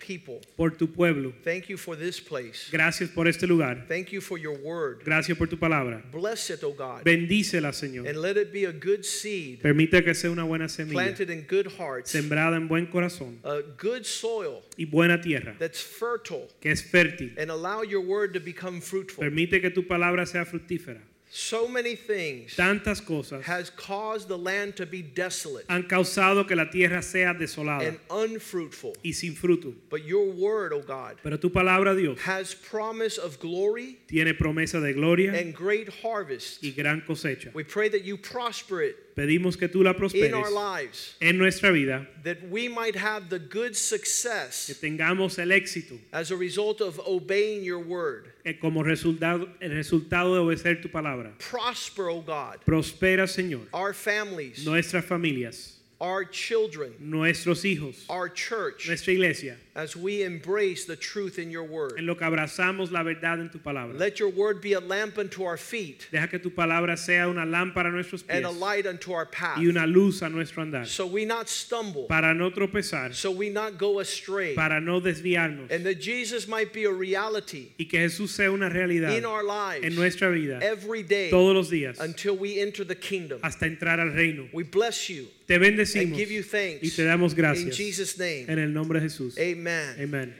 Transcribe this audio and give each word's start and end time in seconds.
people. 0.00 0.40
por 0.56 0.70
tu 0.70 0.88
pueblo. 0.88 1.32
Thank 1.44 1.68
you 1.68 1.76
for 1.76 1.96
this 1.96 2.18
place. 2.20 2.68
Gracias 2.72 3.10
por 3.10 3.28
este 3.28 3.46
lugar. 3.46 3.84
Thank 3.86 4.08
you 4.12 4.20
for 4.20 4.38
your 4.38 4.58
word. 4.58 5.04
Gracias 5.04 5.36
por 5.38 5.46
tu 5.46 5.56
palabra. 5.58 6.02
Bless 6.10 6.50
it, 6.50 6.64
O 6.64 6.72
God, 6.72 7.04
Bendícela, 7.04 7.72
Señor. 7.72 8.08
and 8.08 8.20
let 8.20 8.36
it 8.36 8.52
be 8.52 8.64
a 8.64 8.72
good 8.72 9.04
seed 9.04 9.60
Permite 9.62 10.02
que 10.02 10.14
sea 10.14 10.30
una 10.30 10.44
buena 10.44 10.68
semilla, 10.68 10.94
planted 10.94 11.30
in 11.30 11.46
good 11.48 11.66
hearts, 11.78 12.10
sembrada 12.10 12.56
en 12.56 12.66
buen 12.66 12.86
corazón 12.86 13.38
a 13.44 13.60
good 13.78 14.04
soil 14.04 14.62
y 14.76 14.86
buena 14.86 15.20
tierra, 15.20 15.54
that's 15.58 15.80
fertile, 15.82 16.48
que 16.60 16.70
es 16.70 16.82
fértil. 16.82 17.34
and 17.38 17.50
allow 17.50 17.82
your 17.82 18.00
word 18.00 18.32
to 18.32 18.40
become 18.40 18.80
fruitful. 18.80 19.22
Permite 19.22 19.60
que 19.60 19.70
tu 19.70 19.86
palabra 19.86 20.26
sea 20.26 20.44
fructífera. 20.44 21.00
So 21.32 21.68
many 21.68 21.94
things 21.94 22.56
Tantas 22.56 23.00
cosas 23.00 23.44
has 23.44 23.70
caused 23.70 24.26
the 24.26 24.36
land 24.36 24.74
to 24.76 24.84
be 24.84 25.00
desolate 25.00 25.64
han 25.68 25.84
causado 25.84 26.44
que 26.46 26.56
la 26.56 26.64
tierra 26.70 27.02
sea 27.02 27.32
desolada 27.38 27.86
and 27.86 28.00
unfruitful. 28.10 28.94
y 29.04 29.12
sin 29.12 29.34
fruto. 29.36 29.72
But 29.88 30.04
your 30.04 30.28
word, 30.32 30.72
O 30.72 30.80
God, 30.82 31.18
Pero 31.22 31.36
tu 31.36 31.48
palabra, 31.50 31.94
Dios, 31.96 32.18
has 32.22 32.52
promise 32.54 33.16
of 33.16 33.38
glory 33.38 33.98
tiene 34.08 34.34
promesa 34.34 34.80
de 34.82 34.92
gloria 34.92 35.32
and 35.32 35.54
great 35.54 35.88
harvest. 36.02 36.64
y 36.64 36.72
gran 36.76 37.00
cosecha. 37.06 37.54
We 37.54 37.62
pray 37.62 37.88
that 37.90 38.02
you 38.02 38.16
prosper 38.16 38.82
it 38.82 38.96
Pedimos 39.14 39.58
que 39.58 39.68
tú 39.68 39.82
la 39.82 39.90
in 39.90 39.96
prosperes 39.96 40.32
our 40.34 40.50
lives, 40.50 41.16
en 41.20 41.36
nuestra 41.36 41.72
vida, 41.72 42.06
that 42.22 42.48
we 42.48 42.68
might 42.68 42.94
have 42.96 43.28
the 43.28 43.38
good 43.38 43.70
que 43.70 43.74
success 43.74 44.70
tengamos 44.80 45.38
el 45.38 45.48
éxito. 45.48 45.98
as 46.12 46.30
a 46.30 46.36
result 46.36 46.80
of 46.80 46.98
obeying 47.06 47.62
your 47.64 47.80
word. 47.80 48.32
eh, 48.44 48.54
como 48.60 48.82
resultado, 48.82 49.48
el 49.60 49.70
resultado 49.70 50.34
de 50.34 50.40
obedecer 50.40 50.80
tu 50.80 50.88
palabra. 50.88 51.32
Prosper, 51.38 52.08
O 52.08 52.20
God, 52.22 52.60
Prospera, 52.64 53.26
Señor, 53.28 53.66
our 53.74 53.92
families, 53.92 54.64
nuestras 54.64 55.04
familias, 55.04 55.76
our 56.00 56.24
children, 56.24 56.94
nuestros 56.98 57.64
hijos, 57.64 58.04
our 58.08 58.28
church, 58.28 58.86
nuestra 58.88 59.12
iglesia, 59.12 59.56
as 59.74 59.96
we 59.96 60.22
embrace 60.22 60.84
the 60.84 60.96
truth 60.96 61.38
in 61.38 61.50
your 61.50 61.64
word. 61.64 61.94
en 61.98 62.06
lo 62.06 62.14
que 62.14 62.26
abrazamos 62.26 62.90
la 62.90 63.02
verdad 63.02 63.40
en 63.40 63.50
tu 63.50 63.58
palabra. 63.58 63.98
Let 63.98 64.18
your 64.18 64.30
word 64.30 64.60
be 64.60 64.72
a 64.72 64.80
lamp 64.80 65.18
unto 65.18 65.44
our 65.44 65.56
feet 65.56 66.08
Deja 66.10 66.26
que 66.26 66.38
tu 66.38 66.50
palabra 66.50 66.98
sea 66.98 67.28
una 67.28 67.44
lámpara 67.44 67.86
a 67.88 67.90
nuestros 67.90 68.22
pies 68.22 68.36
and 68.36 68.46
a 68.46 68.50
light 68.50 68.86
unto 68.86 69.12
our 69.12 69.26
path, 69.26 69.58
y 69.58 69.66
una 69.66 69.86
luz 69.86 70.22
a 70.22 70.28
nuestro 70.28 70.64
andar, 70.64 70.86
so 70.86 71.06
we 71.06 71.24
not 71.24 71.48
stumble, 71.48 72.06
para 72.08 72.34
no 72.34 72.50
tropezar, 72.50 73.14
so 73.14 73.30
we 73.30 73.48
not 73.48 73.78
go 73.78 74.00
astray, 74.00 74.54
para 74.54 74.80
no 74.80 75.00
desviarnos 75.00 75.70
and 75.70 75.84
that 75.84 76.00
Jesus 76.00 76.48
might 76.48 76.72
be 76.72 76.84
a 76.84 76.92
reality 76.92 77.72
y 77.78 77.84
que 77.84 78.00
Jesús 78.00 78.30
sea 78.30 78.50
una 78.50 78.68
realidad 78.68 79.16
in 79.16 79.24
our 79.24 79.44
lives 79.44 79.84
en 79.84 79.94
nuestra 79.94 80.30
vida 80.30 80.58
every 80.62 81.02
day 81.02 81.30
todos 81.30 81.54
los 81.54 81.70
días 81.70 81.98
until 82.00 82.36
we 82.36 82.60
enter 82.60 82.84
the 82.84 82.96
kingdom. 82.96 83.38
hasta 83.42 83.66
entrar 83.66 84.00
al 84.00 84.12
reino. 84.12 84.48
We 84.52 84.64
bless 84.64 85.08
you 85.08 85.28
Te 85.46 85.58
bendecimos. 85.58 86.04
and 86.04 86.14
give 86.16 86.30
you 86.30 86.42
thanks 86.42 86.82
y 86.82 86.90
te 86.94 87.02
damos 87.04 87.34
gracias. 87.34 87.66
in 87.66 87.72
Jesus' 87.72 88.18
name. 88.18 88.46
en 88.48 88.58
el 88.58 88.72
nombre 88.72 89.00
de 89.00 89.08
Jesús. 89.08 89.38
Amen. 89.38 89.59
Amén. 89.66 90.34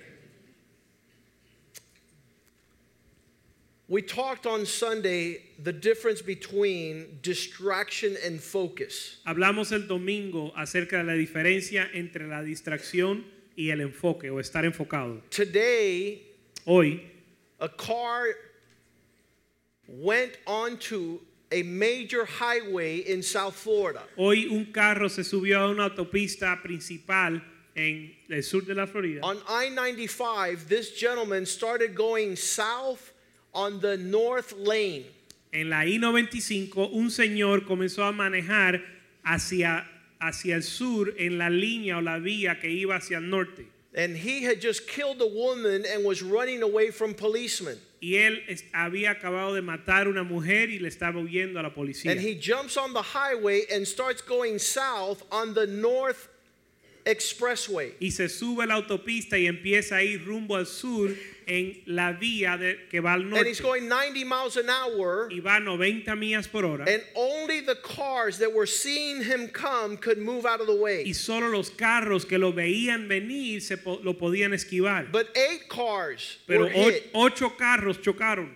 We 3.88 4.02
talked 4.02 4.46
on 4.46 4.66
Sunday 4.66 5.42
the 5.60 5.72
difference 5.72 6.22
between 6.22 7.19
distraction 7.22 8.16
and 8.25 8.41
focus. 8.41 9.19
Hablamos 9.26 9.72
el 9.72 9.88
domingo 9.88 10.53
acerca 10.56 10.98
de 10.98 11.04
la 11.04 11.14
diferencia 11.14 11.88
entre 11.92 12.28
la 12.28 12.42
distracción 12.42 13.25
y 13.56 13.70
el 13.70 13.80
enfoque 13.80 14.30
o 14.30 14.38
estar 14.38 14.64
enfocado. 14.64 15.20
Today, 15.30 16.22
Hoy 16.66 17.03
a 17.59 17.69
car 17.69 18.26
went 19.88 20.36
onto 20.47 21.20
a 21.50 21.62
major 21.62 22.25
highway 22.25 22.98
in 22.98 23.22
South 23.22 23.54
Florida. 23.54 24.03
Hoy 24.16 24.47
un 24.47 24.66
carro 24.72 25.09
se 25.09 25.22
subió 25.22 25.60
a 25.60 25.70
una 25.70 25.88
autopista 25.88 26.62
principal 26.62 27.42
en 27.76 28.10
el 28.28 28.42
sur 28.42 28.62
de 28.62 28.75
la 28.75 28.86
Florida. 28.86 29.20
On 29.22 29.38
I 29.48 29.69
95, 29.70 30.64
this 30.66 30.92
gentleman 30.92 31.47
started 31.47 31.94
going 31.94 32.36
south 32.36 33.12
on 33.54 33.81
the 33.81 33.97
north 33.97 34.53
lane. 34.53 35.04
En 35.53 35.69
la 35.69 35.84
I-95 35.84 36.91
un 36.92 37.10
señor 37.10 37.64
comenzó 37.66 38.04
a 38.04 38.12
manejar 38.12 38.80
hacia, 39.25 39.84
hacia 40.20 40.54
el 40.54 40.62
sur 40.62 41.12
en 41.19 41.38
la 41.38 41.50
línea 41.50 41.98
o 41.98 42.00
la 42.00 42.19
vía 42.19 42.60
que 42.60 42.69
iba 42.69 42.94
hacia 42.97 43.19
el 43.19 43.28
norte. 43.28 43.66
And 43.92 44.16
he 44.16 44.44
had 44.44 44.60
just 44.60 44.86
killed 44.86 45.20
a 45.20 45.26
woman 45.26 45.84
and 45.84 46.04
was 46.04 46.22
running 46.22 46.62
away 46.62 46.92
from 46.92 47.14
policemen. 47.14 47.76
Y 48.00 48.14
él 48.14 48.41
había 48.72 49.10
acabado 49.10 49.54
de 49.54 49.62
matar 49.62 50.06
una 50.06 50.22
mujer 50.22 50.70
y 50.70 50.78
le 50.78 50.88
estaba 50.88 51.20
huyendo 51.20 51.59
a 51.59 51.62
la 51.64 51.70
policía. 51.70 52.12
And 52.12 52.20
he 52.20 52.36
jumps 52.36 52.76
on 52.76 52.92
the 52.92 53.03
highway 53.03 53.62
and 53.72 53.86
starts 53.86 54.22
going 54.22 54.60
south 54.60 55.25
on 55.32 55.54
the 55.54 55.66
north 55.66 56.28
expressway. 57.10 57.94
y 58.00 58.10
se 58.10 58.28
sube 58.28 58.65
a 58.65 58.66
la 58.66 58.75
autopista 58.75 59.38
y 59.38 59.47
empieza 59.47 59.97
a 59.97 60.03
ir 60.03 60.25
rumbo 60.25 60.56
al 60.56 60.66
sur 60.66 61.15
en 61.47 61.82
la 61.87 62.12
vía 62.12 62.56
de, 62.56 62.87
que 62.88 63.00
va 63.00 63.15
al 63.15 63.25
norte. 63.25 63.38
And 63.41 63.47
he's 63.48 63.60
going 63.60 63.88
90 63.88 64.25
miles 64.25 64.56
an 64.56 64.71
hour. 64.71 65.28
y 65.32 65.41
va 65.41 65.59
90 65.59 66.15
millas 66.15 66.47
por 66.47 66.65
hora. 66.65 66.84
And 66.88 67.03
only 67.16 67.60
the 67.60 67.75
cars 67.76 68.38
that 68.38 68.53
were 68.53 68.66
seeing 68.66 69.22
him 69.22 69.48
come 69.48 69.97
could 69.97 70.19
move 70.19 70.47
out 70.47 70.60
of 70.60 70.66
the 70.69 70.76
way. 70.76 71.04
y 71.04 71.12
solo 71.12 71.48
los 71.48 71.71
carros 71.71 72.25
que 72.25 72.38
lo 72.38 72.53
veían 72.53 73.09
venir 73.09 73.60
se 73.62 73.77
po- 73.77 73.98
lo 74.03 74.15
podían 74.15 74.53
esquivar. 74.54 75.10
But 75.10 75.37
eight 75.37 75.69
cars 75.69 76.38
Pero 76.47 76.60
were 76.65 76.71
hit, 76.71 77.10
ocho 77.15 77.50
carros 77.50 77.98
chocaron 77.98 78.50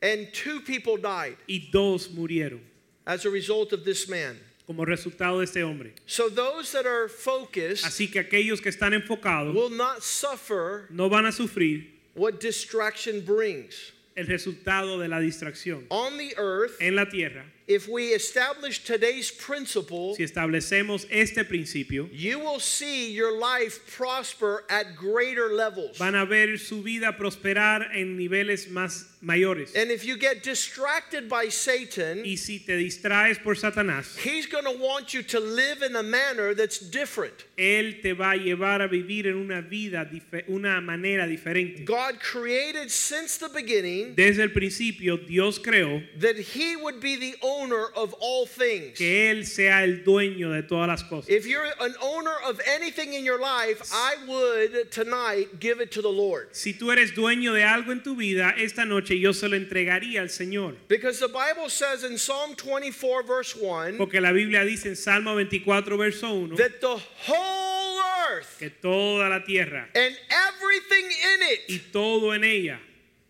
and 0.00 0.32
two 0.32 0.60
people 0.60 0.96
died 0.96 1.36
y 1.48 1.68
dos 1.72 2.08
murieron 2.08 2.60
as 3.06 3.24
a 3.24 3.30
result 3.30 3.72
of 3.72 3.84
this 3.84 4.08
man. 4.08 4.36
Como 4.66 4.84
resultado 4.84 5.38
de 5.40 5.44
este 5.44 5.62
hombre. 5.64 5.92
So 6.06 6.28
those 6.28 6.72
that 6.72 6.86
are 6.86 7.08
focused 7.08 7.84
Así 7.84 8.10
que 8.10 8.20
aquellos 8.20 8.60
que 8.60 8.70
están 8.70 8.92
enfocados 8.94 9.54
will 9.54 9.70
not 9.70 10.02
suffer 10.02 10.86
no 10.90 11.08
van 11.08 11.26
a 11.26 11.32
sufrir 11.32 11.86
what 12.14 12.40
distraction 12.40 13.24
brings. 13.24 13.92
el 14.14 14.26
resultado 14.26 14.98
de 14.98 15.08
la 15.08 15.18
distracción. 15.20 15.84
On 15.88 16.18
the 16.18 16.34
earth, 16.36 16.76
En 16.80 16.94
la 16.94 17.06
tierra, 17.08 17.44
if 17.66 17.88
we 17.88 18.08
establish 18.08 18.84
today's 18.84 19.30
principle, 19.30 20.14
si 20.14 20.24
establecemos 20.24 21.06
este 21.10 21.44
principio, 21.44 22.08
you 22.12 22.38
will 22.38 22.60
see 22.60 23.12
your 23.12 23.38
life 23.38 23.80
prosper 23.96 24.64
at 24.68 24.96
greater 24.96 25.50
levels. 25.54 25.96
van 25.98 26.14
a 26.14 26.26
ver 26.26 26.56
su 26.58 26.82
vida 26.82 27.16
prosperar 27.18 27.94
en 27.94 28.16
niveles 28.16 28.68
más 28.68 29.04
mayores. 29.22 29.74
And 29.76 29.90
if 29.90 30.04
you 30.04 30.16
get 30.16 30.42
distracted 30.42 31.28
by 31.28 31.48
Satan, 31.48 32.24
Y 32.24 32.34
si 32.36 32.58
te 32.58 32.72
distraes 32.76 33.42
por 33.42 33.54
Satanás, 33.54 34.16
he's 34.18 34.46
going 34.46 34.64
to 34.64 34.76
want 34.82 35.14
you 35.14 35.22
to 35.22 35.38
live 35.40 35.82
in 35.82 35.94
a 35.96 36.02
manner 36.02 36.54
that's 36.54 36.78
different. 36.78 37.44
él 37.56 38.02
te 38.02 38.12
va 38.12 38.32
a 38.32 38.36
llevar 38.36 38.82
a 38.82 38.88
vivir 38.88 39.26
en 39.26 39.36
una 39.36 39.62
vida, 39.62 40.08
una 40.48 40.80
manera 40.80 41.26
diferente. 41.26 41.84
God 41.84 42.18
created 42.20 42.90
since 42.90 43.38
the 43.38 43.48
beginning 43.48 44.14
Desde 44.16 44.42
el 44.42 44.50
principio 44.50 45.16
Dios 45.16 45.58
creó 45.58 46.02
that 46.18 46.36
he 46.36 46.76
would 46.76 47.00
be 47.00 47.16
the 47.16 47.36
owner 47.52 47.86
of 47.96 48.14
all 48.20 48.46
things. 48.46 48.98
que 48.98 49.30
él 49.30 49.46
sea 49.46 49.84
el 49.84 50.04
dueño 50.04 50.52
de 50.52 50.62
todas 50.62 50.88
las 50.88 51.02
cosas. 51.04 51.28
If 51.28 51.46
you're 51.46 51.66
an 51.80 51.94
owner 52.02 52.34
of 52.46 52.60
anything 52.66 53.12
in 53.14 53.24
your 53.24 53.40
life, 53.40 53.82
I 53.92 54.16
would 54.26 54.90
tonight 54.90 55.60
give 55.60 55.80
it 55.80 55.90
to 55.92 56.02
the 56.02 56.08
Lord. 56.10 56.48
Si 56.52 56.74
tú 56.74 56.90
eres 56.92 57.12
dueño 57.12 57.52
de 57.54 57.62
algo 57.64 57.92
en 57.92 58.02
tu 58.02 58.14
vida, 58.16 58.54
esta 58.56 58.84
noche 58.84 59.18
yo 59.18 59.32
se 59.32 59.48
lo 59.48 59.56
entregaría 59.56 60.20
al 60.20 60.28
Señor. 60.28 60.76
Because 60.88 61.18
the 61.20 61.28
Bible 61.28 61.68
says 61.68 62.04
in 62.04 62.18
Psalm 62.18 62.54
24, 62.56 63.22
verse 63.22 63.56
1, 63.56 63.96
Porque 63.98 64.20
la 64.20 64.32
Biblia 64.32 64.64
dice 64.64 64.86
en 64.86 64.96
Salmo 64.96 65.34
24, 65.34 65.96
verso 65.96 66.34
1, 66.34 66.56
that 66.56 66.80
the 66.80 66.98
whole 67.26 68.00
earth 68.30 68.58
que 68.58 68.70
toda 68.70 69.28
la 69.28 69.40
tierra 69.44 69.86
and 69.94 70.16
everything 70.30 71.04
in 71.04 71.40
y 71.68 71.74
it 71.76 71.92
todo 71.92 72.30
en 72.32 72.44
ella 72.44 72.78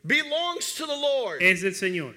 belongs 0.04 0.74
to 0.74 0.86
the 0.86 0.94
Lord, 0.94 1.40
es 1.42 1.62
del 1.62 1.72
Señor, 1.74 2.14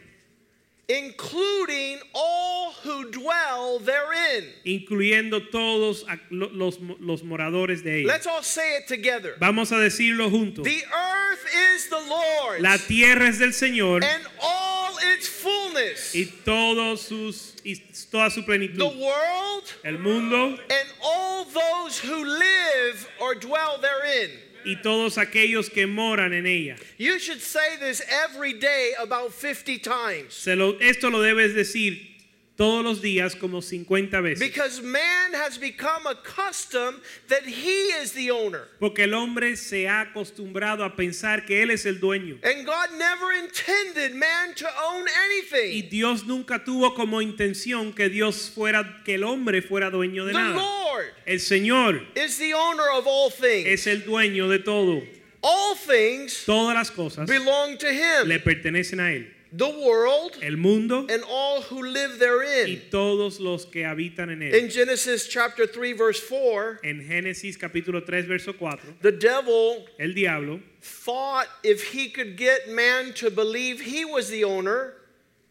including 0.88 2.00
all 2.14 2.74
who 2.84 3.10
dwell 3.12 3.80
therein. 3.80 4.52
incluyendo 4.64 5.50
todos 5.50 6.06
los, 6.30 6.80
los 7.00 7.24
moradores 7.24 7.84
de 7.84 8.02
ella. 8.02 8.08
Let's 8.08 8.28
all 8.28 8.44
say 8.44 8.78
it 8.78 8.88
together. 8.88 9.36
Vamos 9.40 9.72
a 9.72 9.76
decirlo 9.76 10.30
juntos. 10.30 10.64
The 10.64 10.84
earth 10.86 11.46
is 11.74 11.90
the 11.90 12.02
Lord's 12.08 12.62
La 12.62 12.78
tierra 12.78 13.28
es 13.28 13.40
del 13.40 13.54
Señor 13.54 14.04
and 14.04 14.24
all 14.42 14.96
its 15.16 15.28
fullness 15.28 16.14
y 16.16 16.26
todos 16.44 17.02
sus 17.02 17.56
y 17.64 17.76
toda 18.12 18.30
su 18.30 18.44
plenitud. 18.44 18.78
The 18.78 18.86
world 18.86 19.74
El 19.84 20.00
mundo 20.00 20.58
and 20.70 20.90
all 21.04 21.46
those 21.46 22.00
who 22.00 22.24
live 22.24 23.10
or 23.20 23.36
dwell 23.36 23.80
therein. 23.80 24.30
Y 24.66 24.76
todos 24.82 25.18
aquellos 25.18 25.70
que 25.70 25.86
moran 25.88 26.34
en 26.34 26.46
ella. 26.46 26.76
You 26.98 27.20
should 27.20 27.40
say 27.42 27.78
this 27.80 28.02
every 28.10 28.54
day 28.54 28.94
about 29.00 29.32
50 29.34 29.78
times. 29.80 30.34
Se 30.34 30.56
lo- 30.56 30.78
esto 30.80 31.10
lo 31.10 31.20
debes 31.22 31.54
decir 31.54 32.15
todos 32.56 32.84
los 32.84 33.02
días 33.02 33.36
como 33.36 33.62
50 33.62 34.22
veces. 34.22 34.40
Because 34.40 34.82
man 34.82 35.34
has 35.34 35.58
become 35.60 36.08
accustomed 36.08 37.00
that 37.28 37.44
he 37.46 37.90
is 38.02 38.14
the 38.14 38.32
owner. 38.32 38.68
Porque 38.80 39.04
el 39.04 39.14
hombre 39.14 39.56
se 39.58 39.88
ha 39.88 40.02
acostumbrado 40.02 40.84
a 40.86 40.96
pensar 40.96 41.46
que 41.46 41.62
él 41.62 41.72
es 41.72 41.86
el 41.86 42.00
dueño. 42.00 42.40
And 42.44 42.66
God 42.66 42.92
never 42.98 43.34
intended 43.34 44.16
man 44.16 44.54
to 44.56 44.68
own 44.88 45.06
Y 45.06 45.12
anything. 45.26 45.90
Dios 45.90 46.26
nunca 46.26 46.64
tuvo 46.64 46.96
como 46.96 47.22
intención 47.22 47.94
que 47.94 48.10
Dios 48.10 48.50
fuera, 48.54 49.02
que 49.04 49.16
el 49.16 49.24
hombre 49.24 49.62
fuera 49.62 49.90
dueño 49.90 50.26
de 50.26 50.32
The 50.32 50.40
nada. 50.40 50.56
Lord 50.56 51.14
El 51.26 51.40
Señor 51.40 52.02
is 52.16 52.38
the 52.38 52.54
owner 52.54 52.90
of 52.94 53.06
all 53.06 53.30
things. 53.30 53.68
es 53.68 53.88
el 53.88 54.04
dueño 54.06 54.48
de 54.48 54.60
todo. 54.60 55.02
All 55.42 55.76
things 55.76 56.44
Todas 56.46 56.74
las 56.74 56.90
cosas 56.90 57.28
belong 57.28 57.78
to 57.78 57.88
him. 57.88 58.28
le 58.28 58.40
pertenecen 58.40 59.00
a 59.00 59.12
él. 59.14 59.35
The 59.58 59.70
world 59.70 60.38
El 60.42 60.58
mundo 60.58 61.06
and 61.10 61.24
all 61.30 61.62
who 61.62 61.82
live 61.82 62.16
y 62.16 62.18
therein. 62.18 62.82
todos 62.92 63.40
los 63.40 63.66
que 63.66 63.84
habitan 63.86 64.30
en 64.30 64.42
él. 64.42 64.54
In 64.54 64.70
Genesis 64.70 65.28
chapter 65.28 65.66
3 65.66 65.94
verse 65.94 66.20
4, 66.20 66.80
En 66.84 67.00
Génesis 67.02 67.58
capítulo 67.58 68.06
3 68.06 68.26
verso 68.26 68.52
4, 68.54 68.96
the 69.02 69.12
devil 69.14 69.86
el 70.00 70.14
diablo 70.14 70.60
thought 70.82 71.48
if 71.64 71.92
he 71.94 72.10
could 72.10 72.36
get 72.36 72.68
man 72.70 73.14
to 73.14 73.30
believe 73.30 73.80
he 73.82 74.04
was 74.04 74.30
the 74.30 74.44
owner, 74.44 74.94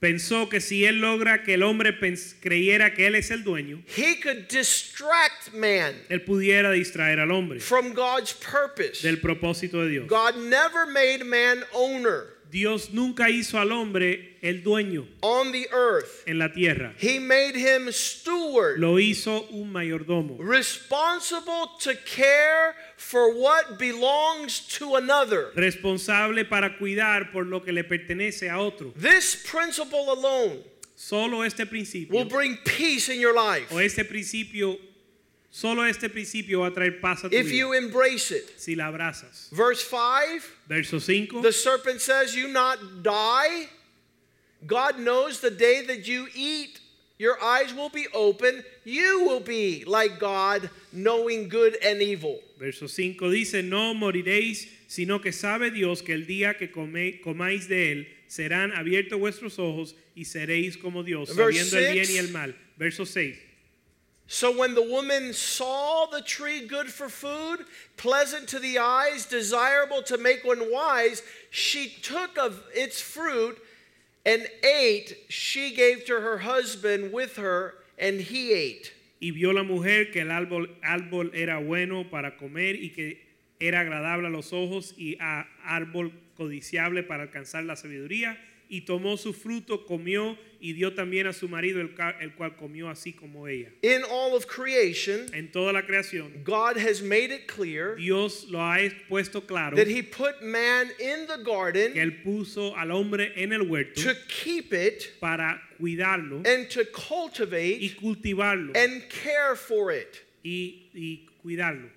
pensó 0.02 0.50
que 0.50 0.60
si 0.60 0.84
él 0.84 1.00
logra 1.00 1.42
que 1.42 1.54
el 1.54 1.62
hombre 1.62 1.92
creyera 2.42 2.94
que 2.94 3.06
él 3.06 3.14
es 3.14 3.30
el 3.30 3.42
dueño, 3.42 3.82
he 3.96 4.16
could 4.16 4.48
distract 4.48 5.54
man 5.54 5.94
él 6.10 6.20
pudiera 6.26 6.70
distraer 6.72 7.18
al 7.18 7.30
hombre 7.32 7.58
from 7.58 7.94
God's 7.94 8.34
purpose. 8.34 9.00
del 9.02 9.16
propósito 9.16 9.82
de 9.82 9.88
Dios. 9.88 10.06
God 10.08 10.36
never 10.36 10.84
made 10.84 11.24
man 11.24 11.64
owner 11.72 12.33
Dios 12.54 12.92
nunca 12.92 13.28
hizo 13.30 13.58
al 13.58 13.72
hombre 13.72 14.36
el 14.40 14.62
dueño 14.62 15.08
on 15.22 15.50
the 15.50 15.66
earth. 15.72 16.22
en 16.24 16.38
la 16.38 16.52
tierra. 16.52 16.94
He 17.00 17.18
made 17.18 17.56
him 17.56 17.90
steward, 17.90 18.78
Lo 18.78 19.00
hizo 19.00 19.48
un 19.50 19.72
mayordomo, 19.72 20.38
responsible 20.38 21.66
to 21.80 21.96
care 22.06 22.76
for 22.96 23.34
what 23.34 23.76
belongs 23.76 24.60
to 24.78 24.94
another. 24.94 25.50
responsable 25.56 26.44
para 26.44 26.78
cuidar 26.78 27.32
por 27.32 27.44
lo 27.44 27.60
que 27.60 27.72
le 27.72 27.82
pertenece 27.82 28.48
a 28.48 28.60
otro. 28.60 28.92
This 28.96 29.34
principle 29.34 30.08
alone 30.12 30.62
Solo 30.94 31.42
este 31.42 31.64
will 31.64 31.70
principio 31.70 32.24
bring 32.26 32.56
peace 32.64 33.08
in 33.08 33.18
your 33.18 33.34
life 33.34 33.66
o 33.72 33.80
este 33.80 34.04
principio, 34.04 34.78
solo 35.56 35.82
este 35.84 36.08
principio 36.08 36.60
va 36.60 36.66
a 36.66 36.70
traer 36.72 37.00
paz 37.00 37.22
a 37.24 37.28
tu 37.30 37.36
if 37.36 37.52
you 37.52 37.70
vida 37.70 37.86
embrace 37.86 38.32
it. 38.32 38.58
si 38.58 38.74
la 38.74 38.88
abrazas. 38.90 39.50
Verse 39.52 39.82
5 39.82 40.42
Verso 40.68 40.98
5. 40.98 41.42
The 41.42 41.52
serpent 41.52 42.00
says, 42.00 42.34
You 42.34 42.48
not 42.48 43.02
die. 43.04 43.68
God 44.66 44.98
knows 44.98 45.40
the 45.40 45.50
day 45.50 45.84
that 45.86 46.06
you 46.08 46.26
eat, 46.34 46.80
your 47.18 47.36
eyes 47.42 47.72
will 47.74 47.90
be 47.90 48.06
open. 48.14 48.64
You 48.84 49.24
will 49.26 49.40
be 49.40 49.84
like 49.86 50.18
God, 50.18 50.70
knowing 50.92 51.48
good 51.48 51.76
and 51.84 52.00
evil. 52.02 52.40
Verso 52.58 52.86
5 52.86 53.30
dice, 53.30 53.62
no 53.62 53.94
moriréis, 53.94 54.66
sino 54.88 55.20
que 55.20 55.32
sabe 55.32 55.70
Dios 55.70 56.00
que 56.02 56.14
el 56.14 56.24
día 56.26 56.56
que 56.58 56.68
come- 56.68 57.20
comáis 57.22 57.68
de 57.68 57.92
él, 57.92 58.06
serán 58.26 58.72
abiertos 58.72 59.18
vuestros 59.20 59.58
ojos 59.58 59.94
y 60.16 60.24
seréis 60.24 60.76
como 60.78 61.02
Dios, 61.04 61.34
Verse 61.36 61.64
sabiendo 61.64 61.78
el 61.78 61.92
bien 61.92 62.06
six. 62.06 62.16
y 62.16 62.18
el 62.18 62.28
mal. 62.30 62.56
Verso 62.76 63.04
6. 63.06 63.36
So 64.26 64.56
when 64.56 64.74
the 64.74 64.82
woman 64.82 65.32
saw 65.32 66.06
the 66.06 66.22
tree 66.22 66.66
good 66.66 66.88
for 66.88 67.08
food, 67.08 67.66
pleasant 67.96 68.48
to 68.48 68.58
the 68.58 68.78
eyes, 68.78 69.26
desirable 69.26 70.02
to 70.04 70.16
make 70.16 70.44
one 70.44 70.72
wise, 70.72 71.22
she 71.50 71.88
took 72.02 72.38
of 72.38 72.62
its 72.74 73.00
fruit 73.00 73.58
and 74.24 74.46
ate. 74.62 75.16
She 75.28 75.74
gave 75.74 76.06
to 76.06 76.20
her 76.20 76.38
husband 76.38 77.12
with 77.12 77.36
her, 77.36 77.74
and 77.98 78.20
he 78.20 78.52
ate. 78.52 78.92
Y 79.20 79.30
vio 79.30 79.52
la 79.52 79.62
mujer 79.62 80.06
que 80.12 80.22
el 80.22 80.28
árbol, 80.28 80.68
árbol 80.82 81.30
era 81.34 81.60
bueno 81.60 82.04
para 82.10 82.36
comer 82.36 82.76
y 82.76 82.92
que 82.94 83.18
era 83.60 83.80
agradable 83.80 84.26
a 84.26 84.30
los 84.30 84.52
ojos 84.52 84.94
y 84.98 85.16
a 85.20 85.46
árbol 85.66 86.12
codiciable 86.36 87.02
para 87.02 87.22
alcanzar 87.24 87.64
la 87.64 87.76
sabiduría. 87.76 88.36
Y 88.69 88.82
tomó 88.82 89.16
su 89.16 89.32
fruto, 89.32 89.84
comió 89.87 90.37
y 90.61 90.72
dio 90.72 90.94
también 90.94 91.26
a 91.26 91.32
su 91.32 91.46
marido, 91.46 91.81
el, 91.81 91.94
el 92.20 92.34
cual 92.34 92.56
comió 92.56 92.88
así 92.88 93.12
como 93.12 93.46
ella. 93.46 93.69
In 93.82 94.02
all 94.11 94.34
of 94.34 94.46
creation, 94.46 95.26
En 95.34 95.52
toda 95.52 95.72
la 95.72 95.82
creación, 95.82 96.43
God 96.43 96.78
has 96.78 97.02
made 97.02 97.31
it 97.31 97.46
clear 97.46 97.96
Dios 97.96 98.46
lo 98.49 98.58
ha 98.58 98.78
puesto 99.08 99.46
claro 99.46 99.76
that 99.76 99.87
he 99.87 100.00
put 100.02 100.43
man 100.43 100.90
in 100.99 101.26
the 101.26 101.37
que 101.37 101.44
garden 101.44 101.93
él 101.96 102.22
puso 102.25 102.75
al 102.76 102.90
hombre 102.93 103.32
en 103.37 103.52
el 103.52 103.66
huerto 103.69 104.00
to 104.02 104.14
keep 104.28 104.72
it 104.72 105.20
para 105.20 105.60
cuidarlo 105.78 106.43
and 106.46 106.70
to 106.70 106.81
y 106.81 106.84
cultivate 106.93 107.96
cultivarlo 108.00 108.75
and 108.75 109.02
care 109.10 109.55
for 109.55 109.93
it. 109.93 110.22
y, 110.44 110.90
y 110.94 111.28
cuidarlo. 111.43 111.90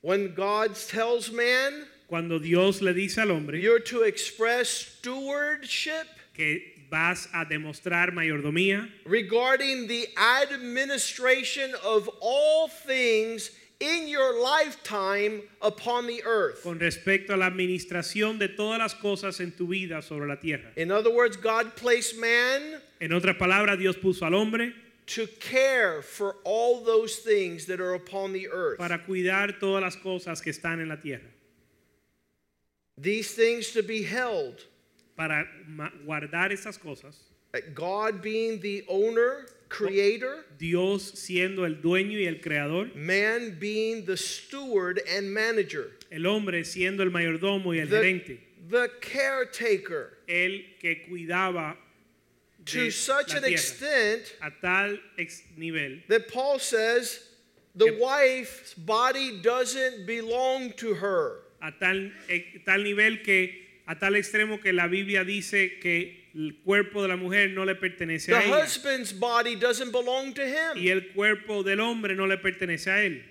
When 0.00 0.34
God 0.34 0.74
tells 0.74 1.30
man, 1.30 1.86
Cuando 2.08 2.38
Dios 2.38 2.80
le 2.80 2.94
dice 2.94 3.18
al 3.20 3.30
hombre 3.30 3.60
you're 3.60 3.80
to 3.80 4.02
express 4.02 4.68
stewardship 4.68 6.06
que 6.34 6.74
vas 6.90 7.28
a 7.34 7.44
demostrar 7.44 8.12
mayordomía 8.12 8.88
regarding 9.04 9.86
the 9.88 10.08
administration 10.16 11.74
of 11.84 12.08
all 12.20 12.68
things 12.68 13.50
in 13.80 14.08
your 14.08 14.42
lifetime 14.42 15.42
upon 15.62 16.06
the 16.06 16.22
earth. 16.24 16.62
con 16.62 16.78
respecto 16.80 17.34
a 17.34 17.36
la 17.36 17.46
administración 17.50 18.38
de 18.38 18.48
todas 18.48 18.78
las 18.78 18.94
cosas 18.94 19.38
en 19.40 19.52
tu 19.52 19.66
vida 19.68 20.00
sobre 20.02 20.26
la 20.26 20.36
tierra. 20.36 20.72
In 20.76 20.90
other 20.90 21.10
words, 21.10 21.36
God 21.36 21.76
placed 21.76 22.16
man 22.18 22.80
En 23.00 23.12
otras 23.12 23.36
palabras, 23.36 23.78
Dios 23.78 23.96
puso 23.96 24.22
al 24.26 24.34
hombre 24.34 24.72
to 25.06 25.26
care 25.40 26.02
for 26.02 26.36
all 26.44 26.82
those 26.84 27.16
things 27.16 27.66
that 27.66 27.80
are 27.80 27.94
upon 27.94 28.32
the 28.32 28.48
earth. 28.48 28.78
para 28.78 28.98
cuidar 29.06 29.58
todas 29.60 29.82
las 29.82 29.96
cosas 29.96 30.40
que 30.42 30.50
están 30.50 30.80
en 30.80 30.88
la 30.88 30.96
tierra, 30.96 31.22
These 33.00 33.34
things 33.34 33.72
to 33.72 33.82
be 33.82 34.02
held. 34.02 34.64
para 35.18 35.44
guardar 36.06 36.52
esas 36.52 36.78
cosas. 36.78 37.16
God 37.74 38.22
being 38.22 38.60
the 38.60 38.84
owner, 38.88 39.46
creator, 39.68 40.44
Dios 40.58 41.12
siendo 41.14 41.64
el 41.64 41.82
dueño 41.82 42.18
y 42.20 42.26
el 42.26 42.40
creador, 42.40 42.94
man 42.94 43.56
being 43.58 44.06
the 44.06 44.16
steward 44.16 45.00
and 45.10 45.32
manager, 45.34 45.90
el 46.12 46.26
hombre 46.26 46.62
siendo 46.62 47.00
el 47.00 47.10
mayordomo 47.10 47.74
y 47.74 47.80
el 47.80 47.88
the, 47.88 47.96
gerente, 47.96 48.40
the 48.70 48.90
caretaker. 49.00 50.18
el 50.28 50.60
que 50.80 51.04
cuidaba 51.08 51.76
To 52.66 52.90
such 52.90 53.32
an 53.32 53.40
tierra, 53.42 53.52
extent 53.52 54.34
a 54.42 54.50
tal 54.60 54.98
ex 55.18 55.42
nivel 55.56 56.00
that 56.08 56.28
Paul 56.28 56.58
says 56.58 57.18
the 57.74 57.96
wife's 57.98 58.74
body 58.74 59.40
doesn't 59.40 60.06
belong 60.06 60.72
to 60.74 60.94
her. 60.94 61.40
A 61.60 61.78
tal, 61.78 62.12
eh, 62.28 62.60
tal 62.64 62.84
nivel 62.84 63.22
que 63.22 63.66
a 63.86 63.98
tal 63.98 64.16
extremo 64.16 64.60
que 64.60 64.72
la 64.72 64.86
Biblia 64.86 65.24
dice 65.24 65.78
que 65.80 66.28
el 66.34 66.58
cuerpo 66.62 67.02
de 67.02 67.08
la 67.08 67.16
mujer 67.16 67.50
no 67.50 67.64
le 67.64 67.74
pertenece 67.74 68.32
The 68.32 68.36
a 68.38 68.44
ella 68.44 68.64
husband's 68.64 69.12
body 69.18 69.56
doesn't 69.56 69.90
belong 69.92 70.34
to 70.34 70.42
him. 70.42 70.76
y 70.76 70.88
el 70.90 71.08
cuerpo 71.14 71.62
del 71.62 71.80
hombre 71.80 72.14
no 72.14 72.26
le 72.26 72.36
pertenece 72.36 72.90
a 72.90 73.02
él, 73.02 73.22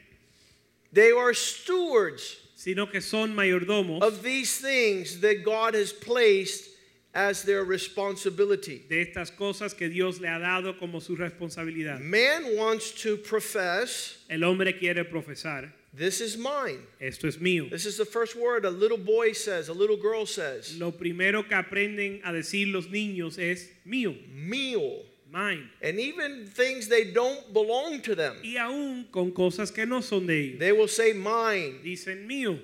They 0.93 1.11
are 1.11 1.33
stewards 1.33 2.37
sino 2.55 2.87
que 2.89 3.01
son 3.01 3.35
mayordomos 3.35 4.01
of 4.01 4.23
these 4.23 4.59
things 4.59 5.21
that 5.21 5.43
God 5.45 5.75
has 5.75 5.93
placed 5.93 6.69
as 7.13 7.43
their 7.43 7.63
responsibility. 7.63 8.83
de 8.89 9.01
estas 9.01 9.31
cosas 9.31 9.73
que 9.75 9.89
Dios 9.89 10.19
le 10.19 10.27
ha 10.27 10.39
dado 10.39 10.77
como 10.79 10.99
su 10.99 11.15
responsabilidad. 11.15 11.99
Man 11.99 12.55
wants 12.55 12.91
to 13.03 13.17
profess, 13.17 14.23
El 14.29 14.43
hombre 14.43 14.77
quiere 14.77 15.05
profesar, 15.05 15.71
this 15.97 16.21
is 16.21 16.37
mine. 16.37 16.79
esto 17.01 17.27
es 17.27 17.37
mío. 17.37 17.69
This 17.69 17.85
is 17.85 17.97
the 17.97 18.05
first 18.05 18.35
word 18.35 18.65
a 18.65 18.69
little 18.69 18.97
boy 18.97 19.33
says, 19.33 19.69
a 19.69 19.73
little 19.73 19.97
girl 19.97 20.25
says. 20.25 20.77
Lo 20.77 20.91
primero 20.91 21.43
que 21.43 21.55
aprenden 21.57 22.21
a 22.23 22.31
decir 22.31 22.71
los 22.71 22.87
niños 22.87 23.37
es 23.39 23.67
mío, 23.85 24.15
Meal. 24.33 25.03
mine. 25.31 25.69
And 25.81 25.99
even 25.99 26.47
things 26.47 26.87
they 26.87 27.11
don't 27.11 27.53
belong 27.53 28.01
to 28.01 28.15
them. 28.15 28.37
Y 28.43 28.55
aún 28.57 29.11
con 29.11 29.31
cosas 29.31 29.73
que 29.73 29.85
no 29.85 30.01
son 30.01 30.27
de 30.27 30.33
ellos. 30.33 30.59
They 30.59 30.71
will 30.71 30.87
say 30.87 31.13
mine. 31.13 31.81
Dicen 31.83 32.27
mío. 32.27 32.59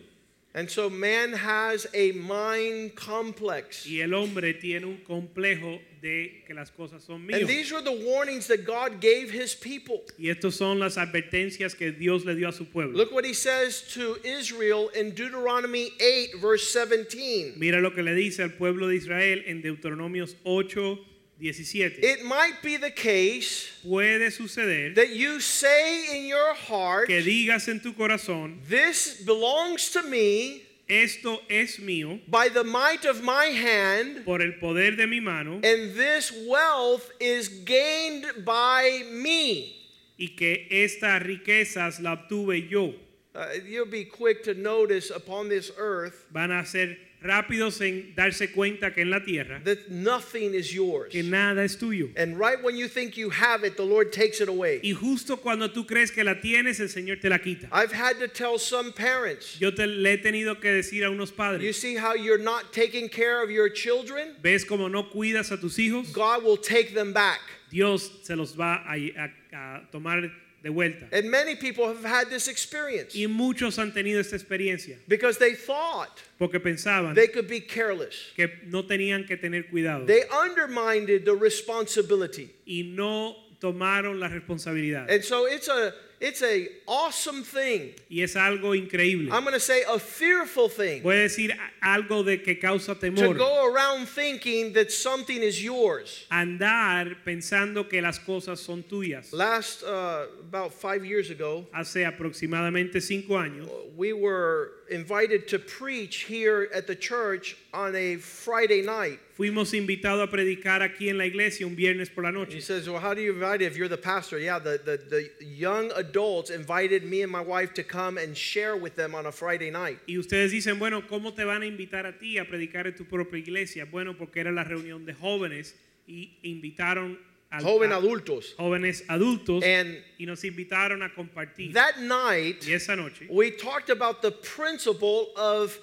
And 0.56 0.70
so 0.70 0.90
man 0.90 1.34
has 1.34 1.88
a 1.94 2.12
mind 2.12 2.96
complex. 2.96 3.88
Y 3.88 4.02
el 4.02 4.14
hombre 4.14 4.54
tiene 4.54 4.86
un 4.86 5.00
complejo 5.08 5.80
de 6.04 6.44
que 6.46 6.54
las 6.54 6.70
cosas 6.70 7.02
son 7.02 7.26
mías. 7.26 7.40
And 7.40 7.48
these 7.48 7.72
were 7.72 7.82
the 7.82 8.06
warnings 8.06 8.48
that 8.48 8.66
God 8.66 9.00
gave 9.00 9.32
his 9.32 9.56
people. 9.56 10.02
Y 10.20 10.30
estas 10.30 10.56
son 10.56 10.78
las 10.80 10.98
advertencias 10.98 11.76
que 11.76 11.94
Dios 11.94 12.26
le 12.26 12.36
dio 12.36 12.50
a 12.50 12.52
su 12.52 12.66
pueblo. 12.66 12.98
Look 12.98 13.14
what 13.14 13.24
he 13.24 13.34
says 13.34 13.82
to 13.94 14.18
Israel 14.24 14.90
in 14.90 15.12
Deuteronomy 15.16 15.92
8, 16.02 16.42
verse 16.42 16.72
17. 16.74 17.54
Mira 17.58 17.80
lo 17.80 17.92
que 17.92 18.04
le 18.04 18.14
dice 18.14 18.42
al 18.42 18.50
pueblo 18.50 18.90
de 18.90 18.98
Israel 18.98 19.44
en 19.48 19.62
Deuteronomios 19.62 20.36
8, 20.46 21.00
17. 21.40 22.00
It 22.04 22.26
might 22.26 22.62
be 22.62 22.76
the 22.76 22.92
case 22.92 23.72
Puede 23.86 24.30
suceder 24.30 24.94
that 24.96 25.12
you 25.12 25.40
say 25.40 26.20
in 26.20 26.28
your 26.28 26.54
heart, 26.54 27.08
que 27.08 27.22
digas 27.22 27.70
en 27.70 27.80
tu 27.80 27.94
corazón, 27.94 28.60
This 28.68 29.24
belongs 29.26 29.90
to 29.92 30.04
me 30.04 30.64
esto 30.94 31.42
es 31.50 31.80
mío 31.80 32.20
by 32.28 32.50
the 32.50 32.64
might 32.64 33.06
of 33.06 33.24
my 33.24 33.46
hand, 33.46 34.24
por 34.26 34.42
el 34.42 34.54
poder 34.60 34.96
de 34.96 35.08
mi 35.08 35.20
mano 35.20 35.56
and 35.56 35.96
this 35.96 36.32
wealth 36.48 37.10
is 37.20 37.50
gained 37.66 38.26
by 38.46 39.04
me. 39.12 39.76
y 40.18 40.36
que 40.38 40.68
estas 40.70 41.22
riquezas 41.24 42.00
la 42.00 42.16
obtuve 42.16 42.70
yo. 42.70 42.94
Uh, 43.36 43.48
you'll 43.66 43.88
be 43.88 44.06
quick 44.06 44.44
to 44.44 44.54
notice 44.54 45.10
upon 45.10 45.50
this 45.50 45.72
earth 45.78 46.28
Van 46.32 46.52
a 46.52 46.64
ser 46.64 46.96
rápidos 47.24 47.80
en 47.82 48.14
darse 48.16 48.52
cuenta 48.52 48.94
que 48.94 49.02
en 49.02 49.10
la 49.10 49.24
tierra 49.24 49.62
that 49.64 49.90
nothing 49.90 50.54
is 50.54 50.74
yours. 50.74 51.12
que 51.12 51.24
nada 51.24 51.64
es 51.64 51.78
tuyo. 51.78 52.10
And 52.18 52.38
right 52.38 52.62
when 52.62 52.76
you 52.76 52.88
think 52.88 53.16
you 53.18 53.30
have 53.30 53.64
it, 53.64 53.78
the 53.78 53.84
Lord 53.86 54.12
takes 54.12 54.42
it 54.42 54.50
away. 54.50 54.80
Y 54.84 54.94
justo 54.94 55.38
cuando 55.38 55.70
tú 55.70 55.86
crees 55.88 56.12
que 56.12 56.24
la 56.24 56.36
tienes, 56.36 56.80
el 56.80 56.88
Señor 56.90 57.22
te 57.22 57.30
la 57.30 57.38
quita. 57.38 57.68
I've 57.72 57.92
had 57.94 58.20
to 58.20 58.28
tell 58.28 58.60
some 58.60 58.92
parents, 58.92 59.58
Yo 59.60 59.72
te 59.72 59.86
le 59.88 60.12
he 60.12 60.18
tenido 60.18 60.60
que 60.60 60.70
decir 60.72 61.04
a 61.06 61.10
unos 61.10 61.30
you 61.32 61.36
padres, 61.38 61.80
see 61.82 61.96
how 61.96 62.14
you're 62.14 62.38
not 62.44 62.74
taking 62.74 63.08
care 63.10 63.42
of 63.42 63.50
your 63.50 63.70
children? 63.70 64.36
¿ves 64.42 64.66
cómo 64.66 64.90
no 64.92 65.04
cuidas 65.10 65.52
a 65.52 65.58
tus 65.58 65.78
hijos? 65.78 66.12
God 66.12 66.44
will 66.44 66.58
take 66.58 66.94
them 66.94 67.14
back. 67.14 67.40
Dios 67.72 68.10
se 68.24 68.36
los 68.36 68.54
va 68.54 68.84
a, 68.88 68.96
a- 68.96 69.32
a 69.56 69.82
tomar 69.92 70.30
de 70.64 70.70
vuelta. 70.72 71.06
And 71.12 71.30
many 71.30 71.56
people 71.56 71.88
have 71.88 72.04
had 72.06 72.30
this 72.30 72.48
experience 72.48 73.14
Y 73.16 73.28
muchos 73.28 73.76
han 73.78 73.92
tenido 73.92 74.20
esta 74.22 74.36
experiencia 74.38 74.98
because 75.08 75.38
they 75.38 75.54
thought 75.56 76.22
porque 76.40 76.60
pensaban 76.60 77.14
they 77.16 77.28
could 77.28 77.48
be 77.50 77.60
careless. 77.60 78.16
que 78.36 78.48
no 78.68 78.84
tenían 78.84 79.28
que 79.28 79.36
tener 79.38 79.64
cuidado 79.70 80.06
They 80.08 80.24
undermined 80.32 81.08
the 81.26 81.36
responsibility. 81.36 82.50
y 82.66 82.84
no 82.96 83.36
tomaron 83.60 84.20
la 84.20 84.30
responsabilidad. 84.30 85.10
And 85.10 85.24
so 85.24 85.46
it's 85.48 85.68
a 85.68 85.94
it's 86.24 86.42
a 86.42 86.70
awesome 86.88 87.44
thing. 87.44 87.94
Y 88.10 88.22
es 88.22 88.36
algo 88.36 88.74
increíble. 88.74 89.30
I'm 89.32 89.44
going 89.44 89.54
to 89.54 89.60
say 89.60 89.84
a 89.84 90.00
fearful 90.00 90.70
thing 90.70 91.04
Voy 91.04 91.16
a 91.16 91.24
decir 91.24 91.52
algo 91.82 92.24
de 92.24 92.42
que 92.42 92.56
causa 92.58 92.96
to 92.96 93.34
go 93.34 93.74
around 93.74 94.08
thinking 94.08 94.72
that 94.74 94.90
something 94.92 95.44
is 95.44 95.62
yours. 95.62 96.26
Andar 96.32 97.24
pensando 97.26 97.90
que 97.90 98.02
las 98.02 98.20
cosas 98.20 98.60
son 98.60 98.84
tuyas. 98.84 99.34
Last 99.34 99.84
uh, 99.84 100.28
about 100.40 100.74
five 100.74 101.06
years 101.06 101.30
ago, 101.30 101.68
Hace 101.74 102.06
aproximadamente 102.06 103.02
cinco 103.02 103.34
años 103.34 103.68
we 103.96 104.14
were 104.14 104.72
invited 104.90 105.48
to 105.50 105.60
preach 105.60 106.24
here 106.24 106.70
at 106.74 106.88
the 106.88 106.96
church 106.96 107.56
on 107.74 107.96
a 107.96 108.18
Friday 108.18 108.82
night. 108.82 109.20
fuimos 109.36 109.74
invitados 109.74 110.24
a 110.24 110.32
predicar 110.32 110.82
aquí 110.82 111.10
en 111.10 111.18
la 111.18 111.26
iglesia 111.26 111.66
un 111.66 111.76
viernes 111.76 112.10
por 112.10 112.24
la 112.24 112.32
noche. 112.32 112.56
He 112.56 112.62
says, 112.62 112.88
Well, 112.88 113.00
how 113.00 113.14
do 113.14 113.22
you 113.22 113.34
invite 113.34 113.62
it 113.62 113.66
if 113.66 113.78
you're 113.78 113.88
the 113.88 113.98
pastor? 113.98 114.40
Yeah, 114.40 114.60
the, 114.60 114.80
the, 114.84 114.98
the 115.10 115.46
young 115.46 115.92
adults 115.96 116.50
invited 116.50 117.04
me 117.04 117.24
and 117.24 117.32
my 117.32 117.42
wife 117.42 117.74
to 117.76 117.84
come 117.84 118.18
and 118.18 118.38
share 118.38 118.78
with 118.78 118.96
them 118.96 119.16
on 119.16 119.26
a 119.26 119.32
Friday 119.32 119.72
night. 119.72 120.00
Y 120.08 120.18
ustedes 120.18 120.52
dicen, 120.52 120.80
bueno, 120.80 121.02
¿cómo 121.02 121.36
te 121.36 121.44
van 121.44 121.64
a 121.64 121.66
invitar 121.66 122.06
a 122.06 122.18
ti 122.18 122.38
a 122.38 122.46
predicar 122.46 122.86
en 122.86 122.96
tu 122.96 123.06
propia 123.06 123.40
iglesia? 123.40 123.86
Bueno, 123.86 124.14
porque 124.14 124.40
era 124.40 124.52
la 124.52 124.64
reunión 124.64 125.06
de 125.06 125.14
jóvenes 125.14 125.76
y 126.08 126.38
invitaron 126.44 127.18
Joven 127.62 127.92
adultos. 127.92 128.56
jóvenes 128.58 129.04
adultos 129.08 129.64
And 129.64 129.98
y 130.20 130.26
nos 130.26 130.44
invitaron 130.44 131.04
a 131.04 131.10
compartir. 131.14 131.74
that 131.74 132.00
night, 132.00 132.66
y 132.68 132.74
esa 132.74 132.96
noche 132.96 133.28
we 133.30 133.52
talked 133.52 133.90
about 133.90 134.22
the 134.22 134.32
principle 134.32 135.28
of 135.36 135.78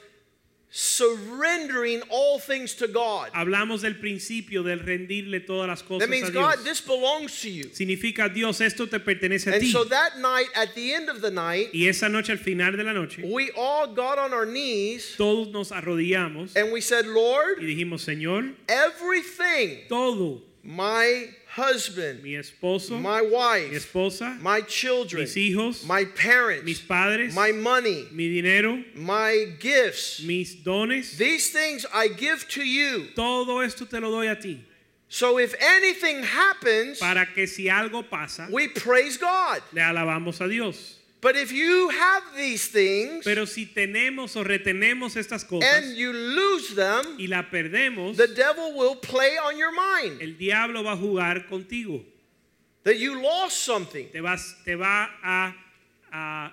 surrendering 0.73 2.00
all 2.11 2.39
things 2.39 2.75
to 2.75 2.87
God. 2.87 3.29
hablamos 3.35 3.83
del 3.83 3.95
principio 3.95 4.62
del 4.62 4.79
rendirle 4.81 5.41
todas 5.45 5.67
las 5.69 5.83
cosas 5.83 6.00
That 6.00 6.09
means, 6.11 6.29
a 6.29 6.33
Dios. 6.33 6.57
God, 6.57 6.65
this 6.65 6.81
belongs 6.81 7.41
to 7.43 7.50
you. 7.50 7.65
Significa 7.73 8.33
Dios, 8.33 8.61
esto 8.61 8.87
te 8.87 8.99
pertenece 9.00 9.49
a 9.49 9.55
And 9.55 9.62
ti. 9.62 9.71
so 9.73 9.83
that 9.85 10.19
night, 10.19 10.47
at 10.55 10.75
the 10.77 10.93
end 10.95 11.09
of 11.09 11.21
the 11.23 11.31
night, 11.31 11.71
y 11.75 11.87
esa 11.89 12.09
noche, 12.09 12.31
al 12.31 12.37
final 12.39 12.73
de 12.77 12.85
la 12.85 12.93
noche, 12.93 13.21
we 13.25 13.50
all 13.57 13.89
got 13.89 14.19
on 14.19 14.33
our 14.33 14.47
knees 14.47 15.15
todos 15.17 15.49
nos 15.49 15.71
arrodillamos 15.73 16.55
and 16.57 16.73
we 16.73 16.81
said, 16.81 17.05
Lord, 17.07 17.59
y 17.61 17.65
dijimos, 17.67 18.05
Señor, 18.05 18.55
everything 18.69 19.89
todo, 19.89 20.43
my 20.62 21.31
husband, 21.61 22.23
mi 22.23 22.31
esposo, 22.33 22.99
my 23.00 23.21
mi 23.21 23.31
wife, 23.31 23.73
esposa, 23.73 24.40
my 24.40 24.61
children, 24.62 25.23
mis 25.23 25.35
hijos, 25.35 25.85
my 25.87 26.05
mis 26.05 26.12
parents, 26.14 26.81
padres, 26.81 27.35
my 27.35 27.52
money, 27.52 28.07
mi 28.12 28.29
dinero, 28.29 28.83
my 28.95 29.47
gifts, 29.61 30.23
mis 30.23 30.55
dones, 30.57 31.17
these 31.19 31.50
things 31.50 31.85
I 31.93 32.09
give 32.09 32.47
to 32.49 32.64
you. 32.64 33.09
todo 33.14 33.61
esto 33.61 33.85
te 33.85 33.99
lo 34.00 34.11
doy 34.11 34.31
a 34.31 34.37
ti. 34.37 34.64
So 35.12 35.38
if 35.38 35.55
anything 35.61 36.23
happens, 36.23 37.00
Para 37.00 37.26
que 37.35 37.47
si 37.47 37.64
algo 37.69 38.09
pasa, 38.09 38.47
we 38.50 38.69
praise 38.69 39.17
God. 39.17 39.61
le 39.73 39.81
alabamos 39.83 40.40
a 40.40 40.49
Dios. 40.49 41.00
But 41.21 41.37
if 41.37 41.53
you 41.53 41.91
have 41.91 42.23
these 42.35 42.69
things 42.69 43.25
Pero 43.25 43.45
si 43.45 43.67
tenemos 43.67 44.37
o 44.37 44.45
retenemos 44.45 45.17
estas 45.17 45.47
cosas, 45.47 45.69
and 45.69 45.97
you 45.97 46.12
lose 46.12 46.75
them, 46.75 47.17
y 47.19 47.27
la 47.27 47.43
perdemos, 47.43 48.17
the 48.17 48.29
devil 48.29 48.75
will 48.75 48.97
play 48.97 49.37
on 49.37 49.59
your 49.59 49.73
mind 49.73 50.23
el 50.23 50.35
diablo 50.39 50.83
va 50.83 50.93
a 50.93 50.97
jugar 50.97 51.47
contigo. 51.49 52.03
that 52.85 52.97
you 52.99 53.21
lost 53.23 53.59
something. 53.65 54.09
Te, 54.11 54.21
vas, 54.21 54.55
te 54.65 54.75
va 54.75 55.09
a, 55.23 55.55
a, 56.12 56.53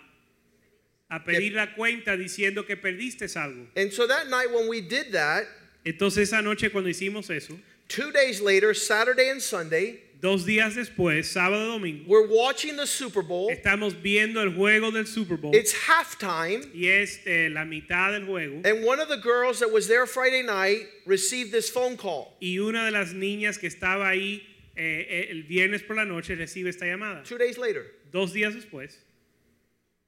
a 1.10 1.20
pedir 1.24 1.54
la 1.54 1.68
cuenta 1.68 2.18
diciendo 2.18 2.66
que 2.68 2.76
perdiste 2.76 3.34
algo. 3.38 3.68
And 3.76 3.92
so 3.94 4.06
that 4.08 4.30
night 4.30 4.52
when 4.54 4.68
we 4.68 4.82
did 4.82 5.14
that, 5.14 5.46
Entonces 5.86 6.24
esa 6.24 6.42
noche 6.42 6.70
cuando 6.70 6.90
hicimos 6.90 7.30
eso, 7.30 7.58
two 7.88 8.12
days 8.12 8.42
later, 8.42 8.74
Saturday 8.74 9.30
and 9.30 9.42
Sunday, 9.42 10.02
dos 10.20 10.46
días 10.46 10.76
después, 10.76 11.28
sábado 11.32 11.68
domingo, 11.74 12.04
we're 12.08 12.28
watching 12.28 12.76
the 12.76 12.88
Super 12.88 13.22
Bowl. 13.22 13.50
estamos 13.52 13.94
viendo 14.02 14.42
el 14.42 14.54
juego 14.56 14.92
del 14.92 15.06
Super 15.06 15.38
Bowl 15.38 15.54
It's 15.56 15.74
halftime. 15.74 16.64
y 16.74 16.88
es 16.88 17.20
eh, 17.26 17.50
la 17.52 17.66
mitad 17.66 18.12
del 18.14 18.26
juego 18.26 18.62
And 18.66 18.84
one 18.86 19.00
of 19.00 19.10
the 19.10 19.18
girls 19.22 19.60
that 19.60 19.72
was 19.72 19.88
there 19.88 20.06
Friday 20.06 20.44
night 20.44 20.88
received 21.06 21.52
this 21.52 21.70
phone 21.70 21.98
call. 21.98 22.36
y 22.42 22.58
una 22.60 22.86
de 22.86 22.92
las 22.92 23.14
niñas 23.14 23.60
que 23.60 23.68
estaba 23.70 24.08
ahí 24.10 24.42
eh, 24.76 25.06
eh, 25.10 25.28
el 25.32 25.44
viernes 25.44 25.82
por 25.84 25.96
la 25.96 26.06
noche 26.06 26.36
recibe 26.36 26.70
esta 26.70 26.86
llamada. 26.86 27.24
Two 27.24 27.38
days 27.38 27.58
later, 27.58 27.84
Dos 28.12 28.32
días 28.34 28.54
después, 28.56 28.96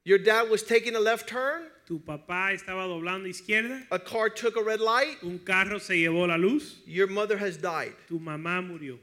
your 0.04 0.18
dad 0.18 0.48
was 0.48 0.62
taking 0.62 0.96
a 0.96 1.00
left 1.00 1.28
turn, 1.28 1.62
tu 1.86 1.98
papá 2.00 2.52
estaba 2.52 2.86
doblando 2.86 3.28
izquierda, 3.28 3.86
a 3.90 3.98
car 3.98 4.30
took 4.30 4.56
a 4.56 4.62
red 4.62 4.80
light, 4.80 5.22
un 5.22 5.38
carro 5.38 5.78
se 5.78 5.94
llevó 5.94 6.26
la 6.26 6.36
luz, 6.36 6.78
your 6.86 7.06
mother 7.08 7.36
has 7.36 7.56
died. 7.56 7.92
tu 8.08 8.18
mamá 8.18 8.62
murió. 8.66 8.98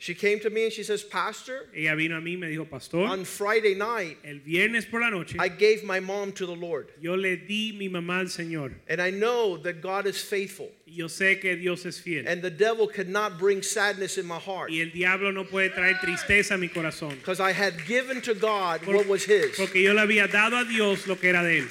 She 0.00 0.14
came 0.14 0.38
to 0.40 0.48
me 0.50 0.62
and 0.62 0.72
she 0.72 0.84
says, 0.84 1.02
Pastor, 1.02 1.66
Ella 1.76 1.96
vino 1.96 2.16
a 2.16 2.20
mí 2.20 2.34
y 2.34 2.36
me 2.36 2.46
dijo, 2.46 2.70
pastor, 2.70 3.04
on 3.08 3.24
Friday 3.24 3.74
night, 3.74 4.16
el 4.24 4.38
viernes 4.38 4.88
por 4.88 5.00
la 5.00 5.10
noche 5.10 5.34
I 5.40 5.48
gave 5.48 5.82
my 5.82 5.98
mom 5.98 6.30
to 6.32 6.46
the 6.46 6.54
Lord. 6.54 6.92
yo 7.00 7.14
le 7.16 7.34
di 7.36 7.72
mi 7.76 7.88
mamá 7.88 8.20
al 8.20 8.26
Señor. 8.26 8.72
And 8.88 9.02
I 9.02 9.10
know 9.10 9.56
that 9.58 9.82
God 9.82 10.06
is 10.06 10.22
faithful. 10.22 10.68
Y 10.86 10.92
Yo 10.98 11.06
sé 11.06 11.40
que 11.40 11.56
Dios 11.56 11.84
es 11.84 11.98
fiel. 11.98 12.28
And 12.28 12.40
the 12.40 12.50
devil 12.50 12.86
cannot 12.86 13.38
bring 13.40 13.60
sadness 13.60 14.18
in 14.18 14.24
my 14.26 14.38
heart. 14.38 14.70
Y 14.70 14.76
el 14.80 14.90
diablo 14.92 15.32
no 15.32 15.42
puede 15.44 15.70
traer 15.74 15.98
tristeza 16.00 16.54
a 16.54 16.58
mi 16.58 16.68
corazón. 16.68 17.16
Because 17.18 17.40
I 17.40 17.50
had 17.50 17.84
given 17.84 18.20
to 18.20 18.34
God 18.34 18.82
Por- 18.82 18.94
what 18.98 19.08
was 19.08 19.24
his. 19.24 19.56
Porque 19.56 19.82
yo 19.82 19.94
le 19.94 20.02
había 20.02 20.30
dado 20.30 20.60
a 20.60 20.64
Dios 20.64 21.08
lo 21.08 21.16
que 21.16 21.28
era 21.28 21.42
de 21.42 21.62
él. 21.62 21.68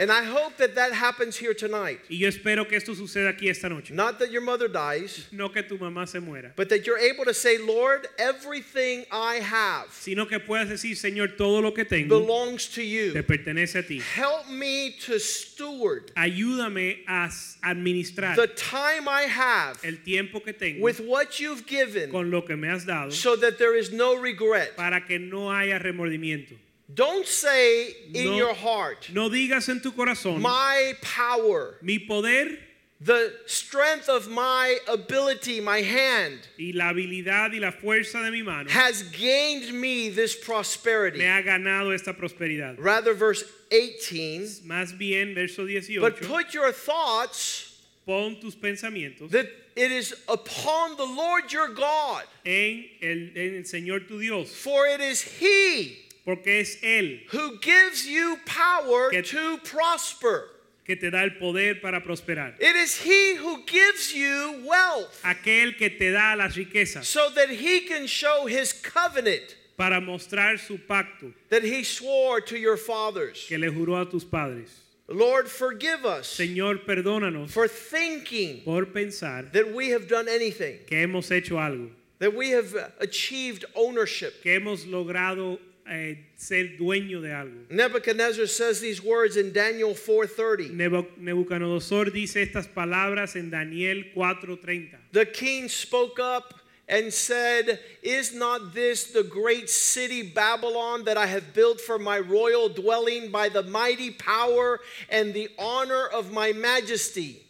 And 0.00 0.10
I 0.10 0.24
hope 0.24 0.56
that 0.56 0.76
that 0.76 0.94
happens 0.94 1.36
here 1.36 1.52
tonight. 1.52 2.00
Y 2.08 2.16
yo 2.16 2.28
espero 2.28 2.66
que 2.66 2.78
esto 2.78 2.94
suceda 2.94 3.28
aquí 3.36 3.50
esta 3.50 3.68
noche. 3.68 3.92
Not 3.92 4.18
that 4.20 4.30
your 4.30 4.40
mother 4.40 4.66
dies, 4.66 5.26
No 5.30 5.50
que 5.50 5.62
tu 5.62 5.76
mamá 5.76 6.08
se 6.08 6.20
muera, 6.20 6.52
but 6.56 6.70
that 6.70 6.86
you're 6.86 6.96
able 6.98 7.26
to 7.26 7.34
say, 7.34 7.58
Lord, 7.58 8.08
everything 8.18 9.04
I 9.12 9.40
have 9.40 9.92
sino 9.92 10.24
que 10.24 10.38
puedas 10.38 10.70
decir, 10.70 10.96
Señor, 10.96 11.36
todo 11.36 11.60
lo 11.60 11.72
que 11.72 11.84
tengo 11.84 12.18
belongs 12.18 12.68
to 12.68 12.82
you. 12.82 13.12
te 13.12 13.22
pertenece 13.22 13.80
a 13.80 13.82
ti. 13.82 14.00
Help 14.00 14.48
me 14.48 14.96
to 15.04 15.18
steward 15.20 16.10
Ayúdame 16.16 17.00
a 17.06 17.28
administrar 17.62 18.36
the 18.36 18.46
time 18.46 19.06
I 19.06 19.24
have 19.24 19.84
el 19.84 19.98
tiempo 20.02 20.40
que 20.40 20.54
tengo 20.54 20.80
with 20.82 21.00
what 21.00 21.38
you've 21.38 21.66
given 21.66 22.10
con 22.10 22.30
lo 22.30 22.40
que 22.40 22.56
me 22.56 22.68
has 22.68 22.86
dado 22.86 23.12
so 23.12 23.36
that 23.36 23.58
there 23.58 23.76
is 23.76 23.92
no 23.92 24.16
regret. 24.16 24.76
para 24.76 25.02
que 25.02 25.18
no 25.18 25.50
haya 25.50 25.78
remordimiento. 25.78 26.56
Don't 26.94 27.26
say 27.26 27.94
in 28.14 28.24
No. 28.24 28.36
your 28.36 28.54
heart, 28.54 29.10
No 29.12 29.28
digas 29.28 29.68
en 29.68 29.80
tu 29.80 29.92
corazón, 29.92 30.40
my 30.40 30.94
power, 31.02 31.76
mi 31.82 31.98
poder, 31.98 32.58
the 33.02 33.32
strength 33.46 34.08
of 34.08 34.28
my 34.28 34.76
ability, 34.88 35.60
my 35.60 35.80
hand, 35.80 36.38
y 36.58 36.72
la 36.74 36.92
habilidad 36.92 37.52
y 37.54 37.58
la 37.58 37.70
fuerza 37.70 38.22
de 38.24 38.30
mi 38.30 38.42
mano 38.42 38.68
has 38.70 39.02
gained 39.04 39.72
me 39.72 40.10
this 40.10 40.36
me 40.36 40.42
prosperity. 40.44 41.20
ha 41.20 41.42
ganado 41.42 41.94
esta 41.94 42.12
prosperidad. 42.12 42.76
Rather, 42.78 43.14
verse 43.14 43.44
18, 43.70 44.60
Más 44.66 44.96
bien, 44.98 45.34
verso 45.34 45.66
but 46.00 46.20
put 46.20 46.52
your 46.52 46.72
thoughts 46.72 47.66
pon 48.04 48.36
tus 48.40 48.54
pensamientos 48.56 49.30
that 49.30 49.46
it 49.76 49.92
is 49.92 50.14
upon 50.28 50.96
the 50.96 51.04
Lord 51.04 51.52
your 51.52 51.68
God, 51.68 52.24
en 52.44 52.84
el, 53.00 53.30
en 53.36 53.56
el 53.56 53.62
Señor 53.64 54.06
tu 54.08 54.18
Dios, 54.18 54.50
for 54.50 54.86
it 54.86 55.00
is 55.00 55.22
He 55.22 55.98
porque 56.24 56.60
es 56.60 56.76
Él 56.82 57.20
who 57.32 57.58
gives 57.60 58.06
you 58.06 58.36
power 58.46 59.10
Que- 59.10 59.22
to 59.22 59.58
prosper. 59.64 60.44
que 60.84 60.96
te 60.96 61.08
da 61.10 61.22
el 61.22 61.30
poder 61.38 61.80
para 61.80 62.00
prosperar. 62.02 62.54
It 62.60 62.74
is 62.76 62.96
He 62.96 63.36
who 63.36 63.62
gives 63.66 64.12
you 64.12 64.62
wealth 64.66 65.20
Aquel 65.22 65.76
que 65.78 65.88
te 65.90 66.10
da 66.10 66.34
las 66.34 66.56
riquezas 66.56 67.04
so 67.04 67.30
that 67.30 67.48
He 67.50 67.82
can 67.82 68.06
show 68.06 68.46
His 68.46 68.72
covenant 68.72 69.54
para 69.76 70.00
mostrar 70.00 70.58
su 70.58 70.78
pacto 70.78 71.32
that 71.48 71.62
He 71.62 71.84
swore 71.84 72.40
to 72.40 72.58
your 72.58 72.76
fathers. 72.76 73.46
que 73.48 73.56
le 73.58 73.68
juró 73.70 74.00
a 74.00 74.10
tus 74.10 74.24
padres. 74.24 74.68
Lord, 75.08 75.48
forgive 75.48 76.04
us 76.04 76.28
Señor, 76.28 76.84
perdónanos 76.84 77.50
for 77.50 77.66
thinking 77.66 78.62
por 78.64 78.84
pensar 78.86 79.50
that 79.52 79.72
we 79.72 79.90
have 79.90 80.06
done 80.08 80.28
anything, 80.28 80.78
que 80.86 80.98
hemos 80.98 81.30
hecho 81.30 81.56
algo, 81.56 81.90
that 82.20 82.32
we 82.34 82.50
have 82.50 82.74
achieved 83.00 83.64
ownership. 83.74 84.42
que 84.42 84.52
hemos 84.58 84.84
logrado 84.86 85.58
eh, 85.90 86.18
ser 86.36 86.76
dueño 86.78 87.20
de 87.20 87.32
algo. 87.32 87.66
Nebuchadnezzar 87.68 88.46
says 88.46 88.80
these 88.80 89.02
words 89.02 89.36
in 89.36 89.52
Daniel 89.52 89.94
4:30. 89.94 90.70
Nebuchadnezzar 91.18 92.10
dice 92.12 92.36
estas 92.36 92.68
palabras 92.68 93.34
en 93.36 93.50
Daniel 93.50 94.04
4:30. 94.14 94.96
The 95.12 95.26
king 95.26 95.68
spoke 95.68 96.20
up 96.20 96.54
and 96.88 97.12
said, 97.12 97.80
Is 98.02 98.34
not 98.34 98.74
this 98.74 99.12
the 99.12 99.22
great 99.22 99.70
city 99.70 100.22
Babylon 100.22 101.04
that 101.04 101.16
I 101.16 101.26
have 101.26 101.54
built 101.54 101.80
for 101.80 101.98
my 101.98 102.18
royal 102.18 102.68
dwelling 102.68 103.30
by 103.30 103.48
the 103.48 103.62
mighty 103.62 104.10
power 104.10 104.80
and 105.08 105.32
the 105.32 105.48
honor 105.58 106.06
of 106.06 106.32
my 106.32 106.52
majesty? 106.52 107.46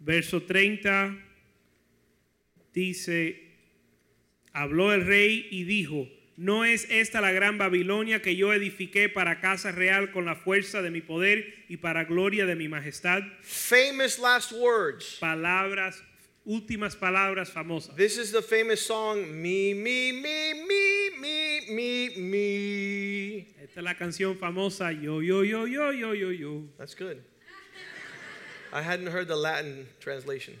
Verso 0.00 0.38
30 0.40 1.18
dice, 2.72 3.45
habló 4.56 4.94
el 4.94 5.06
rey 5.06 5.46
y 5.50 5.64
dijo, 5.64 6.08
¿no 6.38 6.64
es 6.64 6.86
esta 6.88 7.20
la 7.20 7.30
gran 7.30 7.58
Babilonia 7.58 8.22
que 8.22 8.36
yo 8.36 8.54
edifiqué 8.54 9.10
para 9.10 9.40
casa 9.40 9.70
real 9.70 10.10
con 10.12 10.24
la 10.24 10.34
fuerza 10.34 10.80
de 10.80 10.90
mi 10.90 11.02
poder 11.02 11.66
y 11.68 11.76
para 11.76 12.04
gloria 12.04 12.46
de 12.46 12.56
mi 12.56 12.66
majestad? 12.66 13.22
Famous 13.42 14.18
last 14.18 14.52
words. 14.52 15.18
Palabras, 15.20 16.02
últimas 16.46 16.96
palabras 16.96 17.50
famosas. 17.50 17.94
This 17.96 18.16
is 18.16 18.32
the 18.32 18.40
famous 18.40 18.80
song, 18.80 19.30
Me, 19.30 19.74
Me, 19.74 20.12
Me, 20.12 20.54
Me, 20.54 21.10
Me, 21.20 21.60
Me, 21.68 22.10
Me. 22.16 23.36
Esta 23.62 23.80
es 23.80 23.84
la 23.84 23.94
canción 23.94 24.38
famosa, 24.38 24.90
yo, 24.90 25.20
yo, 25.20 25.42
yo, 25.42 25.66
yo, 25.66 25.92
yo, 25.92 26.14
yo, 26.14 26.30
yo. 26.30 26.62
That's 26.78 26.94
good. 26.94 27.22
I 28.72 28.80
hadn't 28.80 29.08
heard 29.08 29.28
the 29.28 29.36
Latin 29.36 29.86
translation. 30.00 30.54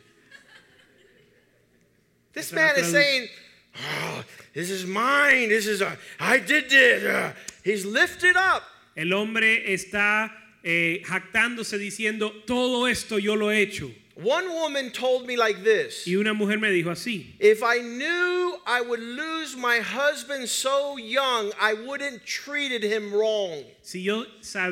This 2.34 2.52
man 2.52 2.74
is 2.76 2.90
saying, 2.92 3.28
"Oh, 3.78 4.24
This 4.54 4.70
is 4.70 4.86
mine. 4.86 5.50
This 5.50 5.66
is, 5.66 5.82
a, 5.82 5.98
I 6.18 6.38
did 6.38 6.70
this. 6.70 7.04
Uh, 7.04 7.32
he's 7.62 7.84
lifted 7.84 8.36
up. 8.36 8.62
El 8.96 9.12
hombre 9.12 9.70
está 9.70 10.32
eh, 10.64 11.02
jactándose 11.04 11.76
diciendo, 11.78 12.32
todo 12.46 12.86
esto 12.86 13.18
yo 13.18 13.34
lo 13.34 13.50
he 13.50 13.60
hecho. 13.60 13.90
One 14.14 14.48
woman 14.48 14.90
told 14.92 15.26
me 15.26 15.36
like 15.36 15.62
this 15.62 16.06
Y 16.06 16.16
una 16.16 16.32
mujer 16.32 16.58
me 16.58 16.70
dijo 16.70 16.90
así, 16.90 17.34
If 17.38 17.62
I 17.62 17.80
knew 17.80 18.56
I 18.66 18.80
would 18.80 18.98
lose 18.98 19.54
my 19.54 19.80
husband 19.80 20.48
so 20.48 20.96
young, 20.96 21.52
I 21.60 21.74
wouldn't 21.74 22.24
treated 22.24 22.82
him 22.82 23.12
wrong. 23.12 23.62
si 23.82 24.00
yo, 24.00 24.24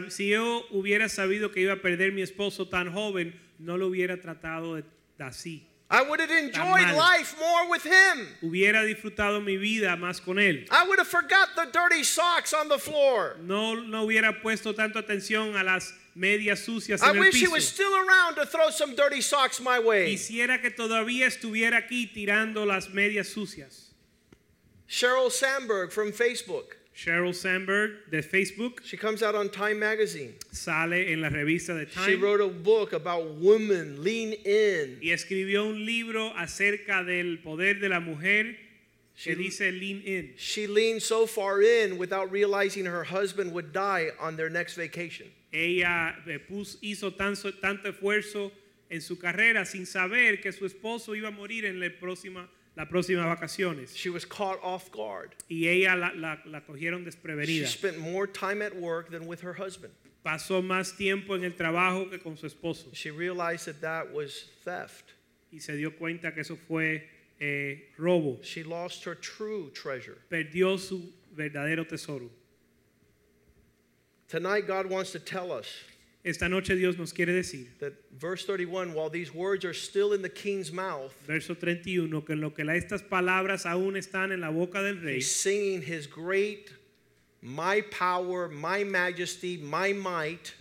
si 0.08 0.30
yo 0.30 0.62
hubiera 0.72 1.10
sabido 1.10 1.52
que 1.52 1.60
iba 1.60 1.74
a 1.74 1.82
perder 1.82 2.12
mi 2.12 2.22
esposo 2.22 2.70
tan 2.70 2.90
joven, 2.90 3.38
no 3.58 3.76
lo 3.76 3.88
hubiera 3.88 4.18
tratado 4.18 4.82
así. 5.18 5.62
I 5.94 6.02
would 6.02 6.18
have 6.18 6.30
enjoyed 6.30 6.96
life 6.96 7.36
more 7.38 7.70
with 7.70 7.84
him. 7.84 8.26
Hubiera 8.42 8.82
disfrutado 8.84 9.42
mi 9.42 9.56
vida 9.56 9.96
más 9.96 10.20
con 10.24 10.36
él. 10.36 10.66
I 10.70 10.86
would 10.88 10.98
have 10.98 11.06
forgot 11.06 11.50
the 11.54 11.66
dirty 11.72 12.02
socks 12.02 12.52
on 12.52 12.68
the 12.68 12.78
floor. 12.78 13.36
No, 13.40 13.74
no 13.74 14.06
hubiera 14.06 14.42
puesto 14.42 14.74
tanto 14.74 15.00
atención 15.00 15.56
a 15.56 15.62
las 15.62 15.92
medias 16.16 16.60
sucias 16.60 17.02
I 17.02 17.10
en 17.10 17.16
el 17.16 17.20
wish 17.22 17.40
he 17.40 17.48
was 17.48 17.66
still 17.66 17.94
around 17.94 18.34
to 18.36 18.46
throw 18.46 18.70
some 18.70 18.94
dirty 18.96 19.20
socks 19.20 19.60
my 19.60 19.78
way. 19.78 20.16
Quisiera 20.16 20.60
que 20.60 20.70
todavía 20.70 21.26
estuviera 21.26 21.76
aquí 21.76 22.12
tirando 22.12 22.64
las 22.66 22.88
medias 22.88 23.28
sucias. 23.28 23.92
Sheryl 24.88 25.30
Sandberg 25.30 25.92
from 25.92 26.12
Facebook. 26.12 26.76
Sheryl 26.96 27.34
Sandberg 27.34 28.08
de 28.10 28.22
Facebook 28.22 28.80
She 28.84 28.96
comes 28.96 29.22
out 29.22 29.34
on 29.34 29.48
Time 29.50 29.78
Magazine. 29.80 30.34
sale 30.52 30.92
en 31.12 31.20
la 31.20 31.28
revista 31.28 31.74
de 31.76 31.86
Time. 31.86 32.06
She 32.06 32.14
wrote 32.14 32.40
a 32.40 32.48
book 32.48 32.92
about 32.92 33.34
women 33.40 34.02
lean 34.04 34.32
in. 34.32 34.98
y 35.02 35.08
escribió 35.10 35.64
un 35.68 35.84
libro 35.84 36.32
acerca 36.36 37.04
del 37.04 37.38
poder 37.42 37.80
de 37.80 37.88
la 37.88 37.98
mujer 38.00 38.56
que 39.20 39.32
She- 39.32 39.34
dice 39.34 39.72
Lean 39.72 40.02
In. 40.04 40.34
She 40.36 40.66
leaned 40.68 41.02
so 41.02 41.26
far 41.26 41.62
in 41.62 41.98
without 41.98 42.30
realizing 42.30 42.84
her 42.86 43.04
husband 43.04 43.52
would 43.52 43.72
die 43.72 44.10
on 44.20 44.36
their 44.36 44.50
next 44.50 44.74
vacation. 44.76 45.26
Ella 45.52 46.14
eh, 46.28 46.38
hizo 46.82 47.16
tanto, 47.16 47.52
tanto 47.60 47.88
esfuerzo 47.92 48.50
en 48.90 49.00
su 49.00 49.16
carrera 49.16 49.64
sin 49.64 49.86
saber 49.86 50.40
que 50.40 50.52
su 50.52 50.64
esposo 50.64 51.14
iba 51.16 51.28
a 51.28 51.32
morir 51.32 51.64
en 51.64 51.78
la 51.80 51.88
próxima, 52.00 52.48
las 52.76 52.88
próximas 52.88 53.26
vacaciones. 53.26 53.94
She 53.94 54.10
was 54.10 54.24
caught 54.24 54.58
off 54.62 54.90
guard. 54.90 55.34
Y 55.48 55.66
ella 55.68 55.94
la, 55.94 56.10
la- 56.14 56.38
la 56.46 56.60
cogieron 56.60 57.04
She 57.46 57.64
spent 57.66 57.98
more 57.98 58.26
time 58.26 58.62
at 58.62 58.74
work 58.74 59.10
than 59.10 59.26
with 59.26 59.40
her 59.42 59.54
husband. 59.54 59.92
Pasó 60.24 60.62
más 60.62 60.96
tiempo 60.96 61.34
en 61.34 61.44
el 61.44 61.52
trabajo 61.52 62.10
que 62.10 62.18
con 62.18 62.36
su 62.36 62.46
esposo. 62.46 62.86
She 62.92 63.10
realized 63.10 63.66
that 63.66 63.80
that 63.82 64.12
was 64.12 64.46
theft. 64.64 65.12
Y 65.52 65.58
se 65.58 65.76
dio 65.76 65.90
cuenta 65.90 66.32
que 66.32 66.40
eso 66.40 66.56
fue 66.56 67.02
eh, 67.40 67.76
robo. 67.98 68.38
She 68.42 68.64
lost 68.64 69.04
her 69.04 69.14
true 69.14 69.70
treasure. 69.70 70.18
Perdió 70.30 70.78
su 70.78 71.12
verdadero 71.36 71.86
tesoro. 71.86 72.30
Tonight, 74.28 74.66
God 74.66 74.86
wants 74.86 75.12
to 75.12 75.18
tell 75.20 75.52
us 75.52 75.68
Esta 76.24 76.48
noche 76.48 76.74
Dios 76.74 76.96
nos 76.96 77.12
quiere 77.12 77.34
decir, 77.34 77.66
that 77.80 77.92
verse 78.18 78.46
31, 78.46 78.94
while 78.94 79.10
these 79.10 79.34
words 79.34 79.62
are 79.64 79.74
still 79.74 80.14
in 80.14 80.22
the 80.22 80.28
king's 80.30 80.72
mouth, 80.72 81.12
verso 81.26 81.54
31, 81.54 82.22
que 82.22 82.32
en 82.34 82.40
lo 82.40 82.48
que 82.50 82.64
la- 82.64 82.72
estas 82.72 83.02
palabras 83.02 83.66
aún 83.66 83.94
están 83.96 84.32
en 84.32 84.40
la 84.40 84.50
boca 84.50 84.82
del 84.82 84.96
rey, 85.02 85.16
he's 85.16 85.30
singing 85.30 85.82
his 85.82 86.06
great, 86.06 86.72
my 87.42 87.82
power, 87.90 88.48
my 88.48 88.84
majesty, 88.84 89.58
my 89.58 89.92
might. 89.92 90.54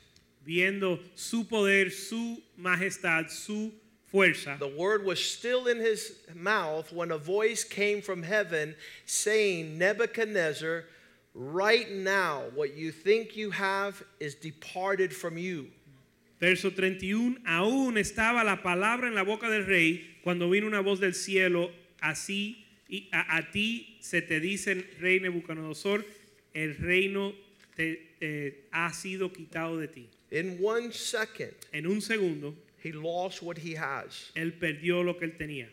viendo 0.45 0.99
su 1.15 1.45
poder, 1.45 1.89
su 1.89 2.41
majestad, 2.59 3.29
su 3.31 3.71
fuerza. 4.11 4.59
The 4.59 4.67
word 4.67 5.05
was 5.05 5.23
still 5.23 5.67
in 5.67 5.77
his 5.79 6.17
mouth 6.35 6.91
when 6.91 7.11
a 7.11 7.17
voice 7.17 7.63
came 7.63 8.01
from 8.01 8.23
heaven 8.23 8.75
saying, 9.05 9.77
Nebuchadnezzar, 9.77 10.83
right 11.33 11.89
now, 11.91 12.43
what 12.53 12.75
you 12.75 12.91
think 12.91 13.35
you 13.35 13.51
have 13.51 14.03
is 14.19 14.35
departed 14.35 15.13
from 15.13 15.37
you. 15.37 15.67
Verso 16.39 16.69
31, 16.69 17.37
aún 17.47 17.97
estaba 17.97 18.43
la 18.43 18.57
palabra 18.61 19.07
en 19.07 19.15
la 19.15 19.23
boca 19.23 19.49
del 19.49 19.65
rey 19.65 20.01
cuando 20.23 20.49
vino 20.49 20.67
una 20.67 20.81
voz 20.81 20.99
del 20.99 21.13
cielo, 21.13 21.71
así 22.01 22.57
y 22.89 23.07
a, 23.13 23.37
a 23.37 23.51
ti 23.51 23.97
se 24.01 24.21
te 24.21 24.39
dice, 24.39 24.85
rey 24.99 25.19
Nebuchadnezzar, 25.19 26.03
el 26.53 26.75
reino 26.77 27.33
te, 27.75 28.15
eh, 28.19 28.67
ha 28.71 28.91
sido 28.93 29.31
quitado 29.31 29.77
de 29.77 29.87
ti. 29.87 30.09
In 30.31 30.57
one 30.61 30.91
second, 30.91 31.53
En 31.71 31.87
un 31.87 32.01
segundo, 32.01 32.55
he 32.83 32.91
lost 32.91 33.41
what 33.41 33.57
he 33.57 33.75
has. 33.77 34.31
él 34.35 34.51
perdió 34.53 35.01
lo 35.03 35.17
que 35.17 35.25
él 35.25 35.37
tenía. 35.37 35.69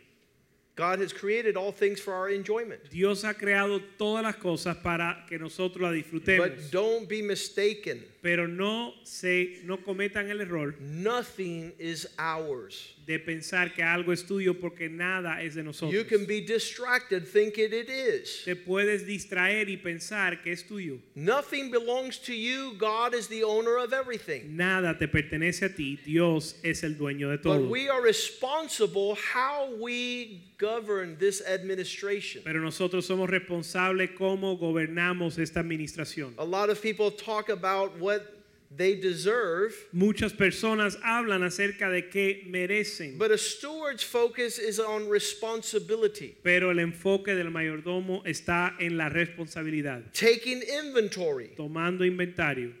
God 0.75 0.99
has 0.99 1.11
created 1.11 1.57
all 1.57 1.71
things 1.71 1.99
for 1.99 2.13
our 2.13 2.29
enjoyment. 2.29 2.89
Dios 2.89 3.23
ha 3.23 3.33
creado 3.33 3.81
todas 3.97 4.23
las 4.23 4.35
cosas 4.35 4.77
para 4.81 5.25
que 5.27 5.37
nosotros 5.37 5.81
las 5.81 5.93
disfrutemos. 5.93 6.37
But 6.37 6.71
don't 6.71 7.09
be 7.09 7.21
mistaken. 7.21 8.03
Pero 8.21 8.47
no 8.47 8.93
se 9.03 9.61
no 9.65 9.77
cometan 9.77 10.29
el 10.29 10.41
error 10.41 10.75
Nothing 10.79 11.73
is 11.77 12.07
ours. 12.17 12.93
De 13.11 13.19
pensar 13.19 13.73
que 13.73 13.83
algo 13.83 14.11
es 14.13 14.25
tuyo 14.25 14.59
porque 14.59 14.89
nada 14.89 15.41
es 15.41 15.55
de 15.55 15.63
nosotros. 15.63 15.93
You 15.93 16.05
can 16.05 16.25
be 16.25 16.41
distracted 16.41 17.27
thinking 17.27 17.73
it 17.73 17.89
is. 17.89 18.43
Te 18.45 18.55
puedes 18.55 19.05
distraer 19.05 19.69
y 19.69 19.77
pensar 19.77 20.41
que 20.41 20.51
es 20.51 20.63
tuyo. 20.63 20.99
Nothing 21.15 21.71
belongs 21.71 22.17
to 22.19 22.33
you. 22.33 22.73
God 22.77 23.13
is 23.13 23.27
the 23.27 23.43
owner 23.43 23.77
of 23.77 23.93
everything. 23.93 24.55
Nada 24.55 24.97
te 24.97 25.07
pertenece 25.07 25.65
a 25.65 25.69
ti. 25.69 25.99
Dios 26.05 26.55
es 26.63 26.83
el 26.83 26.95
dueño 26.95 27.29
de 27.29 27.37
todo. 27.37 27.59
But 27.59 27.69
we 27.69 27.89
are 27.89 28.01
responsible 28.01 29.15
how 29.15 29.75
we 29.79 30.41
govern 30.57 31.17
this 31.17 31.41
administration. 31.41 32.43
Pero 32.43 32.61
nosotros 32.61 33.05
somos 33.05 33.29
responsables 33.29 34.11
cómo 34.17 34.57
gobernamos 34.57 35.37
esta 35.37 35.59
administración. 35.59 36.33
A 36.37 36.45
lot 36.45 36.69
of 36.69 36.81
people 36.81 37.11
talk 37.11 37.49
about 37.49 37.99
what 37.99 38.40
they 38.75 38.95
deserve, 38.95 39.73
Muchas 39.91 40.33
personas 40.33 40.97
hablan 41.03 41.43
acerca 41.43 41.89
de 41.91 42.09
que 42.09 42.43
merecen, 42.49 43.17
but 43.17 43.31
a 43.31 43.37
steward's 43.37 44.03
focus 44.03 44.57
is 44.59 44.79
on 44.79 45.09
responsibility, 45.09 46.35
pero 46.43 46.71
el 46.71 46.79
enfoque 46.79 47.35
del 47.35 47.49
mayordomo 47.51 48.23
está 48.25 48.75
en 48.79 48.97
la 48.97 49.09
responsabilidad, 49.09 50.03
taking 50.13 50.61
inventory. 50.61 51.51
tomando 51.57 52.05
inventario. 52.05 52.73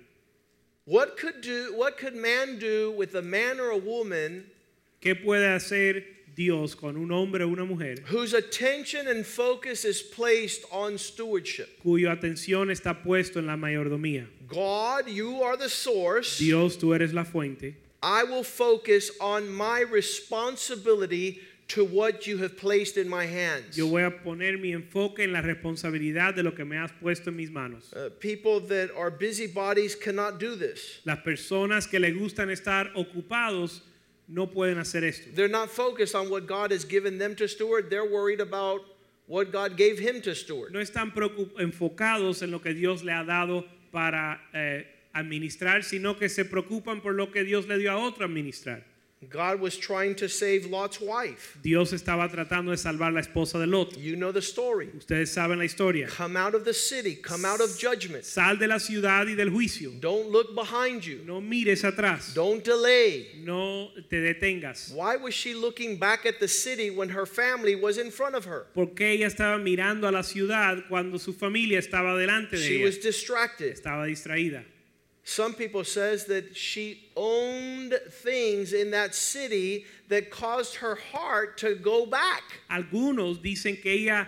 What 0.85 1.17
could 1.17 1.41
do 1.41 1.73
what 1.75 1.97
could 1.97 2.15
man 2.15 2.57
do 2.57 2.91
with 2.97 3.13
a 3.15 3.21
man 3.21 3.59
or 3.59 3.69
a 3.71 3.77
woman 3.77 4.45
¿Qué 5.01 5.15
puede 5.15 5.47
hacer 5.47 6.05
Dios 6.35 6.75
con 6.75 6.97
un 6.97 7.11
hombre 7.11 7.43
o 7.43 7.47
una 7.47 7.65
mujer 7.65 7.97
whose 8.07 8.33
attention 8.33 9.07
and 9.07 9.25
focus 9.25 9.85
is 9.85 10.01
placed 10.01 10.63
on 10.71 10.97
stewardship? 10.97 11.79
cuya 11.81 12.11
atención 12.11 12.71
está 12.71 13.03
puesto 13.03 13.39
en 13.39 13.47
la 13.47 13.55
mayordomía? 13.55 14.27
God, 14.47 15.07
you 15.07 15.41
are 15.43 15.57
the 15.57 15.69
source. 15.69 16.37
Dios, 16.39 16.77
tú 16.77 16.93
eres 16.93 17.13
la 17.13 17.23
fuente. 17.23 17.75
I 18.03 18.23
will 18.23 18.43
focus 18.43 19.11
on 19.19 19.47
my 19.53 19.81
responsibility 19.81 21.39
to 21.71 21.85
what 21.85 22.27
you 22.27 22.37
have 22.39 22.57
placed 22.57 22.97
in 22.97 23.07
my 23.07 23.25
hands. 23.25 23.77
Yo 23.77 23.87
voy 23.87 24.03
a 24.03 24.11
poner 24.11 24.59
mi 24.59 24.73
enfoque 24.73 25.19
en 25.19 25.31
la 25.31 25.41
responsabilidad 25.41 26.35
de 26.35 26.43
lo 26.43 26.51
que 26.51 26.65
me 26.65 26.77
has 26.77 26.91
puesto 27.01 27.27
en 27.27 27.37
mis 27.37 27.49
manos. 27.49 27.93
Uh, 27.93 28.09
people 28.19 28.59
that 28.59 28.89
are 28.97 29.09
busybodies 29.09 29.95
cannot 29.95 30.37
do 30.39 30.55
this. 30.55 30.99
Las 31.05 31.19
personas 31.19 31.89
que 31.89 31.99
le 31.99 32.11
gustan 32.11 32.49
estar 32.49 32.91
ocupados 32.95 33.81
no 34.31 34.47
pueden 34.47 34.77
hacer 34.77 35.03
esto. 35.03 35.29
They're 35.35 35.49
not 35.49 35.69
focused 35.69 36.15
on 36.15 36.29
what 36.29 36.47
God 36.47 36.71
has 36.71 36.85
given 36.85 37.17
them 37.17 37.35
to 37.35 37.47
steward. 37.47 37.89
They're 37.89 38.09
worried 38.09 38.39
about 38.39 38.81
what 39.27 39.51
God 39.51 39.77
gave 39.77 39.99
him 39.99 40.21
to 40.21 40.33
steward. 40.33 40.73
No 40.73 40.79
están 40.79 41.13
enfocados 41.59 42.41
en 42.41 42.51
lo 42.51 42.59
que 42.59 42.73
Dios 42.73 43.03
le 43.03 43.11
ha 43.11 43.23
dado 43.23 43.65
para 43.91 44.39
eh, 44.53 44.85
administrar, 45.13 45.83
sino 45.83 46.17
que 46.17 46.29
se 46.29 46.45
preocupan 46.45 47.01
por 47.01 47.13
lo 47.13 47.31
que 47.31 47.43
Dios 47.43 47.67
le 47.67 47.77
dio 47.77 47.91
a 47.91 47.97
otro 47.97 48.25
administrar. 48.25 48.83
God 49.29 49.59
was 49.61 49.77
trying 49.77 50.15
to 50.15 50.27
save 50.27 50.65
Lot's 50.65 50.99
wife. 50.99 51.57
Dios 51.61 51.91
estaba 51.93 52.27
tratando 52.29 52.71
de 52.71 52.77
salvar 52.77 53.13
la 53.13 53.21
esposa 53.21 53.59
de 53.59 53.67
Lot. 53.67 53.95
You 53.97 54.15
know 54.15 54.31
the 54.31 54.41
story. 54.41 54.87
Ustedes 54.97 55.29
saben 55.33 55.57
la 55.59 55.63
historia. 55.65 56.07
Come 56.07 56.35
out 56.35 56.55
of 56.55 56.65
the 56.65 56.73
city, 56.73 57.15
come 57.15 57.45
out 57.45 57.61
of 57.61 57.77
judgment. 57.77 58.25
Sal 58.25 58.57
de 58.57 58.67
la 58.67 58.77
ciudad 58.79 59.27
y 59.27 59.35
del 59.35 59.49
juicio. 59.51 59.91
Don't 60.01 60.29
look 60.31 60.55
behind 60.55 61.05
you. 61.05 61.21
No 61.25 61.39
mires 61.39 61.83
atrás. 61.83 62.33
Don't 62.33 62.63
delay. 62.63 63.27
No 63.43 63.89
te 64.09 64.17
detengas. 64.17 64.91
Why 64.93 65.17
was 65.17 65.33
she 65.35 65.53
looking 65.53 65.97
back 65.97 66.25
at 66.25 66.39
the 66.39 66.47
city 66.47 66.89
when 66.89 67.09
her 67.09 67.27
family 67.27 67.75
was 67.75 67.99
in 67.99 68.09
front 68.09 68.33
of 68.35 68.45
her? 68.45 68.65
Porque 68.73 69.01
ella 69.01 69.27
estaba 69.27 69.59
mirando 69.61 70.07
a 70.07 70.11
la 70.11 70.23
ciudad 70.23 70.83
cuando 70.89 71.17
su 71.19 71.31
familia 71.33 71.77
estaba 71.79 72.17
delante 72.17 72.57
de 72.57 72.57
She 72.57 72.75
ella. 72.77 72.85
was 72.85 72.97
distracted. 72.97 73.75
Estaba 73.79 74.05
distraída. 74.07 74.63
Some 75.23 75.53
people 75.53 75.83
says 75.83 76.25
that 76.25 76.57
she 76.57 77.03
owned 77.15 77.93
things 78.09 78.73
in 78.73 78.91
that 78.91 79.13
city 79.13 79.85
that 80.09 80.31
caused 80.31 80.75
her 80.75 80.95
heart 80.95 81.57
to 81.59 81.75
go 81.75 82.05
back. 82.05 82.43
Algunos 82.69 83.37
dicen 83.37 83.81
que 83.81 83.91
ella 83.91 84.27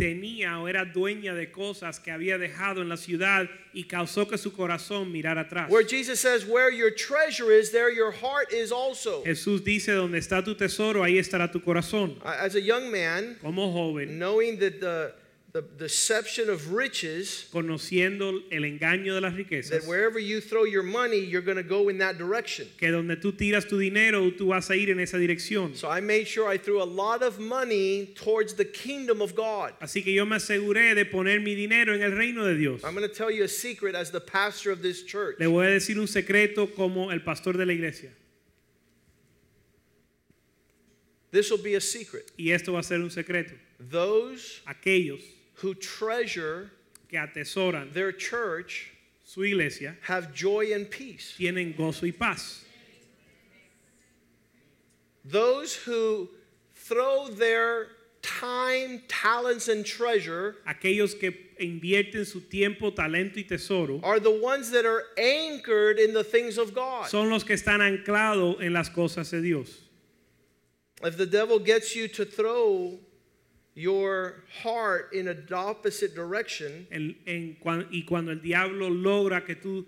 tenía 0.00 0.58
o 0.58 0.66
era 0.66 0.86
dueña 0.86 1.34
de 1.34 1.50
cosas 1.50 1.98
que 1.98 2.10
había 2.10 2.38
dejado 2.38 2.80
en 2.80 2.88
la 2.88 2.96
ciudad 2.96 3.48
y 3.74 3.84
causó 3.84 4.26
que 4.26 4.38
su 4.38 4.52
corazón 4.52 5.12
mirara 5.12 5.42
atrás. 5.42 5.68
Where 5.68 5.82
Jesus 5.82 6.20
says, 6.20 6.46
Where 6.46 6.70
your 6.70 6.90
treasure 6.90 7.50
is, 7.52 7.70
there 7.70 7.90
your 7.90 8.10
heart 8.10 8.52
is 8.52 8.72
also. 8.72 9.22
Jesús 9.24 9.62
dice, 9.62 9.92
donde 9.92 10.18
está 10.18 10.42
tu 10.42 10.54
tesoro, 10.54 11.02
ahí 11.02 11.18
estará 11.18 11.52
tu 11.52 11.60
corazón. 11.60 12.16
As 12.24 12.54
a 12.54 12.60
young 12.60 12.90
man, 12.90 13.36
Como 13.42 13.70
joven, 13.70 14.18
knowing 14.18 14.58
that 14.58 14.80
the, 14.80 15.12
the 15.52 15.62
deception 15.62 16.48
of 16.48 16.72
riches, 16.72 17.48
conociendo 17.52 18.40
el 18.52 18.62
engaño 18.62 19.14
de 19.14 19.20
las 19.20 19.34
riquezas, 19.34 19.70
that 19.70 19.84
wherever 19.84 20.18
you 20.18 20.40
throw 20.40 20.64
your 20.64 20.84
money, 20.84 21.18
you're 21.18 21.42
going 21.42 21.56
to 21.56 21.64
go 21.64 21.88
in 21.88 21.98
that 21.98 22.18
direction. 22.18 22.68
que 22.78 22.92
donde 22.92 23.16
tú 23.16 23.32
tiras 23.36 23.68
tu 23.68 23.76
dinero, 23.76 24.30
tú 24.30 24.48
vas 24.48 24.70
a 24.70 24.76
ir 24.76 24.90
en 24.90 25.00
esa 25.00 25.16
dirección. 25.16 25.76
So 25.76 25.88
I 25.88 26.00
made 26.00 26.28
sure 26.28 26.48
I 26.48 26.56
threw 26.56 26.80
a 26.80 26.84
lot 26.84 27.22
of 27.22 27.40
money 27.40 28.06
towards 28.14 28.54
the 28.54 28.64
kingdom 28.64 29.20
of 29.20 29.34
God. 29.34 29.72
Así 29.80 30.04
que 30.04 30.12
yo 30.12 30.24
me 30.24 30.36
aseguré 30.36 30.94
de 30.94 31.04
poner 31.04 31.42
mi 31.42 31.56
dinero 31.56 31.94
en 31.94 32.02
el 32.02 32.12
reino 32.12 32.44
de 32.44 32.54
Dios. 32.54 32.84
I'm 32.84 32.94
going 32.94 33.08
to 33.08 33.14
tell 33.14 33.30
you 33.30 33.42
a 33.42 33.48
secret 33.48 33.96
as 33.96 34.10
the 34.12 34.20
pastor 34.20 34.70
of 34.70 34.82
this 34.82 35.02
church. 35.02 35.36
Le 35.40 35.46
voy 35.46 35.66
a 35.66 35.70
decir 35.70 35.98
un 35.98 36.06
secreto 36.06 36.68
como 36.68 37.10
el 37.10 37.20
pastor 37.20 37.54
de 37.54 37.66
la 37.66 37.72
iglesia. 37.72 38.10
This 41.32 41.50
will 41.50 41.62
be 41.62 41.74
a 41.74 41.80
secret. 41.80 42.30
Y 42.38 42.50
esto 42.50 42.72
va 42.72 42.80
a 42.80 42.82
ser 42.82 42.96
un 43.00 43.10
secreto. 43.10 43.54
Those 43.78 44.60
Aquellos 44.66 45.20
who 45.60 45.74
treasure 45.74 46.70
que 47.08 47.18
atesoran 47.18 47.92
their 47.92 48.12
church 48.12 48.92
su 49.24 49.42
iglesia 49.42 49.96
have 50.02 50.32
joy 50.34 50.72
and 50.72 50.90
peace. 50.90 51.34
tienen 51.38 51.76
gozo 51.76 52.02
y 52.02 52.12
paz. 52.12 52.64
Those 55.24 55.74
who 55.74 56.28
throw 56.74 57.28
their 57.28 57.88
time, 58.22 59.02
talents, 59.06 59.68
and 59.68 59.84
treasure 59.84 60.56
Aquellos 60.66 61.18
que 61.18 61.32
invierten 61.60 62.26
su 62.26 62.40
tiempo, 62.40 62.90
talento 62.90 63.36
y 63.36 63.42
tesoro 63.42 64.00
are 64.02 64.18
the 64.18 64.30
ones 64.30 64.70
that 64.70 64.86
are 64.86 65.04
anchored 65.18 65.98
in 65.98 66.14
the 66.14 66.24
things 66.24 66.58
of 66.58 66.74
God. 66.74 67.06
son 67.08 67.30
los 67.30 67.44
que 67.44 67.54
están 67.54 67.80
anclados 67.80 68.60
en 68.60 68.72
las 68.72 68.88
cosas 68.88 69.30
de 69.30 69.42
Dios. 69.42 69.80
If 71.02 71.16
the 71.16 71.26
devil 71.26 71.58
gets 71.58 71.94
you 71.94 72.08
to 72.08 72.24
throw 72.24 72.98
your 73.80 74.44
heart 74.62 75.12
in 75.12 75.26
an 75.28 75.46
opposite 75.52 76.14
direction, 76.14 76.86
En- 76.90 77.16
en 77.26 77.56
y 77.90 78.02
cuando 78.06 78.30
el 78.32 78.40
diablo 78.40 78.88
logra 78.90 79.44
que 79.44 79.54
tú 79.56 79.86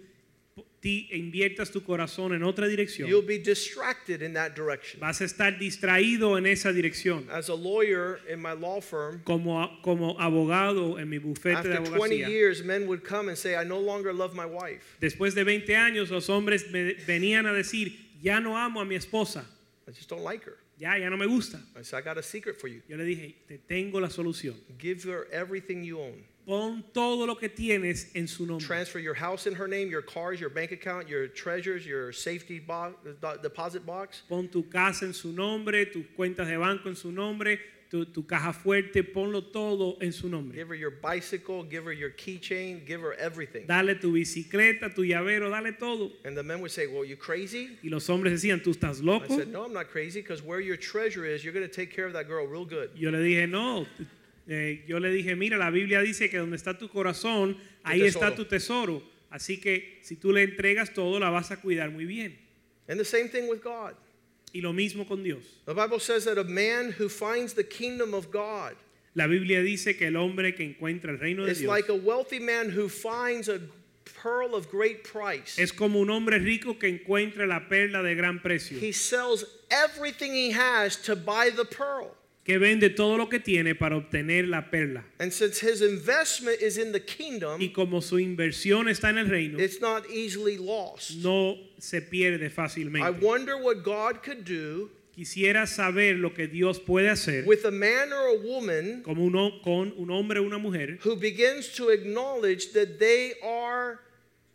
ti- 0.80 1.08
inviertas 1.12 1.70
tu 1.70 1.80
corazón 1.82 2.34
en 2.34 2.42
otra 2.42 2.66
dirección, 2.66 3.08
you'll 3.08 3.22
be 3.24 3.38
distracted 3.38 4.20
in 4.22 4.32
that 4.34 4.54
direction. 4.56 5.00
vas 5.00 5.20
a 5.20 5.24
estar 5.24 5.56
distraído 5.58 6.36
en 6.36 6.44
esa 6.46 6.72
dirección. 6.72 7.28
As 7.30 7.48
a 7.48 7.54
lawyer 7.54 8.18
in 8.28 8.40
my 8.42 8.52
law 8.52 8.80
firm, 8.80 9.20
Como, 9.24 9.80
como 9.82 10.16
abogado 10.18 10.98
en 10.98 11.08
mi 11.08 11.18
bufete 11.18 11.68
de 11.68 11.76
after 11.76 11.92
20 11.96 12.16
years, 12.16 12.64
men 12.64 12.86
would 12.88 13.04
come 13.04 13.28
and 13.28 13.38
say, 13.38 13.54
I 13.54 13.62
no 13.64 13.78
longer 13.78 14.12
love 14.12 14.34
my 14.34 14.46
wife. 14.46 14.82
después 15.00 15.34
de 15.34 15.44
20 15.44 15.76
años 15.76 16.10
los 16.10 16.28
hombres 16.28 16.68
me 16.72 16.94
venían 17.06 17.46
a 17.46 17.52
decir, 17.52 17.92
ya 18.20 18.40
no 18.40 18.56
amo 18.56 18.80
a 18.80 18.84
mi 18.84 18.96
esposa, 18.96 19.44
I 19.86 19.92
just 19.92 20.08
don't 20.08 20.22
like 20.24 20.44
her. 20.44 20.56
Ya, 20.82 20.96
ya 20.96 21.08
no 21.08 21.16
me 21.16 21.26
gusta. 21.26 21.60
I 21.78 21.82
said, 21.82 21.98
I 21.98 22.00
got 22.00 22.18
a 22.18 22.22
secret 22.22 22.60
for 22.60 22.66
you. 22.66 22.82
Yo 22.88 22.96
le 22.96 23.04
dije, 23.04 23.34
te 23.46 23.58
tengo 23.68 24.00
la 24.00 24.08
solución. 24.08 24.56
Give 24.78 25.00
her 25.04 25.28
everything 25.30 25.84
you 25.84 26.00
own. 26.00 26.24
Pon 26.44 26.82
todo 26.92 27.24
lo 27.24 27.36
que 27.36 27.48
tienes 27.48 28.10
en 28.16 28.26
su 28.26 28.44
nombre. 28.44 28.66
Transfer 28.66 28.98
your 28.98 29.14
house 29.14 29.46
in 29.46 29.54
her 29.54 29.68
name, 29.68 29.88
your 29.88 30.02
cars, 30.02 30.40
your 30.40 30.50
bank 30.50 30.72
account, 30.72 31.08
your 31.08 31.28
treasures, 31.28 31.86
your 31.86 32.12
safety 32.12 32.58
box, 32.58 32.96
deposit 33.42 33.86
box. 33.86 34.22
Pon 34.28 34.48
tu 34.48 34.64
casa 34.64 35.04
en 35.04 35.14
su 35.14 35.30
nombre, 35.30 35.86
tus 35.86 36.04
cuentas 36.16 36.48
de 36.48 36.56
banco 36.56 36.88
en 36.88 36.96
su 36.96 37.12
nombre, 37.12 37.60
tu, 37.92 38.06
tu 38.06 38.26
caja 38.26 38.54
fuerte, 38.54 39.04
ponlo 39.04 39.42
todo 39.42 39.98
en 40.00 40.14
su 40.14 40.26
nombre. 40.26 40.56
Give 40.56 40.68
her 40.68 40.74
your 40.74 40.90
bicycle, 40.90 41.62
give 41.62 41.84
her 41.84 41.92
your 41.92 42.10
keychain, 42.10 42.86
give 42.86 43.02
her 43.02 43.12
everything. 43.18 43.66
Dale 43.66 43.96
tu 43.96 44.12
bicicleta, 44.12 44.88
tu 44.94 45.02
llavero, 45.02 45.50
dale 45.50 45.74
todo. 45.78 46.10
And 46.24 46.34
the 46.34 46.42
men 46.42 46.62
would 46.62 46.70
say, 46.70 46.86
Well, 46.86 47.04
you 47.04 47.16
crazy? 47.16 47.78
Y 47.82 47.90
los 47.90 48.08
hombres 48.08 48.32
decían, 48.32 48.62
¿tú 48.62 48.70
estás 48.70 49.02
I 49.02 49.04
loco? 49.04 49.36
said, 49.36 49.48
No, 49.48 49.66
I'm 49.66 49.74
not 49.74 49.90
crazy 49.90 50.22
because 50.22 50.42
where 50.42 50.58
your 50.58 50.78
treasure 50.78 51.26
is, 51.26 51.44
you're 51.44 51.52
going 51.52 51.68
to 51.68 51.72
take 51.72 51.94
care 51.94 52.06
of 52.06 52.14
that 52.14 52.26
girl 52.26 52.46
real 52.46 52.64
good. 52.64 52.92
Yo 52.94 53.10
le 53.10 53.18
dije, 53.18 53.46
no. 53.46 53.84
Eh, 54.48 54.84
yo 54.88 54.98
le 54.98 55.10
dije, 55.10 55.36
mira, 55.36 55.58
la 55.58 55.70
Biblia 55.70 56.00
dice 56.00 56.30
que 56.30 56.38
donde 56.38 56.56
está 56.56 56.78
tu 56.78 56.88
corazón, 56.88 57.58
ahí 57.84 58.00
está 58.00 58.30
tesoro. 58.30 58.36
tu 58.36 58.44
tesoro. 58.46 59.02
Así 59.30 59.60
que 59.60 59.98
si 60.00 60.16
tú 60.16 60.32
le 60.32 60.44
entregas 60.44 60.94
todo, 60.94 61.20
la 61.20 61.28
vas 61.28 61.50
a 61.50 61.60
cuidar 61.60 61.90
muy 61.90 62.06
bien. 62.06 62.38
And 62.88 62.98
the 62.98 63.04
same 63.04 63.28
thing 63.28 63.48
with 63.50 63.62
God. 63.62 63.94
Y 64.54 64.60
lo 64.60 64.72
mismo 64.72 65.06
con 65.06 65.22
Dios. 65.22 65.42
The 65.66 65.74
Bible 65.74 65.98
says 65.98 66.24
that 66.24 66.38
a 66.38 66.44
man 66.44 66.92
who 66.92 67.08
finds 67.08 67.54
the 67.54 67.64
kingdom 67.64 68.12
of 68.14 68.30
God 68.30 68.76
La 69.14 69.26
Biblia 69.26 69.62
dice 69.62 69.96
que 69.98 70.06
el 70.06 70.16
hombre 70.16 70.54
que 70.54 70.64
encuentra 70.64 71.10
el 71.10 71.18
reino 71.18 71.44
de 71.44 71.52
is 71.52 71.58
Dios 71.58 71.68
like 71.68 71.88
a 71.90 71.94
wealthy 71.94 72.38
man 72.38 72.70
who 72.70 72.88
finds 72.88 73.48
a 73.48 73.60
pearl 74.22 74.54
of 74.54 74.70
great 74.70 75.04
price. 75.04 75.58
es 75.58 75.70
como 75.72 76.00
un 76.00 76.08
hombre 76.08 76.38
rico 76.38 76.74
que 76.78 76.88
encuentra 76.88 77.46
la 77.46 77.60
perla 77.68 78.02
de 78.02 78.14
gran 78.14 78.40
precio, 78.40 78.78
He 78.78 78.92
sells 78.92 79.44
everything 79.70 80.32
he 80.32 80.50
has 80.52 80.96
to 81.02 81.14
buy 81.14 81.50
the 81.50 81.64
pearl. 81.64 82.14
Que 82.44 82.58
vende 82.58 82.90
todo 82.90 83.16
lo 83.16 83.28
que 83.28 83.38
tiene 83.38 83.74
para 83.76 83.96
obtener 83.96 84.48
la 84.48 84.68
perla. 84.70 85.04
And 85.20 85.32
since 85.32 85.60
his 85.60 85.80
investment 85.80 86.60
is 86.60 86.76
in 86.76 86.90
the 86.92 87.00
kingdom, 87.00 87.60
Y 87.60 87.68
como 87.72 88.00
su 88.00 88.18
inversión 88.18 88.88
está 88.88 89.10
en 89.10 89.18
el 89.18 89.28
reino, 89.28 89.58
it's 89.60 89.80
not 89.80 90.04
easily 90.10 90.56
lost. 90.58 91.12
no 91.22 91.56
se 91.78 92.00
pierde 92.00 92.46
I 92.46 92.48
fácilmente. 92.50 93.20
wonder 93.22 93.56
what 93.56 93.82
God 93.84 94.22
could 94.24 94.44
do 94.44 94.90
Quisiera 95.14 95.66
saber 95.66 96.16
lo 96.16 96.32
que 96.32 96.48
Dios 96.48 96.80
puede 96.80 97.10
hacer 97.10 97.44
with 97.46 97.66
a 97.66 97.70
man 97.70 98.12
or 98.14 98.28
a 98.28 98.40
woman 98.40 99.02
como 99.02 99.22
uno, 99.24 99.60
con 99.62 99.92
un 99.98 100.10
hombre 100.10 100.40
o 100.40 100.42
una 100.42 100.56
mujer 100.58 100.98
who 101.04 101.14
begins 101.16 101.68
to 101.74 101.90
acknowledge 101.90 102.72
that 102.72 102.98
they 102.98 103.34
are 103.44 104.00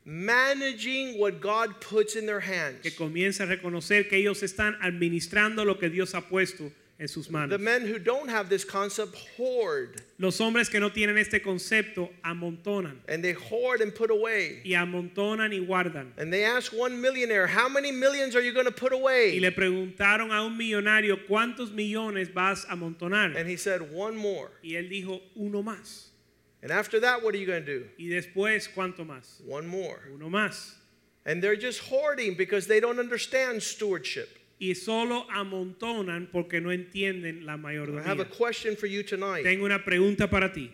managing 0.04 1.20
what 1.20 1.40
God 1.42 1.80
puts 1.80 2.16
in 2.16 2.26
their 2.26 2.40
hands. 2.40 2.82
que 2.82 2.92
comienza 2.96 3.44
a 3.44 3.46
reconocer 3.46 4.08
que 4.10 4.18
ellos 4.18 4.42
están 4.42 4.76
administrando 4.82 5.64
lo 5.64 5.78
que 5.78 5.90
Dios 5.90 6.16
ha 6.16 6.22
puesto 6.28 6.72
en 7.00 7.08
sus 7.08 7.28
The 7.28 7.58
men 7.60 7.86
who 7.86 8.00
don't 8.00 8.30
have 8.30 8.50
this 8.50 8.64
concept 8.66 9.16
hoard, 9.38 10.02
Los 10.18 10.40
hombres 10.40 10.68
que 10.70 10.80
no 10.80 10.90
tienen 10.90 11.18
este 11.18 11.44
concepto 11.44 12.10
amontonan 12.26 12.98
and 13.08 13.24
they 13.24 13.34
hoard 13.34 13.82
and 13.82 13.94
put 13.94 14.10
away. 14.10 14.62
y 14.66 14.72
amontonan 14.72 15.52
y 15.54 15.64
guardan. 15.66 16.12
And 16.18 16.34
they 16.34 16.44
ask 16.44 16.74
one 16.74 17.00
millionaire, 17.00 17.46
How 17.46 17.70
many 17.70 17.92
millions 17.92 18.36
are 18.36 18.42
you 18.42 18.52
going 18.52 18.66
to 18.66 18.72
put 18.72 18.94
away? 18.94 19.34
Y 19.34 19.40
le 19.40 19.52
preguntaron 19.52 20.32
a 20.32 20.44
un 20.44 20.58
millonario 20.58 21.28
cuántos 21.28 21.72
millones 21.72 22.34
vas 22.34 22.66
a 22.66 22.76
amontonar. 22.76 23.36
And 23.38 23.48
he 23.48 23.58
said, 23.58 23.94
One 23.94 24.16
more. 24.18 24.50
Y 24.64 24.72
él 24.72 24.90
dijo 24.90 25.22
uno 25.36 25.62
más. 25.62 26.08
And 26.64 26.72
after 26.72 27.00
that, 27.02 27.24
what 27.24 27.36
are 27.36 27.38
you 27.38 27.46
going 27.46 27.64
to 27.64 27.80
do? 27.80 27.86
Y 28.00 28.06
después 28.06 28.68
cuánto 28.74 29.06
más. 29.06 29.40
One 29.46 29.68
more. 29.68 30.02
Uno 30.12 30.30
más. 30.30 30.74
And 31.28 31.44
they're 31.44 31.56
just 31.56 31.82
hoarding 31.82 32.34
because 32.36 32.66
they 32.66 32.80
don't 32.80 33.00
understand 33.00 33.62
stewardship. 33.62 34.37
Y 34.60 34.74
solo 34.74 35.28
amontonan 35.30 36.30
porque 36.32 36.60
no 36.60 36.72
entienden 36.72 37.46
la 37.46 37.58
I 37.58 37.76
have 38.04 38.20
a 38.20 38.26
question 38.26 38.76
for 38.76 38.88
you 38.88 39.04
tonight. 39.04 39.44
Tengo 39.44 39.66
una 39.66 39.80
pregunta 39.80 40.30
para 40.30 40.52
ti. 40.52 40.72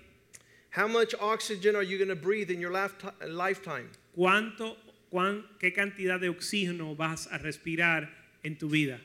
How 0.70 0.88
much 0.88 1.14
oxygen 1.20 1.76
are 1.76 1.84
you 1.84 1.98
going 1.98 2.08
to 2.10 2.16
breathe 2.16 2.50
in 2.50 2.60
your 2.60 2.72
lifetime? 2.72 3.90
¿Cuánto, 4.18 4.78
cuán, 5.12 5.44
qué 5.60 5.72
cantidad 5.74 6.20
de 6.20 6.30
oxígeno 6.30 6.96
vas 6.96 7.28
a 7.28 7.38
respirar 7.38 8.10
en 8.44 8.56
tu 8.56 8.70
vida? 8.70 9.00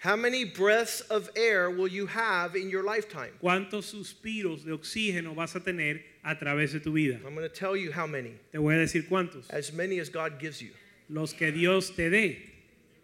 How 0.00 0.16
many 0.16 0.44
breaths 0.44 1.00
of 1.02 1.30
air 1.36 1.70
will 1.70 1.88
you 1.88 2.06
have 2.06 2.56
in 2.56 2.68
your 2.70 2.82
lifetime? 2.82 3.30
¿Cuántos 3.40 3.84
suspiros 3.84 4.64
de 4.64 4.72
oxígeno 4.72 5.34
vas 5.34 5.54
a 5.54 5.60
tener 5.60 6.00
a 6.24 6.34
través 6.34 6.72
de 6.72 6.80
tu 6.80 6.92
vida? 6.92 7.20
I'm 7.24 7.34
going 7.34 7.48
to 7.48 7.48
tell 7.48 7.76
you 7.76 7.92
how 7.92 8.06
many. 8.06 8.32
Te 8.50 8.58
voy 8.58 8.74
a 8.74 8.78
decir 8.78 9.08
cuántos. 9.08 9.48
As 9.50 9.72
many 9.72 9.98
as 10.00 10.08
God 10.08 10.38
gives 10.38 10.60
you. 10.60 10.72
Los 11.08 11.32
que 11.32 11.52
Dios 11.52 11.90
te 11.90 12.10
dé. 12.10 12.53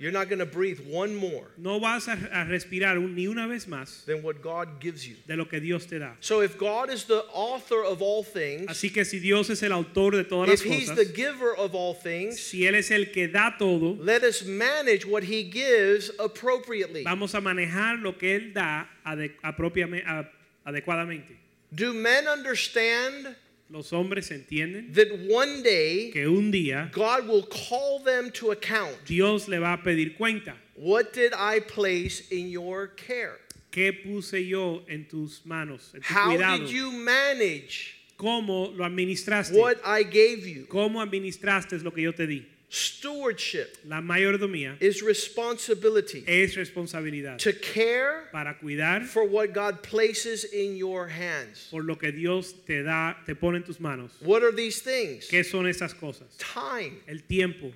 You're 0.00 0.12
not 0.12 0.30
going 0.30 0.38
to 0.38 0.46
breathe 0.46 0.80
one 0.88 1.14
more 1.14 1.48
No 1.58 1.78
vas 1.78 2.08
a, 2.08 2.12
a 2.32 2.46
respirar 2.46 2.96
un- 2.96 3.14
ni 3.14 3.26
una 3.26 3.46
vez 3.46 3.66
más 3.66 4.02
than 4.06 4.22
what 4.22 4.40
God 4.40 4.80
gives 4.80 5.06
you. 5.06 5.16
de 5.26 5.36
lo 5.36 5.44
que 5.44 5.60
Dios 5.60 5.84
te 5.84 5.98
da. 5.98 6.12
So 6.20 6.40
if 6.40 6.56
God 6.56 6.88
is 6.90 7.04
the 7.04 7.22
author 7.34 7.84
of 7.84 8.00
all 8.00 8.22
things, 8.22 8.66
Así 8.70 8.90
que 8.92 9.04
si 9.04 9.18
Dios 9.18 9.50
es 9.50 9.62
el 9.62 9.72
autor 9.72 10.12
de 10.12 10.24
todas 10.24 10.48
las 10.48 10.62
cosas. 10.62 10.72
if 10.72 10.88
He's 10.88 10.96
the 10.96 11.04
giver 11.14 11.54
of 11.54 11.74
all 11.74 11.92
things, 11.92 12.40
si 12.40 12.62
Él 12.66 12.74
es 12.76 12.90
el 12.90 13.12
que 13.12 13.28
da 13.28 13.50
todo, 13.58 13.94
let 14.02 14.22
us 14.24 14.42
manage 14.44 15.04
what 15.04 15.22
He 15.24 15.42
gives 15.42 16.10
appropriately. 16.18 17.04
vamos 17.04 17.34
a 17.34 17.40
manejar 17.42 18.00
lo 18.02 18.12
que 18.16 18.36
Él 18.38 18.54
da 18.54 18.86
ade- 19.04 19.32
apropiame- 19.44 20.02
a- 20.06 20.26
adecuadamente. 20.66 21.36
Do 21.74 21.92
men 21.92 22.26
understand 22.26 23.36
Los 23.72 23.92
hombres 23.92 24.30
entienden 24.32 24.92
that 24.94 25.08
one 25.28 25.62
day 25.62 26.10
que 26.12 26.26
un 26.28 26.50
día 26.50 26.90
God 26.92 27.28
will 27.28 27.44
call 27.46 28.00
them 28.04 28.30
to 28.32 28.50
account? 28.50 28.96
Dios 29.06 29.46
le 29.48 29.58
va 29.58 29.74
a 29.74 29.78
pedir 29.78 30.16
cuenta. 30.16 30.54
What 30.74 31.12
did 31.12 31.32
I 31.32 31.60
place 31.60 32.28
in 32.30 32.50
your 32.50 32.88
care? 32.88 33.38
¿Qué 33.70 33.92
puse 33.92 34.44
yo 34.48 34.82
en 34.88 35.06
tus 35.08 35.42
manos, 35.44 35.92
en 35.94 36.00
tu 36.00 36.12
How 36.12 36.36
cuidado? 36.36 36.58
did 36.58 36.70
you 36.70 36.90
manage 36.90 37.94
¿Cómo 38.18 38.76
lo 38.76 38.84
administraste? 38.84 39.54
what 39.56 39.78
I 39.84 40.02
gave 40.02 40.44
you? 40.46 40.66
¿Cómo 40.68 41.00
administraste 41.00 41.80
lo 41.84 41.92
que 41.92 42.02
yo 42.02 42.12
te 42.12 42.26
di? 42.26 42.44
Stewardship 42.72 43.78
La 43.84 44.00
mayordomía 44.00 44.76
is 44.80 45.02
responsibility 45.02 46.22
es 46.26 46.54
responsabilidad 46.56 47.38
to 47.38 47.52
care 47.52 48.28
para 48.32 48.54
cuidar 48.62 49.04
for 49.04 49.24
what 49.24 49.52
God 49.52 49.82
places 49.82 50.44
in 50.44 50.76
your 50.76 51.08
hands. 51.08 51.66
por 51.70 51.82
lo 51.82 51.96
que 51.96 52.12
Dios 52.12 52.52
te 52.66 52.82
da, 52.84 53.16
te 53.26 53.34
pone 53.34 53.56
en 53.56 53.64
tus 53.64 53.80
manos. 53.80 54.12
What 54.20 54.42
are 54.44 54.52
these 54.52 54.80
things? 54.80 55.28
¿Qué 55.28 55.44
son 55.44 55.66
esas 55.66 55.92
cosas? 55.94 56.36
Time, 56.38 57.00
El 57.08 57.22
tiempo. 57.28 57.72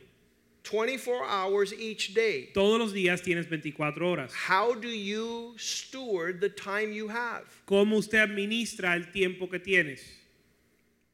24 0.63 1.25
hours 1.25 1.73
each 1.75 2.15
day. 2.15 2.51
Todos 2.55 2.79
los 2.79 2.93
días 2.93 3.21
tienes 3.21 3.49
24 3.51 3.99
horas. 4.01 4.33
How 4.33 4.75
do 4.75 4.89
you 4.89 5.55
steward 5.59 6.41
the 6.41 6.49
time 6.49 6.93
you 6.93 7.09
have? 7.09 7.43
¿Cómo 7.67 7.97
usted 7.99 8.19
administra 8.21 8.95
el 8.95 9.11
tiempo 9.13 9.49
que 9.49 9.59
tienes? 9.59 10.01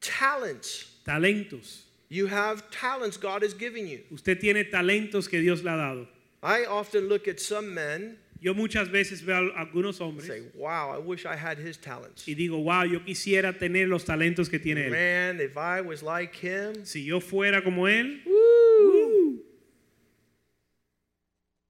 Talents. 0.00 0.86
Talentos. 1.04 1.86
You 2.10 2.26
have 2.26 2.70
talents 2.70 3.16
God 3.16 3.42
has 3.42 3.54
given 3.54 3.86
you. 3.86 4.00
Usted 4.12 4.40
tiene 4.40 4.64
talentos 4.64 5.30
que 5.30 5.40
Dios 5.40 5.62
le 5.62 5.70
ha 5.70 5.76
dado. 5.76 6.08
I 6.42 6.64
often 6.64 7.08
look 7.08 7.28
at 7.28 7.40
some 7.40 7.72
men 7.72 8.18
Yo 8.42 8.54
muchas 8.54 8.88
veces 8.88 9.22
veo 9.22 9.50
a 9.54 9.60
algunos 9.66 10.00
hombres 10.00 10.26
say, 10.26 10.40
wow, 10.54 10.90
I 10.90 10.98
wish 10.98 11.26
I 11.26 11.36
had 11.36 11.58
his 11.58 11.76
talents. 11.76 12.26
y 12.26 12.34
digo, 12.34 12.56
wow, 12.64 12.84
yo 12.84 13.00
quisiera 13.00 13.52
tener 13.58 13.86
los 13.86 14.04
talentos 14.04 14.48
que 14.48 14.58
tiene 14.58 14.86
él. 14.86 14.90
Man, 14.90 15.40
if 15.40 15.58
I 15.58 15.82
was 15.82 16.02
like 16.02 16.34
him, 16.34 16.86
Si 16.86 17.04
yo 17.04 17.20
fuera 17.20 17.62
como 17.62 17.86
él, 17.86 18.22
woo, 18.24 19.40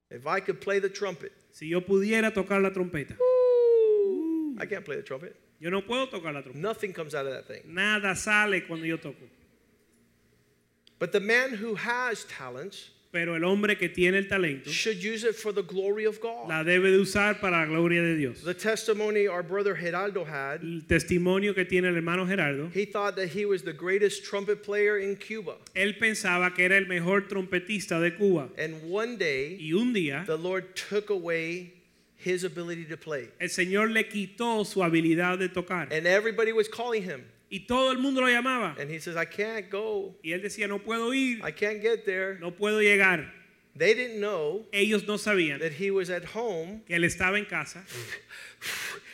if 0.09 0.25
I 0.25 0.39
could 0.39 0.61
play 0.61 0.79
the 0.79 0.89
trumpet. 0.89 1.33
si 1.51 1.67
yo 1.67 1.81
pudiera 1.81 2.33
tocar 2.33 2.61
la 2.61 2.69
trompeta. 2.69 3.17
I 4.57 4.65
can't 4.65 4.85
play 4.85 4.95
the 4.95 5.03
trumpet. 5.03 5.35
Yo 5.59 5.69
no 5.69 5.81
puedo 5.81 6.09
tocar 6.09 6.33
la 6.33 6.41
trompeta. 6.41 6.55
Nothing 6.55 6.93
comes 6.93 7.13
out 7.13 7.25
of 7.25 7.33
that 7.33 7.47
thing. 7.47 7.63
Nada 7.67 8.15
sale 8.15 8.61
cuando 8.65 8.85
yo 8.85 8.97
toco. 8.97 9.27
But 11.01 11.11
the 11.11 11.19
man 11.19 11.55
who 11.55 11.73
has 11.75 12.23
talents 12.25 12.91
Pero 13.11 13.35
el 13.35 13.43
hombre 13.43 13.75
que 13.75 13.89
tiene 13.89 14.15
el 14.19 14.29
talento 14.29 14.69
should 14.69 15.03
use 15.03 15.25
it 15.25 15.35
for 15.35 15.51
the 15.51 15.63
glory 15.63 16.05
of 16.05 16.21
God. 16.21 16.47
la 16.47 16.63
debe 16.63 16.91
de 16.91 16.97
usar 16.99 17.41
para 17.41 17.57
la 17.57 17.65
gloria 17.65 18.01
de 18.01 18.15
Dios. 18.15 18.41
The 18.41 18.53
testimony 18.53 19.27
our 19.27 19.43
brother 19.43 19.75
Geraldo 19.75 20.25
had, 20.25 20.61
El 20.61 20.83
testimonio 20.87 21.53
que 21.53 21.65
tiene 21.65 21.89
el 21.89 21.95
hermano 21.97 22.25
Gerardo, 22.25 22.69
he 22.73 22.85
thought 22.85 23.17
that 23.17 23.27
he 23.29 23.45
was 23.45 23.63
the 23.63 23.73
greatest 23.73 24.23
trumpet 24.23 24.63
player 24.63 24.97
in 24.99 25.17
Cuba. 25.17 25.55
él 25.75 25.97
pensaba 25.99 26.55
que 26.55 26.63
era 26.63 26.77
el 26.77 26.85
mejor 26.85 27.27
trompetista 27.27 27.99
de 27.99 28.11
Cuba. 28.11 28.47
And 28.57 28.89
one 28.89 29.17
day, 29.17 29.57
Y 29.59 29.73
un 29.73 29.91
día 29.93 30.25
the 30.25 30.37
Lord 30.37 30.73
took 30.77 31.09
away 31.09 31.73
his 32.15 32.45
ability 32.45 32.85
to 32.85 32.95
play. 32.95 33.27
el 33.41 33.49
Señor 33.49 33.89
le 33.89 34.03
quitó 34.03 34.65
su 34.65 34.79
habilidad 34.79 35.37
de 35.37 35.49
tocar. 35.49 35.91
And 35.91 36.07
everybody 36.07 36.53
was 36.53 36.69
calling 36.69 37.03
him. 37.03 37.25
Y 37.53 37.67
todo 37.67 37.91
el 37.91 37.97
mundo 37.97 38.21
lo 38.21 38.27
llamaba. 38.27 38.77
And 38.79 38.89
he 38.89 38.97
says, 38.97 39.17
I 39.17 39.25
can't 39.25 39.69
go. 39.69 40.15
Y 40.23 40.31
él 40.31 40.41
decía, 40.41 40.69
no 40.69 40.79
puedo 40.79 41.13
ir, 41.13 41.45
I 41.45 41.51
can't 41.51 41.81
get 41.81 42.05
there. 42.05 42.39
no 42.39 42.51
puedo 42.51 42.81
llegar. 42.81 43.29
They 43.75 43.93
didn't 43.93 44.19
know 44.19 44.65
Ellos 44.73 45.05
no 45.07 45.17
sabían 45.17 45.59
that 45.59 45.73
he 45.73 45.91
was 45.91 46.09
at 46.09 46.25
home 46.35 46.81
que 46.85 46.95
él 46.95 47.03
estaba 47.05 47.37
en 47.37 47.45
casa 47.45 47.83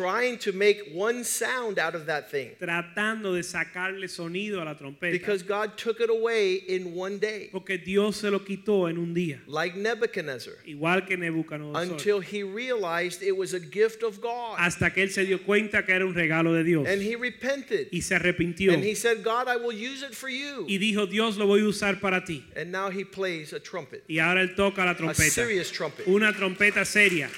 trying 0.00 0.38
to 0.38 0.52
make 0.52 0.80
one 0.94 1.22
sound 1.24 1.78
out 1.78 1.94
of 1.94 2.06
that 2.06 2.30
thing 2.30 2.50
tratando 2.58 3.34
de 3.34 3.42
sacarle 3.42 4.08
sonido 4.08 4.62
a 4.62 4.64
la 4.64 4.74
trompeta. 4.74 5.12
because 5.12 5.42
God 5.42 5.76
took 5.76 6.00
it 6.00 6.08
away 6.10 6.54
in 6.54 6.94
one 6.94 7.18
day, 7.18 7.48
Porque 7.52 7.76
Dios 7.84 8.16
se 8.16 8.30
lo 8.30 8.40
quitó 8.40 8.88
en 8.88 8.96
un 8.98 9.14
día. 9.14 9.40
like 9.46 9.76
Nebuchadnezzar, 9.76 10.54
Igual 10.66 11.06
que 11.06 11.16
Nebuchadnezzar. 11.16 11.82
until 11.82 12.20
he 12.20 12.42
realized 12.42 13.22
it 13.22 13.36
was 13.36 13.52
a 13.54 13.60
gift 13.60 14.02
of 14.02 14.20
God. 14.20 14.56
Hasta 14.58 14.90
que 14.90 15.02
él 15.02 15.10
se 15.10 15.24
dio 15.26 15.38
cuenta 15.38 15.84
que 15.84 15.94
era 15.94 16.06
un 16.06 16.14
regalo 16.14 16.54
de 16.54 16.64
Dios. 16.64 16.86
And 16.88 17.02
he 17.02 17.16
repented. 17.16 17.88
Y 17.92 18.00
se 18.00 18.14
arrepintió. 18.14 18.72
And 18.72 18.82
he 18.84 18.94
said, 18.94 19.22
God, 19.22 19.48
I 19.48 19.56
will 19.56 19.72
use 19.72 20.02
it 20.02 20.14
for 20.14 20.28
you. 20.28 20.64
Y 20.68 20.78
dijo, 20.78 21.06
Dios 21.08 21.36
lo 21.36 21.46
voy 21.46 21.60
a 21.60 21.64
usar 21.68 22.00
para 22.00 22.24
ti. 22.24 22.44
And 22.56 22.72
now 22.72 22.90
he 22.90 23.04
plays 23.04 23.52
a 23.52 23.60
trumpet, 23.60 24.04
Y 24.08 24.18
ahora 24.18 24.42
él 24.42 24.54
toca 24.56 24.84
la 24.84 24.94
trompeta. 24.94 25.26
a 25.26 25.30
serious 25.30 25.70
trumpet. 25.70 26.06
Una 26.06 26.32
trompeta 26.32 26.84
seria. 26.86 27.28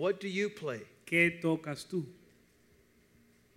What 0.00 0.18
do 0.18 0.28
you 0.28 0.48
play? 0.48 0.80
¿Qué 1.04 1.42
tocas 1.42 1.84
tú? 1.84 2.06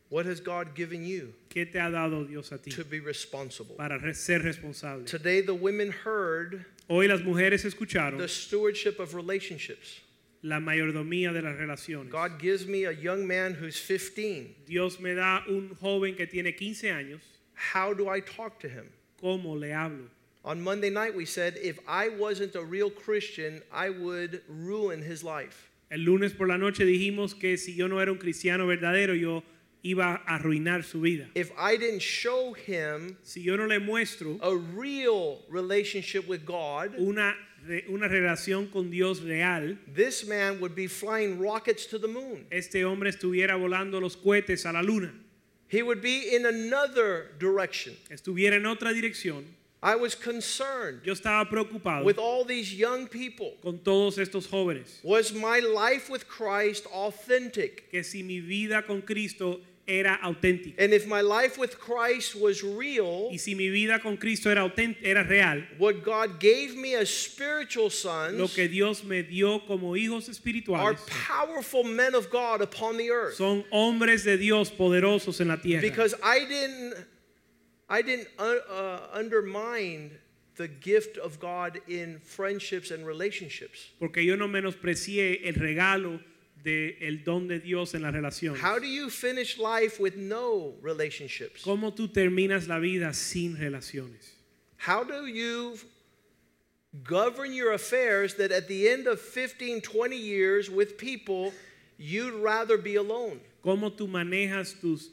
What 0.10 0.26
has 0.26 0.42
God 0.42 0.76
given 0.76 1.06
you 1.06 1.34
¿Qué 1.50 1.72
te 1.72 1.80
ha 1.80 1.90
dado 1.90 2.28
Dios 2.28 2.52
a 2.52 2.58
ti? 2.58 2.70
to 2.72 2.84
be 2.84 3.00
responsible? 3.00 3.78
Para 3.78 3.98
ser 4.14 4.40
responsable. 4.40 5.06
Today, 5.06 5.40
the 5.40 5.54
women 5.54 5.90
heard 5.90 6.66
Hoy 6.90 7.08
las 7.08 7.22
mujeres 7.22 7.64
escucharon 7.64 8.18
the 8.18 8.28
stewardship 8.28 9.00
of 9.00 9.16
relationships. 9.16 10.02
la 10.42 10.60
mayordomía 10.60 11.32
de 11.32 11.42
las 11.42 11.56
relaciones. 11.56 12.10
God 12.12 12.38
gives 12.40 12.68
me 12.68 12.84
a 12.84 12.92
young 12.92 13.26
man 13.26 13.54
who's 13.54 13.80
15. 13.80 14.54
Dios 14.66 15.00
me 15.00 15.14
da 15.14 15.44
un 15.48 15.78
joven 15.80 16.14
que 16.14 16.28
tiene 16.28 16.58
15 16.58 16.90
años. 16.90 17.22
How 17.54 17.94
do 17.94 18.10
I 18.10 18.20
talk 18.20 18.60
to 18.60 18.68
him? 18.68 18.90
¿Cómo 19.22 19.58
le 19.58 19.70
hablo? 19.70 20.10
On 20.44 20.62
Monday 20.62 20.90
night, 20.90 21.16
we 21.16 21.26
said 21.26 21.58
if 21.64 21.80
I 21.88 22.10
wasn't 22.10 22.56
a 22.56 22.62
real 22.62 22.90
Christian, 22.90 23.62
I 23.72 23.90
would 23.90 24.42
ruin 24.50 25.02
his 25.02 25.24
life. 25.24 25.70
El 25.94 26.06
lunes 26.06 26.34
por 26.34 26.48
la 26.48 26.58
noche 26.58 26.86
dijimos 26.86 27.36
que 27.36 27.56
si 27.56 27.76
yo 27.76 27.88
no 27.88 28.02
era 28.02 28.12
un 28.12 28.18
cristiano 28.18 28.66
verdadero, 28.66 29.14
yo 29.14 29.44
iba 29.84 30.24
a 30.26 30.36
arruinar 30.38 30.84
su 30.84 31.02
vida. 31.02 31.30
If 31.36 31.52
I 31.52 31.78
didn't 31.78 32.02
show 32.02 32.56
him 32.56 33.16
Si 33.22 33.44
yo 33.44 33.56
no 33.58 33.68
le 33.68 33.78
muestro 33.80 34.40
a 34.42 34.50
real 34.76 35.46
relationship 35.52 36.28
with 36.28 36.46
God, 36.46 36.96
una, 36.98 37.36
una 37.90 38.08
relación 38.08 38.72
con 38.72 38.90
Dios 38.90 39.22
real, 39.22 39.78
this 39.94 40.26
man 40.28 40.60
would 40.60 40.74
be 40.74 40.88
flying 40.88 41.38
rockets 41.40 41.86
to 41.86 42.00
the 42.00 42.08
moon. 42.08 42.48
este 42.50 42.84
hombre 42.86 43.10
estuviera 43.12 43.56
volando 43.56 44.00
los 44.02 44.16
cohetes 44.18 44.66
a 44.66 44.72
la 44.74 44.82
luna, 44.82 45.14
He 45.68 45.84
would 45.84 46.02
be 46.02 46.36
in 46.36 46.46
another 46.48 47.34
direction. 47.38 47.94
estuviera 48.10 48.56
en 48.56 48.66
otra 48.66 48.94
dirección. 48.94 49.44
I 49.84 49.96
was 49.96 50.16
concerned 50.16 51.02
Yo 51.04 51.14
estaba 51.14 51.50
preocupado 51.50 52.06
with 52.06 52.18
all 52.18 52.46
these 52.46 52.74
young 52.74 53.06
people. 53.08 53.52
con 53.62 53.80
todos 53.80 54.18
estos 54.18 54.48
jóvenes, 54.48 55.00
Was 55.04 55.34
my 55.34 55.60
life 55.60 56.10
with 56.10 56.26
Christ 56.26 56.86
authentic? 56.86 57.92
que 57.92 58.02
si 58.04 58.24
mi 58.24 58.40
vida 58.40 58.82
con 58.88 59.02
Cristo 59.02 59.60
era 59.86 60.18
auténtica. 60.24 60.76
and 60.80 60.94
if 60.94 61.06
my 61.06 61.20
life 61.20 61.58
with 61.58 61.78
Christ 61.78 62.34
was 62.34 62.64
real, 62.64 63.28
Y 63.30 63.36
si 63.36 63.56
mi 63.56 63.68
vida 63.68 64.00
con 64.00 64.16
Cristo 64.16 64.50
era, 64.50 64.72
era 65.04 65.26
real, 65.26 65.64
what 65.78 66.02
God 66.02 66.40
gave 66.40 66.78
me 66.78 66.96
as 66.96 67.10
spiritual 67.10 67.86
lo 67.86 67.90
sons 67.90 68.56
que 68.56 68.70
Dios 68.70 69.04
me 69.04 69.22
dio 69.24 69.60
como 69.60 69.96
hijos 69.98 70.30
are 70.74 70.94
powerful 71.28 71.84
men 71.84 72.16
of 72.16 72.30
God 72.30 72.62
upon 72.62 72.96
the 72.96 73.10
earth. 73.12 73.36
son 73.36 73.66
hombres 73.70 74.24
de 74.24 74.38
Dios 74.38 74.72
poderosos 74.72 75.42
en 75.42 75.50
la 75.50 75.58
tierra. 75.58 75.82
Because 75.82 76.16
I 76.24 76.46
didn't, 76.46 76.96
I 77.94 78.02
didn't 78.02 78.28
uh, 78.40 78.56
uh, 78.72 79.08
undermine 79.14 80.18
the 80.56 80.68
gift 80.68 81.20
of 81.20 81.40
God 81.40 81.80
in 81.88 82.20
friendships 82.24 82.90
and 82.90 83.06
relationships. 83.06 83.92
Porque 84.00 84.18
yo 84.24 84.36
no 84.36 84.48
menosprecié 84.48 85.46
el 85.46 85.54
regalo 85.54 86.20
del 86.64 86.94
el 87.00 87.18
don 87.24 87.48
de 87.48 87.60
Dios 87.60 87.94
en 87.94 88.02
la 88.02 88.10
relación. 88.10 88.56
How 88.58 88.80
do 88.80 88.88
you 88.88 89.12
finish 89.12 89.60
life 89.60 90.00
with 90.00 90.16
no 90.16 90.74
relationships? 90.82 91.64
¿Cómo 91.64 91.96
tú 91.96 92.08
terminas 92.12 92.68
la 92.68 92.80
vida 92.80 93.14
sin 93.14 93.58
relaciones? 93.58 94.32
How 94.78 95.04
do 95.04 95.28
you 95.28 95.78
govern 97.04 97.54
your 97.54 97.74
affairs 97.74 98.34
that 98.36 98.52
at 98.52 98.68
the 98.68 98.90
end 98.90 99.06
of 99.06 99.22
15, 99.22 99.82
20 99.82 100.18
years 100.18 100.68
with 100.68 100.98
people, 100.98 101.54
you'd 102.00 102.34
rather 102.34 102.80
be 102.80 102.96
alone? 102.96 103.40
¿Cómo 103.64 103.96
tú 103.96 104.08
manejas 104.08 104.82
tus, 104.82 105.12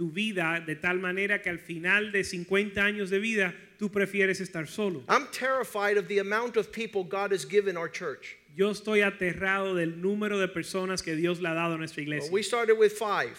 tu 0.00 0.08
vida 0.10 0.64
de 0.66 0.76
tal 0.76 0.98
manera 0.98 1.42
que 1.42 1.50
al 1.50 1.58
final 1.58 2.10
de 2.10 2.24
50 2.24 2.82
años 2.82 3.10
de 3.10 3.18
vida 3.18 3.54
tú 3.78 3.90
prefieres 3.90 4.40
estar 4.40 4.66
solo? 4.66 5.02
I'm 5.10 5.26
terrified 5.30 5.98
of 5.98 6.08
the 6.08 6.20
amount 6.20 6.56
of 6.56 6.72
people 6.72 7.04
God 7.04 7.32
has 7.32 7.44
given 7.44 7.76
our 7.76 7.86
church. 7.86 8.38
Yo 8.56 8.70
estoy 8.70 9.02
aterrado 9.02 9.74
del 9.74 10.00
número 10.00 10.38
de 10.38 10.48
personas 10.48 11.02
que 11.04 11.14
Dios 11.14 11.38
le 11.40 11.50
ha 11.50 11.54
dado 11.54 11.74
a 11.74 11.76
nuestra 11.76 12.00
Well, 12.02 12.14
iglesia. 12.14 12.32
we 12.32 12.42
started 12.42 12.78
with 12.78 12.92
five. 12.92 13.36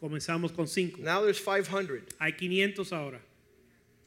Comenzamos 0.00 0.54
con 0.56 0.66
cinco. 0.66 1.02
Now 1.02 1.20
there's 1.20 1.38
500. 1.38 2.04
Hay 2.18 2.32
500 2.32 2.90
ahora. 2.90 3.20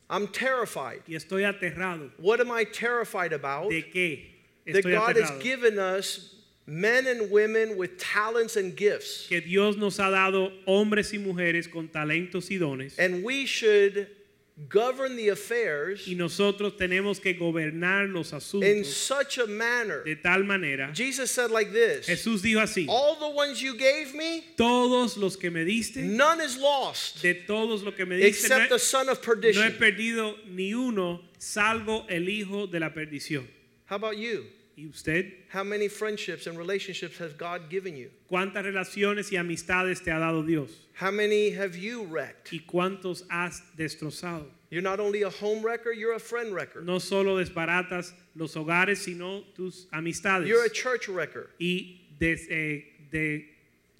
I'm 0.09 0.27
terrified. 0.27 1.03
Y 1.07 1.13
estoy 1.13 1.43
aterrado. 1.43 2.09
What 2.17 2.39
am 2.41 2.49
I 2.51 2.63
terrified 2.63 3.31
about? 3.31 3.69
¿De 3.69 3.83
qué? 3.83 4.23
That 4.65 4.83
Estoy 4.83 4.93
God 4.93 5.17
has 5.17 5.29
aterrado. 5.29 5.39
given 5.43 5.77
us 5.77 6.33
men 6.65 7.07
and 7.07 7.31
women 7.31 7.77
with 7.77 7.97
talents 7.97 8.55
and 8.55 8.75
gifts. 8.75 9.27
Que 9.27 9.41
Dios 9.41 9.77
nos 9.77 9.97
ha 9.97 10.09
dado 10.09 10.51
hombres 10.67 11.13
y 11.13 11.17
mujeres 11.17 11.71
con 11.71 11.87
talentos 11.89 12.49
y 12.51 12.57
dones. 12.57 12.97
And 12.99 13.23
we 13.23 13.45
should 13.45 14.07
govern 14.69 15.15
the 15.15 15.29
affairs 15.29 16.07
Y 16.07 16.13
nosotros 16.13 16.77
tenemos 16.77 17.19
que 17.19 17.33
gobernar 17.33 18.07
los 18.07 18.31
asuntos 18.31 18.63
in 18.69 18.83
such 18.83 19.37
a 19.37 19.47
manner. 19.47 20.03
de 20.03 20.15
tal 20.15 20.43
manera. 20.43 20.93
Jesus 20.93 21.31
said 21.31 21.51
like 21.51 21.71
this 21.71 22.07
Jesús 22.07 22.41
dijo 22.41 22.61
así. 22.61 22.85
All 22.87 23.15
the 23.15 23.29
ones 23.29 23.61
you 23.61 23.75
gave 23.75 24.13
me, 24.13 24.43
Todos 24.57 25.17
los 25.17 25.35
que 25.35 25.49
me 25.49 25.63
diste, 25.65 25.97
none 25.97 26.41
is 26.41 26.57
lost 26.57 27.21
de 27.21 27.33
todos 27.33 27.83
los 27.83 27.95
que 27.95 28.05
me 28.05 28.17
diste, 28.17 28.49
no 28.49 28.55
except 28.55 28.69
the 28.69 28.79
son 28.79 29.09
of 29.09 29.21
perdition 29.21 29.63
no 29.63 29.67
he 29.67 29.71
perdido 29.71 30.35
ni 30.47 30.73
uno, 30.73 31.21
salvo 31.39 32.05
el 32.09 32.29
hijo 32.29 32.67
de 32.67 32.79
la 32.79 32.89
perdición. 32.89 33.47
How 33.89 33.95
about 33.95 34.17
you? 34.17 34.45
¿Y 34.77 34.87
usted? 34.87 35.25
How 35.49 35.63
many 35.63 35.87
friendships 35.89 36.47
and 36.47 36.57
relationships 36.57 37.17
has 37.19 37.33
God 37.33 37.69
given 37.69 37.95
you? 37.97 38.09
¿Cuántas 38.31 38.63
relaciones 38.63 39.31
y 39.31 39.37
amistades 39.37 40.03
te 40.03 40.11
ha 40.11 40.17
dado 40.19 40.43
Dios? 40.45 40.69
How 40.93 41.11
many 41.11 41.51
have 41.51 41.75
you 41.75 42.03
wrecked? 42.05 42.51
¿Y 42.53 42.59
cuántos 42.65 43.23
has 43.29 43.61
destrozado? 43.77 44.45
You're 44.69 44.81
not 44.81 44.99
only 45.01 45.23
a 45.23 45.29
home 45.29 45.61
wrecker, 45.61 45.91
you're 45.91 46.13
a 46.13 46.19
friend 46.19 46.53
wrecker. 46.53 46.81
No 46.81 46.99
solo 46.99 47.35
desbaratas 47.43 48.13
los 48.35 48.53
hogares, 48.55 48.99
sino 49.03 49.43
tus 49.55 49.87
amistades. 49.93 50.47
You're 50.47 50.63
a 50.65 50.69
church 50.69 51.09
wrecker. 51.09 51.49
y 51.59 51.99
des- 52.17 52.47
eh, 52.49 52.83
de- 53.11 53.49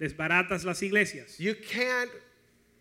desbaratas 0.00 0.64
las 0.64 0.80
iglesias. 0.82 1.38
You 1.38 1.54
can't 1.54 2.10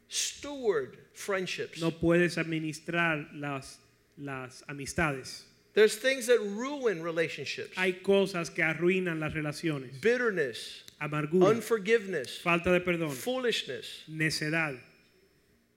steward 0.07 0.97
friendships. 1.13 1.81
No 1.81 1.91
puedes 1.91 2.37
administrar 2.37 3.27
las, 3.33 3.79
las 4.17 4.63
amistades. 4.69 5.43
There's 5.73 5.95
things 5.95 6.27
that 6.27 6.39
ruin 6.39 7.01
relationships. 7.01 7.77
Hay 7.77 8.01
cosas 8.03 8.49
que 8.49 8.61
arruinan 8.63 9.19
las 9.19 9.33
relaciones. 9.33 10.01
Bitterness, 10.01 10.83
Amargura, 10.99 11.47
unforgiveness, 11.49 12.39
falta 12.41 12.71
de 12.71 12.81
perdón, 12.81 13.11
foolishness. 13.11 14.03
necedad. 14.09 14.77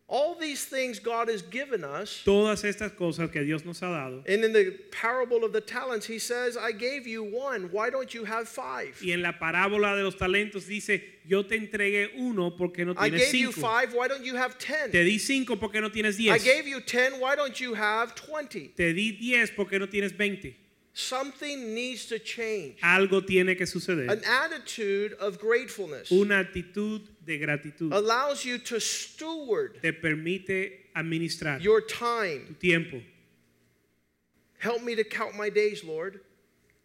All 0.06 0.34
these 0.38 0.66
things 0.66 0.98
God 0.98 1.28
has 1.28 1.40
given 1.40 1.82
us. 1.82 2.22
Todas 2.24 2.62
estas 2.62 2.92
cosas 2.94 3.32
que 3.32 3.42
Dios 3.42 3.64
nos 3.64 3.80
ha 3.80 3.86
dado. 3.86 4.22
And 4.28 4.44
in 4.44 4.52
the 4.52 4.72
parable 4.92 5.44
of 5.44 5.52
the 5.54 5.62
talents, 5.62 6.06
he 6.06 6.18
says, 6.18 6.58
I 6.58 6.72
gave 6.72 7.06
you 7.06 7.24
one. 7.24 7.70
Why 7.72 7.88
don't 7.88 8.12
you 8.12 8.24
have 8.24 8.46
five? 8.46 9.00
Y 9.02 9.12
en 9.12 9.22
la 9.22 9.32
parábola 9.32 9.96
de 9.96 10.02
los 10.02 10.16
talentos 10.16 10.66
dice, 10.66 11.02
yo 11.26 11.42
te 11.42 11.56
entregué 11.58 12.10
uno 12.18 12.50
porque 12.50 12.84
no 12.84 12.92
I 12.98 13.08
tienes 13.08 13.32
gave 13.32 13.34
you 13.34 13.52
cinco. 13.52 13.66
five. 13.66 13.94
Why 13.94 14.06
don't 14.08 14.24
you 14.24 14.36
have 14.36 14.58
ten? 14.58 14.90
Te 14.90 15.02
di 15.04 15.18
cinco 15.18 15.56
porque 15.56 15.80
no 15.80 15.88
tienes 15.88 16.18
diez. 16.18 16.34
I 16.34 16.38
gave 16.38 16.66
you 16.68 16.80
ten. 16.82 17.18
Why 17.18 17.34
don't 17.34 17.58
you 17.58 17.72
have 17.72 18.14
twenty? 18.14 18.68
Te 18.76 18.92
di 18.92 19.12
diez 19.18 19.50
porque 19.56 19.78
no 19.78 19.86
tienes 19.86 20.12
veinte. 20.12 20.54
Something 20.96 21.74
needs 21.74 22.06
to 22.06 22.20
change. 22.20 22.80
Algo 22.80 23.26
tiene 23.26 23.56
que 23.56 23.66
suceder. 23.66 24.08
An 24.08 24.22
attitude 24.24 25.14
of 25.14 25.40
gratefulness 25.40 26.12
Una 26.12 26.44
actitud 26.44 27.00
de 27.26 27.38
gratitud 27.38 27.92
allows 27.92 28.44
you 28.44 28.58
to 28.58 28.78
steward 28.78 29.80
te 29.82 29.90
permite 29.90 30.92
administrar 30.94 31.60
your 31.60 31.80
time. 31.80 32.44
tu 32.46 32.54
tiempo. 32.54 33.02
Help 34.58 34.84
me 34.84 34.94
to 34.94 35.02
count 35.02 35.36
my 35.36 35.50
days, 35.50 35.82
Lord, 35.82 36.20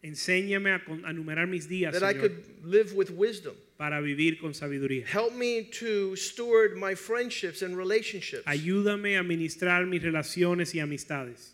Enséñame 0.02 0.74
a, 0.74 1.12
numerar 1.12 1.48
mis 1.48 1.68
días, 1.68 1.92
that 1.92 2.02
I 2.02 2.12
could 2.14 2.64
live 2.64 2.94
with 2.94 3.10
wisdom. 3.10 3.54
para 3.78 4.02
vivir 4.02 4.40
con 4.40 4.52
sabiduría. 4.52 5.06
Help 5.06 5.34
me 5.34 5.62
to 5.62 6.16
steward 6.16 6.76
my 6.76 6.96
friendships 6.96 7.62
and 7.62 7.76
relationships. 7.76 8.42
Ayúdame 8.44 9.16
a 9.16 9.20
administrar 9.22 9.86
mis 9.86 10.02
relaciones 10.02 10.74
y 10.74 10.80
amistades. 10.80 11.52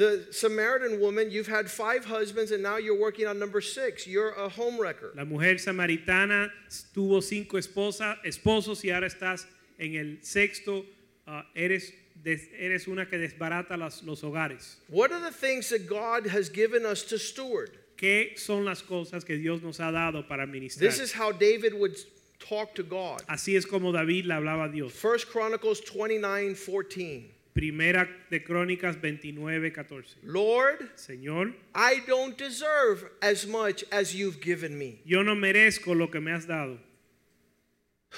The 0.00 0.28
Samaritan 0.32 0.98
woman, 0.98 1.30
you've 1.30 1.46
had 1.46 1.70
five 1.70 2.06
husbands 2.06 2.52
and 2.52 2.62
now 2.62 2.78
you're 2.78 2.98
working 2.98 3.26
on 3.26 3.38
number 3.38 3.60
six. 3.60 4.06
You're 4.06 4.30
a 4.30 4.48
home 4.48 4.80
wrecker. 4.80 5.12
La 5.14 5.26
mujer 5.26 5.56
samaritana 5.58 6.50
tuvo 6.94 7.22
cinco 7.22 7.58
esposas, 7.58 8.16
esposos 8.24 8.82
y 8.82 8.88
ahora 8.90 9.08
estás 9.08 9.44
en 9.78 9.96
el 9.96 10.16
sexto. 10.22 10.86
ah, 11.26 11.44
eres, 11.54 11.92
eres 12.24 12.88
una 12.88 13.04
que 13.04 13.18
desbarata 13.18 13.76
las- 13.76 14.02
los 14.02 14.22
hogares. 14.22 14.76
What 14.88 15.12
are 15.12 15.20
the 15.20 15.30
things 15.36 15.68
that 15.68 15.86
God 15.86 16.26
has 16.28 16.48
given 16.48 16.86
us 16.86 17.02
to 17.04 17.18
steward? 17.18 17.70
¿Qué 17.98 18.38
son 18.38 18.64
las 18.64 18.80
cosas 18.80 19.22
que 19.22 19.36
Dios 19.36 19.60
nos 19.60 19.78
ha 19.80 19.92
dado 19.92 20.26
para 20.26 20.46
administrar? 20.46 20.80
This 20.80 20.98
is 20.98 21.12
how 21.12 21.30
David 21.30 21.74
would 21.74 21.98
talk 22.38 22.74
to 22.76 22.82
God. 22.82 23.22
Así 23.28 23.54
es 23.54 23.66
como 23.66 23.92
David 23.92 24.24
le 24.24 24.34
hablaba 24.34 24.64
a 24.64 24.72
Dios. 24.72 24.92
First 24.92 25.28
Chronicles 25.28 25.82
29 25.82 26.54
14. 26.54 27.34
Primera 27.54 28.08
de 28.30 28.40
Crónicas 28.40 28.96
29, 29.00 29.72
14. 29.72 30.16
Lord, 30.22 30.90
Señor, 30.96 31.52
I 31.74 32.00
don't 32.06 32.36
deserve 32.38 33.10
as 33.20 33.46
much 33.46 33.84
as 33.90 34.14
you've 34.14 34.40
given 34.40 34.78
me. 34.78 35.00
yo 35.04 35.22
no 35.22 35.34
merezco 35.34 35.96
lo 35.96 36.06
que 36.08 36.20
me 36.20 36.30
has 36.30 36.46
dado. 36.46 36.78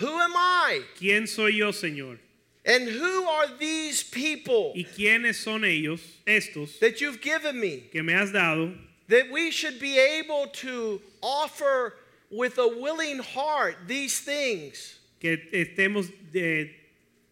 Who 0.01 0.07
am 0.07 0.33
I? 0.35 0.83
¿Quién 0.99 1.27
soy 1.27 1.59
yo, 1.59 1.71
Señor? 1.71 2.19
And 2.65 2.89
who 2.89 3.25
are 3.25 3.49
these 3.59 4.05
people 4.05 4.73
¿Y 4.77 4.85
quiénes 4.85 5.37
son 5.37 5.65
ellos, 5.65 6.01
estos, 6.27 6.79
that 6.79 7.01
you've 7.01 7.21
given 7.21 7.59
me 7.59 7.89
que 7.91 8.03
me 8.03 8.13
has 8.13 8.31
dado, 8.31 8.73
that 9.09 9.31
we 9.33 9.51
should 9.51 9.81
be 9.81 9.99
able 9.99 10.47
to 10.47 11.01
offer 11.23 11.95
with 12.31 12.59
a 12.59 12.69
willing 12.69 13.19
heart 13.19 13.77
these 13.87 14.21
things? 14.21 14.99
que 15.23 15.37
estemos 15.53 16.11
de, 16.33 16.75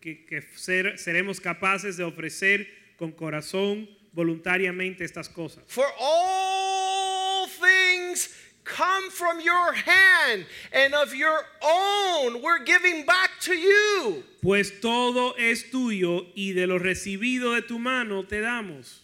que, 0.00 0.24
que 0.26 0.42
ser- 0.56 0.98
seremos 0.98 1.40
capaces 1.40 1.96
de 1.96 2.04
ofrecer 2.04 2.66
con 2.98 3.12
corazón 3.12 3.88
voluntariamente 4.12 5.04
estas 5.04 5.28
cosas? 5.28 5.62
For 5.68 5.86
all 5.98 7.46
things 7.48 8.28
come 8.64 9.10
from 9.10 9.40
your 9.40 9.72
hand, 9.72 10.46
and 10.72 10.94
of 10.94 11.14
your 11.14 11.40
own 11.62 12.40
we're 12.42 12.64
giving 12.64 13.04
back 13.04 13.30
to 13.40 13.54
you. 13.54 14.22
Pues 14.42 14.80
todo 14.80 15.34
es 15.38 15.70
tuyo 15.70 16.26
y 16.34 16.52
de 16.52 16.66
lo 16.66 16.78
recibido 16.78 17.54
de 17.54 17.62
tu 17.62 17.78
mano 17.78 18.24
te 18.24 18.40
damos. 18.40 19.00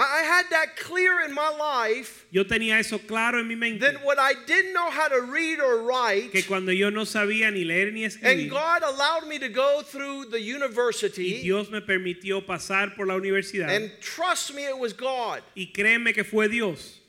I 0.00 0.22
had 0.22 0.46
that 0.50 0.76
clear 0.76 1.24
in 1.24 1.34
my 1.34 1.50
life 1.50 2.26
Yo 2.30 2.44
tenía 2.44 2.78
eso 2.78 2.98
claro 2.98 3.40
en 3.40 3.48
mi 3.48 3.56
mente, 3.56 3.80
that 3.80 4.04
what 4.04 4.18
I 4.18 4.34
didn't 4.46 4.72
know 4.72 4.90
how 4.90 5.08
to 5.08 5.22
read 5.22 5.60
or 5.60 5.82
write, 5.82 6.30
que 6.30 6.42
cuando 6.42 6.70
yo 6.72 6.90
no 6.90 7.02
sabía 7.02 7.52
ni 7.52 7.64
leer 7.64 7.92
ni 7.92 8.04
escribir. 8.04 8.42
and 8.42 8.50
God 8.50 8.82
allowed 8.82 9.26
me 9.26 9.38
to 9.38 9.48
go 9.48 9.82
through 9.82 10.26
the 10.26 10.40
university. 10.40 11.38
y 11.38 11.42
Dios 11.42 11.70
me 11.70 11.80
permitió 11.80 12.46
pasar 12.46 12.94
por 12.94 13.06
la 13.06 13.14
universidad, 13.14 13.68
and 13.68 13.90
trust 14.00 14.54
me, 14.54 14.64
it 14.64 14.78
was 14.78 14.92
God 14.92 15.42
y 15.56 15.70
créeme 15.74 16.14
que 16.14 16.22
fue 16.24 16.48
Dios 16.48 17.00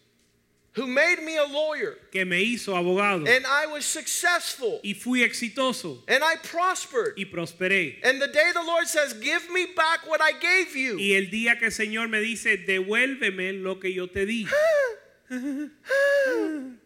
who 0.79 0.87
made 0.87 1.21
me 1.23 1.35
a 1.37 1.45
lawyer, 1.45 1.97
que 2.11 2.25
me 2.25 2.41
hizo 2.41 2.73
abogado, 2.75 3.27
and 3.27 3.45
I 3.45 3.67
was 3.67 3.85
successful, 3.85 4.79
y 4.83 4.93
fui 4.93 5.23
exitoso, 5.23 6.03
and 6.07 6.23
I 6.23 6.35
prospered. 6.37 7.15
y 7.17 7.25
prosperé. 7.25 7.97
And 8.03 8.21
the 8.21 8.27
day 8.27 8.51
the 8.53 8.63
Lord 8.63 8.87
says, 8.87 9.13
Give 9.13 9.49
me 9.51 9.67
back 9.75 10.07
what 10.07 10.21
I 10.21 10.31
gave 10.39 10.75
you. 10.75 10.97
Y 10.97 11.13
el 11.15 11.29
día 11.29 11.59
que 11.59 11.67
el 11.67 11.71
Señor 11.71 12.09
me 12.09 12.19
dice, 12.21 12.57
devuélveme 12.57 13.61
lo 13.61 13.79
que 13.79 13.93
yo 13.93 14.07
te 14.07 14.25
di. 14.25 14.47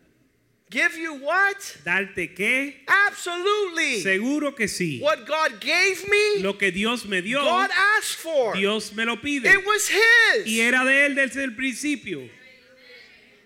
Give 0.73 0.97
you 0.97 1.13
what? 1.19 1.57
¿Darte 1.85 2.33
qué? 2.33 2.83
Absolutely. 2.87 4.01
Seguro 4.01 4.55
que 4.55 4.67
sí. 4.67 4.99
What 5.01 5.27
God 5.27 5.61
gave 5.61 6.03
me, 6.09 6.41
Lo 6.41 6.57
que 6.57 6.71
Dios 6.71 7.05
me 7.05 7.21
dio, 7.21 7.41
God 7.41 7.69
asked 7.97 8.15
for. 8.15 8.55
Dios 8.55 8.91
me 8.93 9.05
lo 9.05 9.17
pide. 9.17 9.45
It 9.45 9.63
was 9.63 9.87
His. 9.87 10.47
Y 10.47 10.61
era 10.61 10.83
de 10.83 11.05
él 11.05 11.15
desde 11.15 11.43
el 11.43 11.55
principio. 11.55 12.27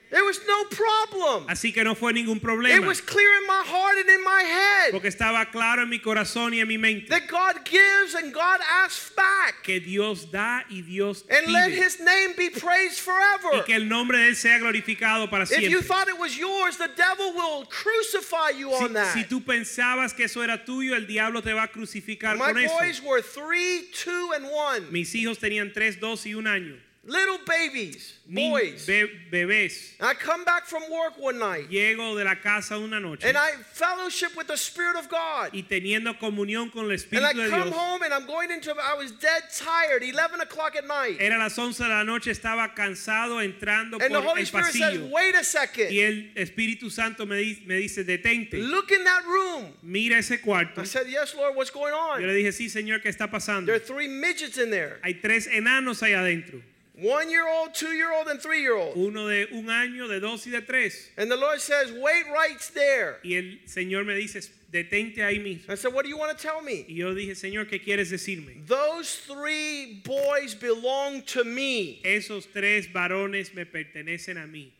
There 0.09 0.23
was 0.23 0.39
no 0.47 0.63
problem. 0.65 1.47
Así 1.49 1.73
que 1.73 1.83
no 1.83 1.93
fue 1.93 2.13
ningún 2.13 2.39
problema. 2.39 2.75
It 2.75 2.85
was 2.85 3.01
clear 3.01 3.29
in 3.41 3.47
my 3.47 3.63
heart 3.65 3.97
and 3.97 4.09
in 4.09 4.23
my 4.23 4.41
head 4.41 4.91
Porque 4.91 5.09
estaba 5.09 5.51
claro 5.51 5.83
en 5.83 5.89
mi 5.89 5.99
corazón 5.99 6.53
y 6.53 6.61
en 6.61 6.67
mi 6.67 6.77
mente 6.77 7.09
that 7.09 7.27
God 7.27 7.65
gives 7.65 8.15
and 8.15 8.33
God 8.33 8.59
asks 8.85 9.11
back. 9.15 9.63
que 9.63 9.81
Dios 9.81 10.31
da 10.31 10.63
y 10.69 10.81
Dios 10.81 11.23
pide. 11.23 11.37
And 11.37 11.51
let. 11.51 11.71
His 11.71 11.99
name 11.99 12.35
be 12.37 12.49
praised 12.49 12.99
forever. 12.99 13.51
Y 13.53 13.63
que 13.65 13.75
el 13.75 13.87
nombre 13.89 14.17
de 14.17 14.29
él 14.29 14.35
sea 14.35 14.57
glorificado 14.59 15.29
para 15.29 15.45
siempre. 15.45 15.67
If 15.67 15.71
you 15.71 15.81
thought 15.81 16.07
it 16.07 16.17
was 16.17 16.37
yours, 16.37 16.77
the 16.77 16.89
devil 16.95 17.33
will 17.33 17.65
crucify 17.65 18.51
you 18.57 18.73
on 18.73 18.93
that. 18.93 19.13
si 19.13 19.25
tú 19.25 19.43
pensabas 19.43 20.15
que 20.15 20.25
eso 20.25 20.41
era 20.41 20.63
tuyo, 20.63 20.95
el 20.95 21.05
diablo 21.05 21.41
te 21.41 21.51
va 21.51 21.63
a 21.63 21.67
crucificar 21.67 22.37
My 22.37 22.53
con 22.53 22.57
eso. 22.59 22.73
My 22.73 22.85
boys 22.85 23.01
were 23.03 23.21
three, 23.21 23.87
two, 23.93 24.31
and 24.35 24.45
one. 24.45 24.89
Mis 24.91 25.13
hijos 25.15 25.37
tenían 25.37 25.73
tres, 25.73 25.99
dos 25.99 26.25
y 26.25 26.33
un 26.33 26.47
año. 26.47 26.77
Little 27.09 27.37
babies, 27.47 28.15
boys. 28.27 28.85
be- 28.85 29.09
bebés. 29.31 29.93
I 30.01 30.13
come 30.13 30.43
back 30.43 30.65
from 30.65 30.83
work 30.91 31.17
one 31.17 31.39
night 31.39 31.69
Llego 31.69 32.17
de 32.17 32.25
la 32.25 32.35
casa 32.35 32.77
una 32.77 32.99
noche 32.99 33.23
and 33.25 33.37
I 33.37 33.51
fellowship 33.71 34.35
with 34.35 34.47
the 34.47 34.57
Spirit 34.57 34.97
of 34.97 35.07
God. 35.07 35.51
y 35.53 35.61
teniendo 35.63 36.19
comunión 36.19 36.69
con 36.69 36.83
el 36.83 36.91
Espíritu 36.97 37.23
And 37.29 37.39
I 37.39 37.49
come 37.49 37.63
Dios. 37.69 37.73
home 37.77 38.01
and 38.03 38.13
I'm 38.13 38.25
going 38.27 38.51
into, 38.51 38.71
I 38.75 38.95
was 38.95 39.13
dead 39.13 39.43
tired, 39.57 40.03
11 40.03 40.41
o'clock 40.41 40.75
at 40.75 40.85
night. 40.85 41.15
Era 41.21 41.37
las 41.37 41.57
11 41.57 41.81
de 41.81 41.87
la 41.87 42.03
noche, 42.03 42.29
estaba 42.29 42.75
cansado 42.75 43.41
entrando 43.41 44.01
And 44.01 44.13
the 44.13 44.19
por 44.19 44.31
Holy 44.31 44.41
el 44.41 44.45
Spirit 44.47 44.73
says, 44.73 44.97
pasillo. 44.97 45.09
wait 45.09 45.33
a 45.35 45.39
Y 45.39 45.43
second. 45.43 45.91
el 45.93 46.31
Espíritu 46.35 46.91
Santo 46.91 47.25
me, 47.25 47.37
di- 47.37 47.63
me 47.65 47.75
dice, 47.75 48.03
detente, 48.03 48.55
Look 48.55 48.91
in 48.91 49.05
that 49.05 49.23
room. 49.25 49.71
mira 49.81 50.17
ese 50.17 50.41
cuarto. 50.41 50.81
I 50.81 50.83
said, 50.83 51.07
yes, 51.07 51.33
Lord, 51.35 51.55
what's 51.55 51.69
going 51.71 51.93
on? 51.93 52.19
Yo 52.19 52.27
le 52.27 52.33
dije, 52.33 52.51
sí, 52.51 52.69
Señor, 52.69 52.99
¿qué 53.01 53.07
está 53.07 53.31
pasando? 53.31 53.67
There 53.67 53.75
are 53.75 53.79
three 53.79 54.09
midgets 54.09 54.57
in 54.57 54.69
there. 54.71 54.99
Hay 55.05 55.13
tres 55.21 55.47
enanos 55.47 56.03
ahí 56.03 56.11
adentro. 56.13 56.61
One 56.99 57.29
year 57.29 57.47
old, 57.47 57.75
two 57.75 57.91
year 57.91 58.11
old, 58.11 58.27
and 58.27 58.41
three 58.41 58.61
year 58.61 58.75
old. 58.75 58.97
Uno 58.97 59.27
de 59.27 59.45
un 59.53 59.65
año, 59.65 60.07
de 60.07 60.19
dos 60.19 60.47
y 60.47 60.51
de 60.51 60.61
tres. 60.61 61.11
And 61.15 61.29
the 61.29 61.37
Lord 61.37 61.61
says, 61.61 61.91
wait 61.91 62.25
right 62.33 62.59
there. 62.73 63.19
Y 63.23 63.35
el 63.35 63.59
Señor 63.67 64.03
me 64.03 64.15
dice, 64.15 64.49
detente 64.73 65.17
ahí 65.19 65.37
mismo. 65.37 65.69
I 65.69 65.75
said, 65.75 65.93
what 65.93 66.03
do 66.03 66.09
you 66.09 66.17
want 66.17 66.35
to 66.35 66.41
tell 66.41 66.59
me? 66.59 66.85
Y 66.89 66.95
yo 66.95 67.13
dije, 67.13 67.35
Señor, 67.35 67.69
¿qué 67.69 67.83
quieres 67.83 68.09
decirme? 68.09 68.65
Those 68.65 69.15
three 69.27 70.01
boys 70.03 70.55
belong 70.55 71.21
to 71.27 71.43
me. 71.43 72.01
Esos 72.03 72.51
tres 72.51 72.87
varones 72.87 73.53
me 73.53 73.65
pertenecen 73.65 74.43
a 74.43 74.47
mí. 74.47 74.71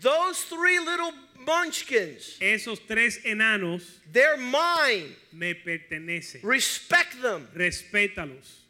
Those 0.00 0.42
three 0.42 0.78
little 0.80 1.12
munchkins, 1.46 2.36
Esos 2.40 2.78
tres 2.86 3.20
enanos 3.24 4.00
they're 4.12 4.36
mine. 4.36 5.14
me 5.32 5.54
pertenecen. 5.54 6.40
Respect 6.42 7.22
them. 7.22 7.48
Respétalos. 7.56 8.63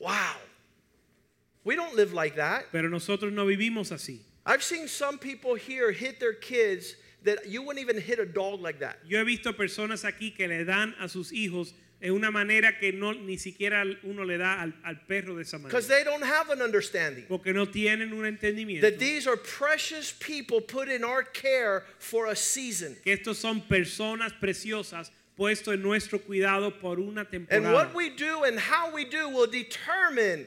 Wow. 0.00 0.36
We 1.62 1.76
don't 1.76 1.94
live 1.94 2.12
like 2.12 2.36
that. 2.36 2.64
Pero 2.72 2.88
nosotros 2.88 3.32
no 3.32 3.46
vivimos 3.46 3.92
así. 3.92 4.20
I've 4.46 4.62
seen 4.62 4.88
some 4.88 5.18
people 5.18 5.54
here 5.54 5.92
hit 5.92 6.18
their 6.18 6.32
kids 6.32 6.96
that 7.22 7.46
you 7.46 7.62
wouldn't 7.62 7.82
even 7.82 8.00
hit 8.00 8.18
a 8.18 8.24
dog 8.24 8.60
like 8.62 8.80
that. 8.80 8.96
Yo 9.06 9.18
he 9.18 9.36
visto 9.36 9.52
personas 9.52 10.04
aquí 10.04 10.34
que 10.34 10.48
le 10.48 10.64
dan 10.64 10.94
a 10.98 11.08
sus 11.08 11.30
hijos 11.32 11.74
en 12.00 12.12
una 12.14 12.30
manera 12.30 12.72
que 12.80 12.92
no 12.92 13.12
ni 13.12 13.36
siquiera 13.36 13.84
uno 14.04 14.24
le 14.24 14.38
da 14.38 14.62
al, 14.62 14.72
al 14.86 14.96
perro 15.06 15.34
de 15.34 15.42
esa 15.42 15.58
manera. 15.58 15.68
Because 15.68 15.86
they 15.86 16.02
don't 16.02 16.24
have 16.24 16.48
an 16.48 16.62
understanding 16.62 17.26
Porque 17.28 17.52
no 17.52 17.66
tienen 17.66 18.12
un 18.12 18.24
entendimiento. 18.24 18.80
that 18.80 18.98
these 18.98 19.26
are 19.26 19.36
precious 19.36 20.14
people 20.18 20.62
put 20.62 20.88
in 20.88 21.04
our 21.04 21.22
care 21.22 21.84
for 21.98 22.28
a 22.28 22.36
season. 22.36 22.96
Que 23.04 23.14
estos 23.14 23.36
son 23.36 23.60
personas 23.68 24.32
preciosas 24.40 25.10
puestos 25.40 25.72
en 25.72 25.80
nuestro 25.82 26.18
cuidado 26.18 26.70
por 26.78 27.00
una 27.00 27.22
And 27.22 27.30
temporada. 27.30 27.72
what 27.72 27.94
we 27.94 28.10
do 28.10 28.44
and 28.44 28.58
how 28.58 28.92
we 28.92 29.06
do 29.06 29.30
will 29.30 29.46
determine 29.46 30.46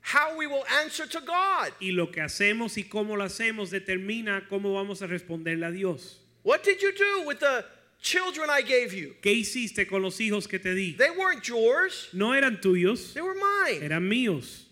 how 0.00 0.36
we 0.36 0.48
will 0.48 0.64
answer 0.82 1.06
to 1.06 1.20
God. 1.20 1.70
Y 1.80 1.92
lo 1.92 2.06
que 2.10 2.20
hacemos 2.22 2.76
y 2.76 2.82
cómo 2.88 3.16
lo 3.16 3.22
hacemos 3.24 3.70
determina 3.70 4.48
cómo 4.50 4.74
vamos 4.74 5.00
a 5.00 5.06
responderle 5.06 5.68
a 5.68 5.70
Dios. 5.70 6.16
What 6.42 6.64
did 6.64 6.82
you 6.82 6.90
do 6.92 7.22
with 7.24 7.38
the 7.38 7.64
children 8.00 8.50
I 8.50 8.62
gave 8.62 8.92
you? 8.92 9.14
¿Qué 9.22 9.30
hiciste 9.32 9.86
con 9.88 10.02
los 10.02 10.18
hijos 10.18 10.48
que 10.48 10.58
te 10.58 10.74
di? 10.74 10.94
They 10.96 11.10
weren't 11.10 11.46
yours, 11.46 12.08
No 12.12 12.32
eran 12.32 12.56
tuyos, 12.60 13.14
they 13.14 13.20
were 13.22 13.36
mine. 13.36 13.80
eran 13.80 14.08
míos. 14.10 14.64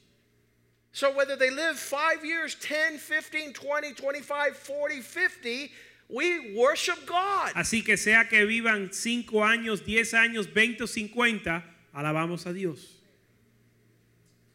So 0.93 1.14
whether 1.14 1.37
they 1.37 1.51
live 1.51 1.79
5 1.79 2.25
years, 2.25 2.57
10, 2.57 2.99
15, 2.99 3.53
20, 3.53 3.93
25, 3.93 4.57
40, 4.57 5.01
50, 5.01 5.71
we 6.13 6.55
worship 6.55 7.07
God. 7.07 7.53
Así 7.55 7.85
que 7.85 7.97
sea 7.97 8.29
que 8.29 8.45
vivan 8.45 8.93
5 8.93 9.45
años, 9.45 9.85
10 9.85 10.15
años, 10.15 10.53
20 10.53 10.85
o 10.85 10.87
50, 10.87 11.65
alabamos 11.95 12.47
a 12.47 12.53
Dios. 12.53 12.97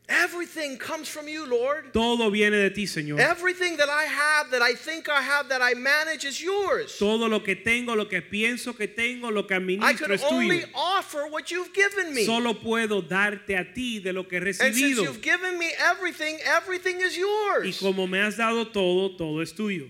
Everything 0.08 0.78
comes 0.78 1.08
from 1.08 1.28
you, 1.28 1.47
Lord. 1.47 1.91
Todo 1.91 2.30
viene 2.30 2.58
de 2.58 2.70
ti, 2.70 2.86
Señor. 2.86 3.20
Everything 3.20 3.76
that 3.78 3.89
I 3.89 4.03
have, 4.03 4.51
that 4.51 4.62
I 4.62 4.76
think 4.76 5.10
I 5.10 5.20
have, 5.20 5.49
that 5.49 5.64
I 5.64 5.74
manage 5.74 6.26
is 6.26 6.39
yours. 6.39 6.95
Todo 6.99 7.28
lo 7.28 7.39
que 7.39 7.56
tengo, 7.56 7.95
lo 7.95 8.06
que 8.06 8.22
pienso 8.22 8.78
que 8.78 8.88
tengo, 8.88 9.32
lo 9.32 9.47
que 9.47 9.56
administro 9.56 9.84
I 9.84 9.93
administro 9.93 10.08
could 10.08 10.12
es 10.12 10.24
only 10.24 10.64
offer 10.76 11.28
what 11.32 11.49
you've 11.49 11.74
given 11.74 12.14
me. 12.14 12.24
Solo 12.24 12.53
puedo 12.53 13.01
darte 13.01 13.58
a 13.58 13.74
ti 13.74 13.97
de 13.97 14.14
lo 14.14 14.28
que 14.28 14.38
he 14.38 14.41
recibido. 14.41 14.66
And 14.66 14.76
since 14.76 15.01
you've 15.01 15.22
given 15.24 15.58
me 15.58 15.72
everything, 15.80 16.38
everything 16.45 16.97
is 17.01 17.18
yours. 17.18 17.66
Y 17.66 17.72
como 17.80 18.06
me 18.06 18.20
has 18.20 18.38
dado 18.38 18.72
todo, 18.72 19.18
todo 19.18 19.41
es 19.41 19.53
tuyo. 19.53 19.89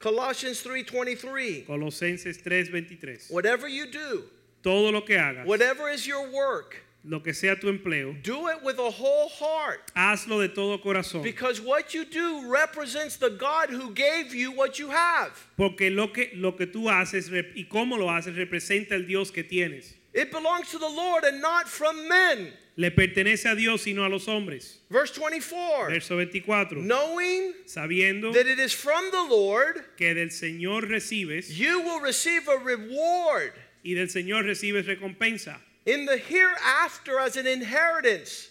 Colossians 0.00 0.62
3:23. 0.62 1.66
Colosenses 1.66 2.38
3:23. 2.38 3.30
Whatever 3.30 3.68
you 3.68 3.86
do, 3.86 4.24
Todo 4.62 4.90
lo 4.92 5.02
que 5.02 5.16
hagas, 5.16 5.46
whatever 5.46 5.88
is 5.88 6.06
your 6.06 6.28
work, 6.30 6.76
lo 7.04 7.20
que 7.20 7.32
sea 7.32 7.56
tu 7.56 7.68
empleo, 7.68 8.14
do 8.22 8.48
it 8.48 8.62
with 8.62 8.78
a 8.78 8.90
whole 8.90 9.28
heart. 9.28 9.92
hazlo 9.94 10.40
de 10.40 10.48
todo 10.48 10.78
corazón. 10.78 11.22
Because 11.22 11.60
what 11.60 11.94
you 11.94 12.04
do 12.04 12.48
represents 12.50 13.16
the 13.16 13.30
God 13.30 13.70
who 13.70 13.92
gave 13.92 14.34
you 14.34 14.52
what 14.52 14.78
you 14.78 14.88
have. 14.90 15.32
Porque 15.56 15.90
lo 15.90 16.08
que, 16.08 16.30
lo 16.34 16.52
que 16.52 16.66
tú 16.66 16.88
haces 16.88 17.30
y 17.54 17.64
cómo 17.68 17.96
lo 17.98 18.06
haces 18.08 18.36
representa 18.36 18.92
el 18.94 19.06
Dios 19.06 19.30
que 19.32 19.42
tienes. 19.42 19.94
It 20.14 20.32
belongs 20.32 20.70
to 20.70 20.78
the 20.78 20.88
Lord 20.88 21.24
and 21.24 21.40
not 21.40 21.68
from 21.68 22.08
men. 22.08 22.52
Le 22.76 22.90
pertenece 22.90 23.50
a 23.50 23.56
Dios 23.56 23.86
y 23.86 23.92
no 23.92 24.06
a 24.06 24.08
los 24.08 24.26
hombres. 24.26 24.78
Verse 24.88 25.10
24. 25.10 25.90
Verso 25.90 26.14
24. 26.14 26.76
Knowing 26.76 27.52
Sabiendo 27.66 28.32
that 28.32 28.46
it 28.46 28.58
is 28.58 28.72
from 28.72 29.10
the 29.10 29.22
Lord, 29.22 29.84
que 29.96 30.14
del 30.14 30.28
Señor 30.28 30.88
recibes 30.88 31.58
you 31.58 31.80
will 31.82 32.00
receive 32.00 32.46
a 32.48 32.56
reward 32.56 33.52
y 33.84 33.94
del 33.94 34.06
Señor 34.06 34.46
recibes 34.46 34.86
recompensa 34.86 35.56
in 35.86 36.06
the 36.06 36.16
hereafter 36.16 37.18
as 37.18 37.36
an 37.36 37.46
inheritance. 37.46 38.50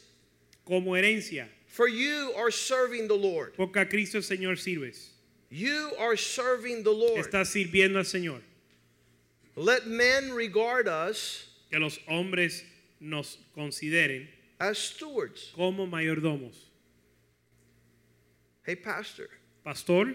como 0.66 0.92
herencia. 0.92 1.48
For 1.68 1.88
you 1.88 2.34
are 2.36 2.52
serving 2.52 3.08
the 3.08 3.16
Lord. 3.16 3.56
Porque 3.56 3.78
a 3.78 3.86
Cristo 3.86 4.18
el 4.18 4.24
Señor 4.24 4.58
sirves. 4.58 5.10
You 5.50 5.94
are 6.00 6.18
serving 6.18 6.84
the 6.84 6.92
Lord. 6.92 7.24
Estás 7.24 7.48
sirviendo 7.48 7.98
al 7.98 8.04
Señor. 8.04 8.42
Let 9.56 9.88
men 9.88 10.34
regard 10.34 10.88
us 10.88 11.47
Que 11.70 11.80
los 11.80 12.00
hombres 12.08 12.64
nos 13.00 13.38
consideren 13.56 14.28
as 14.60 14.78
stewards. 14.78 15.52
como 15.56 15.86
mayordomos. 15.88 16.56
Hey, 18.66 18.76
Pastor, 18.76 19.28
Pastor, 19.64 20.14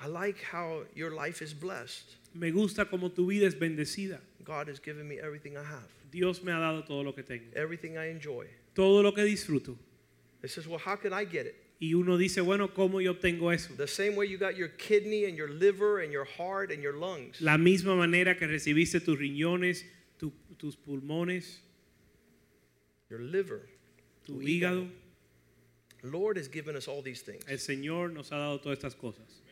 I 0.00 0.06
like 0.06 0.38
how 0.40 0.84
your 0.94 1.10
life 1.10 1.42
is 1.42 1.52
blessed. 1.52 2.16
me 2.34 2.50
gusta 2.50 2.84
como 2.84 3.08
tu 3.08 3.26
vida 3.26 3.46
es 3.46 3.54
bendecida. 3.54 4.20
God 4.44 4.68
has 4.68 4.78
given 4.78 5.06
me 5.08 5.18
everything 5.18 5.56
I 5.56 5.64
have, 5.64 5.88
Dios 6.10 6.42
me 6.42 6.52
ha 6.52 6.58
dado 6.58 6.82
todo 6.86 7.02
lo 7.02 7.12
que 7.12 7.22
tengo. 7.22 7.44
everything 7.56 7.96
I 7.98 8.06
enjoy. 8.06 8.46
Todo 8.74 9.02
lo 9.02 9.12
que 9.12 9.24
disfruto. 9.24 9.76
It 10.42 10.50
says, 10.50 10.68
Well, 10.68 10.78
how 10.78 10.96
can 10.96 11.12
I 11.12 11.24
get 11.24 11.46
it? 11.46 11.56
Y 11.80 11.94
uno 11.94 12.16
dice, 12.16 12.40
bueno, 12.40 12.68
¿cómo 12.74 13.00
yo 13.00 13.12
obtengo 13.14 13.52
eso? 13.54 13.72
The 13.76 13.86
same 13.86 14.16
way 14.16 14.26
you 14.26 14.36
got 14.36 14.56
your 14.56 14.68
kidney 14.68 15.26
and 15.26 15.36
your 15.36 15.48
liver 15.48 16.00
and 16.00 16.12
your 16.12 16.24
heart 16.24 16.72
and 16.72 16.82
your 16.82 16.94
lungs. 16.94 17.40
La 17.40 17.56
misma 17.56 17.94
manera 17.96 18.36
que 18.36 18.48
recibiste 18.48 19.00
tus 19.04 19.16
riñones, 19.18 19.84
tus 20.58 20.74
pulmones, 20.76 21.58
Your 23.10 23.20
liver. 23.20 23.62
tu 24.26 24.34
hígado. 24.40 24.88
Lord 26.02 26.36
has 26.36 26.46
given 26.48 26.76
us 26.76 26.86
all 26.86 27.02
these 27.02 27.22
things. 27.22 27.42
El 27.48 27.56
Señor 27.58 28.12
nos 28.12 28.30
ha 28.30 28.36
dado 28.36 28.60
todas 28.62 28.78
estas 28.78 28.94
cosas. 28.96 29.42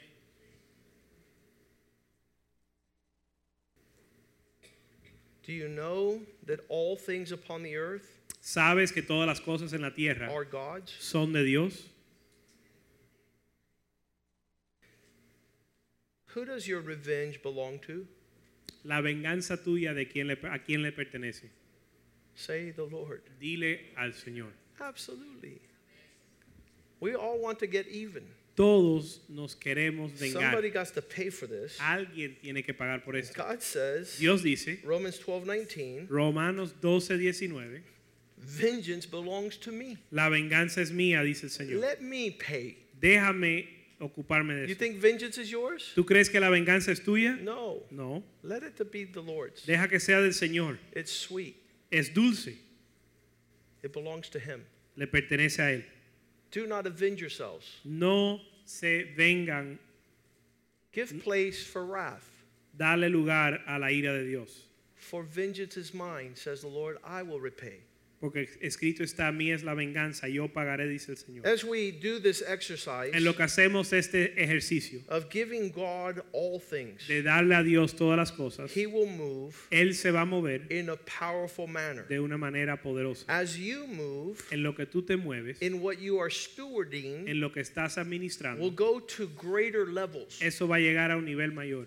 Do 5.44 5.52
you 5.52 5.68
know 5.68 6.20
that 6.46 6.61
all 6.68 6.96
things 6.96 7.32
upon 7.32 7.62
the 7.62 7.76
earth 7.76 8.12
¿Sabes 8.42 8.92
que 8.92 9.02
todas 9.02 9.26
las 9.26 9.40
cosas 9.40 9.72
en 9.72 9.82
la 9.82 9.90
tierra 9.90 10.28
are 10.32 10.44
God's? 10.44 10.92
son 11.00 11.32
de 11.32 11.44
Dios? 11.44 11.82
Who 16.34 16.44
does 16.44 16.68
your 16.68 16.80
revenge 16.80 17.42
belong 17.42 17.78
to? 17.86 18.07
La 18.87 19.01
venganza 19.01 19.57
tuya 19.57 19.95
de 19.95 20.07
quién 20.07 20.28
le, 20.28 20.39
a 20.45 20.59
quién 20.61 20.82
le 20.82 20.93
pertenece. 20.93 21.51
Say 22.34 22.70
the 22.70 22.84
Lord. 22.84 23.22
Dile 23.41 23.80
al 23.97 24.12
Señor. 24.12 24.53
Absolutely. 24.80 25.61
We 27.01 27.14
all 27.14 27.39
want 27.39 27.59
to 27.59 27.66
get 27.66 27.89
even. 27.89 28.24
Todos 28.55 29.20
nos 29.28 29.55
queremos 29.55 30.12
vengar. 30.12 30.41
Somebody 30.41 30.70
got 30.70 30.87
to 30.95 31.03
pay 31.03 31.30
for 31.30 31.47
this. 31.47 31.78
Alguien 31.78 32.37
tiene 32.41 32.62
que 32.62 32.72
pagar 32.72 33.05
por 33.05 33.14
esto. 33.16 33.34
God 33.43 33.61
says, 33.62 34.18
Dios 34.18 34.43
dice, 34.43 34.78
Romans 34.84 35.18
12, 35.18 35.45
19, 35.47 36.07
Romanos 36.09 36.72
12, 36.80 37.18
19, 37.18 37.82
vengeance 38.39 39.05
belongs 39.05 39.59
to 39.59 39.72
me. 39.72 39.99
la 40.11 40.30
venganza 40.30 40.80
es 40.80 40.91
mía, 40.91 41.22
dice 41.22 41.45
el 41.45 41.51
Señor. 41.51 41.80
Let 41.80 42.01
me 42.01 42.30
pay. 42.30 42.78
Déjame 42.99 43.66
ocuparme 44.01 44.55
de 44.55 44.68
You 44.68 44.74
think 44.74 44.99
vengeance 44.99 45.38
is 45.38 45.51
yours? 45.51 45.92
¿Tú 45.94 46.05
crees 46.05 46.28
que 46.28 46.40
la 46.40 46.51
venganza 46.51 46.90
es 46.90 47.01
tuya? 47.01 47.36
No. 47.40 47.82
No. 47.90 48.22
Let 48.42 48.62
it 48.62 48.90
be 48.90 49.05
the 49.05 49.20
Lord's. 49.20 49.64
Deja 49.64 49.88
que 49.88 49.99
sea 49.99 50.20
del 50.20 50.32
Señor. 50.32 50.78
It's 50.94 51.12
sweet. 51.12 51.57
Es 51.90 52.09
dulce. 52.11 52.59
It 53.82 53.92
belongs 53.92 54.28
to 54.30 54.38
Him. 54.38 54.64
Le 54.97 55.07
pertenece 55.07 55.59
a 55.61 55.72
Él. 55.72 55.84
Do 56.51 56.66
not 56.66 56.86
avenge 56.86 57.20
yourselves. 57.20 57.66
No 57.84 58.40
se 58.64 59.12
vengan. 59.16 59.78
Give 60.92 61.22
place 61.22 61.62
for 61.62 61.84
wrath. 61.84 62.26
Dale 62.76 63.09
lugar 63.09 63.61
a 63.66 63.78
la 63.78 63.88
ira 63.88 64.12
de 64.12 64.24
Dios. 64.24 64.62
For 64.94 65.22
vengeance 65.22 65.76
is 65.76 65.94
mine, 65.94 66.34
says 66.34 66.62
the 66.62 66.68
Lord. 66.68 66.99
I 67.05 67.22
will 67.22 67.40
repay. 67.40 67.80
Porque 68.18 68.48
escrito 68.62 69.02
está, 69.04 69.30
mí 69.30 69.50
es 69.50 69.62
la 69.62 69.74
venganza, 69.74 70.26
yo 70.26 70.48
pagaré, 70.48 70.88
dice 70.88 71.12
el 71.12 71.18
Señor. 71.18 71.46
As 71.46 71.64
we 71.64 71.92
do 71.92 72.18
this 72.18 72.42
exercise 72.48 73.14
En 73.14 73.24
lo 73.24 73.36
que 73.36 73.42
hacemos 73.42 73.92
este 73.92 74.42
ejercicio 74.42 75.02
of 75.08 75.26
giving 75.30 75.70
God 75.70 76.22
all 76.32 76.58
things, 76.58 77.06
de 77.08 77.22
darle 77.22 77.54
a 77.54 77.62
Dios 77.62 77.94
todas 77.94 78.16
las 78.16 78.32
cosas, 78.32 78.74
He 78.74 78.86
will 78.86 79.06
move 79.10 79.54
Él 79.70 79.94
se 79.94 80.10
va 80.10 80.22
a 80.22 80.24
mover 80.24 80.62
in 80.70 80.88
a 80.88 80.96
powerful 80.96 81.66
manner. 81.66 82.06
de 82.08 82.18
una 82.18 82.38
manera 82.38 82.80
poderosa. 82.80 83.26
As 83.28 83.56
you 83.58 83.86
move 83.86 84.38
En 84.50 84.62
lo 84.62 84.74
que 84.74 84.86
tú 84.86 85.02
te 85.02 85.16
mueves, 85.16 85.60
in 85.60 85.82
what 85.82 85.98
you 85.98 86.18
are 86.18 86.30
stewarding, 86.30 87.28
en 87.28 87.40
lo 87.40 87.52
que 87.52 87.60
estás 87.60 87.96
will 87.96 88.06
administrando, 88.06 88.70
go 88.74 89.00
to 89.00 89.28
greater 89.40 89.86
levels. 89.86 90.40
eso 90.40 90.66
va 90.66 90.76
a 90.76 90.80
llegar 90.80 91.10
a 91.10 91.16
un 91.18 91.26
nivel 91.26 91.52
mayor. 91.52 91.86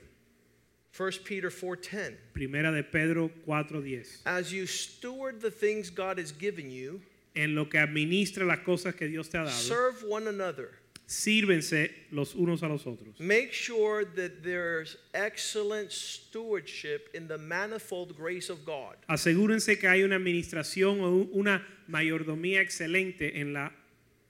1 0.91 1.23
Peter 1.23 1.49
4:10. 1.49 2.15
Primera 2.33 2.71
de 2.71 2.83
Pedro 2.83 3.29
4:10. 3.45 4.21
As 4.25 4.51
you 4.51 4.65
steward 4.65 5.41
the 5.41 5.51
things 5.51 5.89
God 5.89 6.17
has 6.19 6.31
given 6.31 6.69
you, 6.71 7.01
En 7.35 7.53
lo 7.55 7.65
que 7.69 7.79
administra 7.79 8.43
las 8.45 8.59
cosas 8.59 8.95
que 8.95 9.07
Dios 9.07 9.29
te 9.29 9.37
ha 9.37 9.43
dado, 9.43 9.51
serve 9.51 10.03
one 10.07 10.27
another. 10.27 10.71
sírvense 11.07 11.91
los 12.11 12.35
unos 12.35 12.61
a 12.63 12.67
los 12.67 12.85
otros. 12.85 13.19
Make 13.19 13.51
sure 13.53 14.05
that 14.05 14.43
there's 14.43 14.97
excellent 15.13 15.91
stewardship 15.91 17.09
in 17.13 17.27
the 17.27 17.37
manifold 17.37 18.15
grace 18.15 18.49
of 18.49 18.63
God. 18.65 18.95
Asegúrense 19.07 19.79
que 19.79 19.87
hay 19.87 20.03
una 20.03 20.17
administración 20.17 20.99
o 21.01 21.27
una 21.31 21.65
mayordomía 21.87 22.61
excelente 22.61 23.39
en 23.39 23.53
la, 23.53 23.71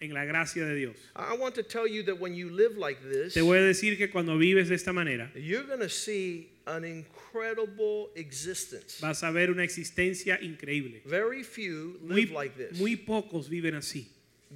en 0.01 0.13
la 0.13 0.25
gracia 0.25 0.65
de 0.65 0.75
Dios. 0.75 0.95
I 1.15 1.35
want 1.37 1.55
to 1.55 1.63
tell 1.63 1.87
you 1.87 2.03
that 2.03 2.19
when 2.19 2.33
you 2.33 2.49
live 2.49 2.77
like 2.77 2.99
this, 3.01 3.33
Te 3.33 3.41
voy 3.41 3.57
a 3.57 3.61
decir 3.63 3.97
que 3.97 4.09
cuando 4.09 4.37
vives 4.37 4.69
de 4.69 4.75
esta 4.75 4.93
manera, 4.93 5.29
you're 5.35 5.63
going 5.67 5.79
to 5.81 5.89
see 5.89 6.49
an 6.67 6.83
incredible 6.85 8.09
existence. 8.15 8.99
vas 9.01 9.23
a 9.23 9.31
ver 9.31 9.49
una 9.51 9.63
existencia 9.63 10.39
increíble. 10.41 11.01
Very 11.05 11.43
few 11.43 11.97
Muy, 12.01 12.21
live 12.25 12.31
like 12.31 12.55
this. 12.57 12.79
muy 12.79 12.95
pocos 12.95 13.49
viven 13.49 13.75
así. 13.75 14.07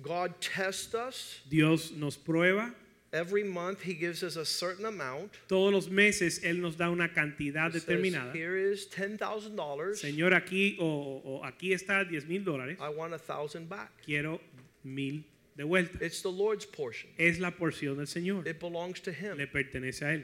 God 0.01 0.33
tests 0.39 0.93
us. 0.95 1.41
Dios 1.49 1.91
nos 1.91 2.17
prueba. 2.17 2.73
Every 3.11 3.43
month, 3.43 3.81
He 3.81 3.93
gives 3.93 4.23
us 4.23 4.37
a 4.37 4.45
certain 4.45 4.85
amount. 4.87 5.33
Todos 5.47 5.71
los 5.71 5.87
meses 5.87 6.39
Él 6.43 6.59
nos 6.61 6.75
da 6.77 6.89
una 6.89 7.09
cantidad 7.13 7.67
He 7.69 7.73
says, 7.79 7.85
determinada. 7.85 8.33
Here 8.33 8.55
is 8.57 8.87
$10,000. 8.89 9.95
Señor, 9.97 10.33
aquí 10.33 10.77
o, 10.79 11.21
o 11.23 11.41
aquí 11.45 11.73
está 11.73 12.03
10 12.09 12.25
mil 12.27 12.43
dólares. 12.43 12.77
I 12.79 12.89
want 12.89 13.13
a 13.13 13.19
thousand 13.19 13.69
back. 13.69 13.91
Quiero 14.03 14.39
mil 14.83 15.23
de 15.55 15.63
vuelta. 15.63 16.03
It's 16.03 16.21
the 16.21 16.31
Lord's 16.31 16.65
portion. 16.65 17.09
Es 17.17 17.39
la 17.39 17.51
porción 17.51 17.97
del 17.97 18.05
Señor. 18.07 18.47
It 18.47 18.59
belongs 18.59 18.99
to 19.01 19.11
Him. 19.11 19.37
Le 19.37 19.47
pertenece 19.47 20.01
a 20.03 20.13
Él. 20.13 20.23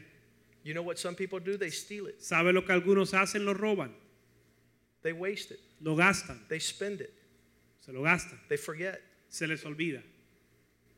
You 0.64 0.74
know 0.74 0.82
what 0.84 0.98
some 1.00 1.16
people 1.16 1.40
do? 1.40 1.58
They 1.58 1.70
steal 1.70 2.08
it. 2.08 2.22
¿Sabe 2.22 2.52
lo 2.54 2.62
que 2.64 2.74
algunos 2.74 3.14
hacen? 3.14 3.46
Lo 3.46 3.54
roban. 3.54 3.92
They 5.02 5.14
waste 5.14 5.52
it. 5.52 5.60
Lo 5.82 5.96
gastan. 5.96 6.40
They 6.50 6.60
spend 6.60 7.02
it. 7.02 7.14
Se 7.80 7.92
lo 7.94 8.02
gastan. 8.02 8.38
They 8.50 8.58
forget. 8.58 9.02
Se 9.30 9.46
les 9.48 9.64
olvida. 9.64 10.02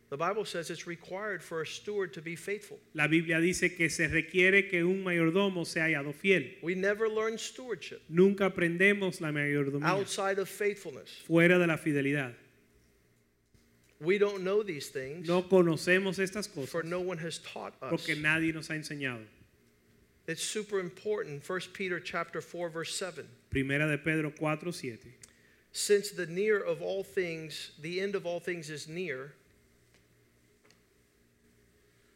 The 0.09 0.17
Bible 0.17 0.43
says 0.45 0.69
it's 0.69 0.87
required 0.87 1.41
for 1.41 1.61
a 1.61 1.65
steward 1.65 2.11
to 2.13 2.21
be 2.21 2.35
faithful. 2.35 2.77
La 2.93 3.07
Biblia 3.07 3.39
dice 3.39 3.77
que 3.77 3.89
se 3.89 4.07
requiere 4.07 4.67
que 4.67 4.83
un 4.83 5.03
mayordomo 5.03 5.65
sea 5.65 5.83
hallado 5.83 6.13
fiel. 6.13 6.57
We 6.61 6.75
never 6.75 7.07
learn 7.07 7.37
stewardship 7.37 8.01
Nunca 8.09 8.45
aprendemos 8.49 9.21
la 9.21 9.31
mayordomía 9.31 9.87
outside 9.87 10.37
of 10.39 10.49
faithfulness. 10.49 11.09
fuera 11.25 11.57
de 11.59 11.67
la 11.67 11.77
fidelidad. 11.77 12.33
We 14.01 14.17
don't 14.17 14.43
know 14.43 14.63
these 14.63 14.89
things 14.89 15.27
No 15.27 15.43
conocemos 15.43 16.17
estas 16.17 16.47
for 16.47 16.65
cosas 16.81 16.89
no 16.89 17.01
one 17.01 17.19
has 17.19 17.37
taught 17.39 17.73
us. 17.81 17.89
porque 17.91 18.15
nadie 18.19 18.51
nos 18.53 18.67
ha 18.69 18.73
enseñado. 18.73 19.23
It's 20.27 20.43
super 20.43 20.79
important. 20.79 21.47
1 21.47 21.59
Peter 21.73 21.99
chapter 21.99 22.41
4 22.41 22.69
verse 22.69 22.95
7. 22.95 23.27
Primera 23.51 23.87
de 23.87 23.97
Pedro 23.97 24.31
4, 24.31 24.71
7. 24.71 24.97
Since 25.71 26.11
the 26.11 26.25
near 26.25 26.59
of 26.59 26.81
all 26.81 27.03
things, 27.03 27.71
the 27.79 28.01
end 28.01 28.15
of 28.15 28.25
all 28.25 28.39
things 28.39 28.69
is 28.69 28.87
near, 28.87 29.33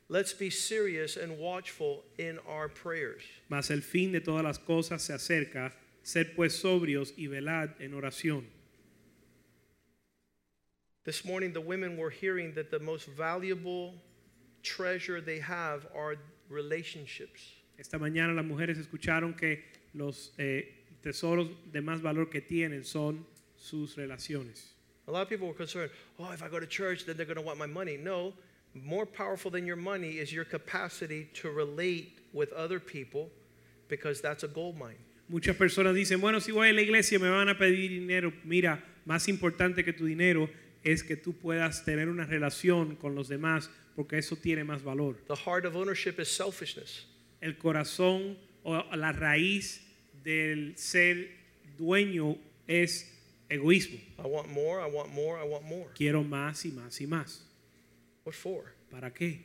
let's 0.09 0.33
be 0.33 0.49
serious 0.49 1.15
and 1.17 1.37
watchful 1.37 2.03
in 2.17 2.39
our 2.47 2.67
prayers. 2.67 3.21
Mas 3.49 3.69
el 3.69 3.81
fin 3.81 4.11
de 4.11 4.19
todas 4.21 4.43
las 4.43 4.57
cosas 4.57 5.01
se 5.01 5.13
acerca. 5.13 5.71
Sed 6.03 6.35
pues 6.35 6.59
sobrios 6.61 7.13
y 7.17 7.27
velad 7.27 7.69
en 7.79 7.93
oración. 7.93 8.43
This 11.05 11.23
morning, 11.23 11.53
the 11.53 11.61
women 11.61 11.97
were 11.97 12.09
hearing 12.09 12.51
that 12.55 12.71
the 12.71 12.79
most 12.79 13.05
valuable 13.05 13.93
treasure 14.63 15.21
they 15.21 15.37
have 15.37 15.85
are 15.95 16.15
relationships. 16.49 17.41
Esta 17.77 17.99
mañana 17.99 18.33
las 18.33 18.43
mujeres 18.43 18.79
escucharon 18.79 19.37
que 19.37 19.59
los 19.93 20.31
eh, 20.39 20.63
tesoros 21.03 21.47
de 21.71 21.79
más 21.81 22.01
valor 22.01 22.31
que 22.31 22.41
tienen 22.41 22.83
son 22.83 23.23
sus 23.55 23.95
relaciones. 23.95 24.73
A 25.07 25.11
lot 25.11 25.21
of 25.21 25.29
people 25.29 25.47
were 25.47 25.53
concerned, 25.53 25.91
oh, 26.17 26.31
if 26.31 26.41
I 26.41 26.47
go 26.47 26.59
to 26.59 26.65
church, 26.65 27.05
then 27.05 27.15
they're 27.17 27.27
going 27.27 27.35
to 27.35 27.43
want 27.43 27.59
my 27.59 27.67
money. 27.67 27.97
No, 27.97 28.33
more 28.73 29.05
powerful 29.05 29.51
than 29.51 29.63
your 29.67 29.75
money 29.75 30.13
is 30.13 30.33
your 30.33 30.45
capacity 30.45 31.29
to 31.35 31.51
relate 31.51 32.17
with 32.33 32.51
other 32.53 32.79
people 32.79 33.29
because 33.89 34.21
that's 34.21 34.43
a 34.43 34.47
gold 34.47 34.75
mine. 34.75 34.97
Muchas 35.29 35.55
personas 35.55 35.93
dicen, 35.93 36.19
bueno, 36.19 36.39
si 36.39 36.51
voy 36.51 36.69
a 36.69 36.73
la 36.73 36.81
iglesia 36.81 37.19
me 37.19 37.29
van 37.29 37.49
a 37.49 37.55
pedir 37.55 37.89
dinero. 37.91 38.33
Mira, 38.43 38.83
más 39.05 39.27
importante 39.27 39.85
que 39.85 39.93
tu 39.93 40.05
dinero 40.05 40.49
es 40.85 41.03
que 41.03 41.17
tú 41.17 41.33
puedas 41.33 41.83
tener 41.83 42.09
una 42.09 42.25
relación 42.25 42.95
con 42.95 43.15
los 43.15 43.27
demás 43.27 43.71
porque 43.95 44.19
eso 44.19 44.35
tiene 44.35 44.63
más 44.63 44.83
valor. 44.83 45.17
The 45.27 45.35
heart 45.35 45.65
of 45.65 45.75
ownership 45.75 46.19
is 46.19 46.29
selfishness. 46.29 47.07
El 47.41 47.57
corazón 47.57 48.37
o 48.63 48.95
la 48.95 49.11
raíz 49.11 49.81
del 50.23 50.77
ser 50.77 51.29
dueño 51.77 52.37
es 52.67 53.11
egoísmo. 53.49 53.97
I 54.19 54.27
want 54.27 54.49
more, 54.49 54.79
I 54.79 54.89
want 54.89 55.11
more, 55.11 55.39
I 55.39 55.47
want 55.47 55.65
more. 55.65 55.89
Quiero 55.95 56.23
más 56.23 56.65
y 56.65 56.71
más 56.71 57.01
y 57.01 57.07
más. 57.07 57.41
What 58.23 58.35
for? 58.35 58.75
¿Para 58.91 59.11
qué? 59.11 59.43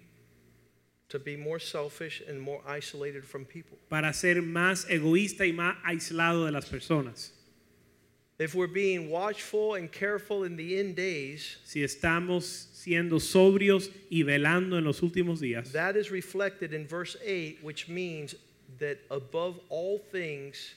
To 1.09 1.19
be 1.19 1.39
more 1.39 1.59
selfish 1.59 2.23
and 2.29 2.39
more 2.39 2.63
isolated 2.67 3.25
from 3.25 3.47
people. 3.47 3.79
Para 3.89 4.13
ser 4.13 4.43
más 4.43 4.87
egoísta 4.91 5.47
y 5.47 5.53
más 5.53 5.77
aislado 5.85 6.45
de 6.45 6.53
las 6.53 6.67
personas. 6.67 7.33
If 8.41 8.55
we're 8.55 8.69
being 8.69 9.11
watchful 9.11 9.75
and 9.75 9.93
careful 9.93 10.45
in 10.45 10.57
the 10.57 10.79
end 10.81 10.97
days, 10.97 11.59
Si 11.63 11.83
estamos 11.83 12.69
siendo 12.73 13.21
sobrios 13.21 13.91
y 14.11 14.23
velando 14.23 14.79
en 14.79 14.85
los 14.85 15.03
últimos 15.03 15.41
días, 15.41 15.73
that 15.73 15.95
is 15.95 16.11
reflected 16.11 16.73
in 16.73 16.87
verse 16.87 17.19
8, 17.23 17.59
which 17.63 17.87
means 17.91 18.35
that 18.79 18.99
above 19.11 19.61
all 19.69 19.99
things, 20.11 20.75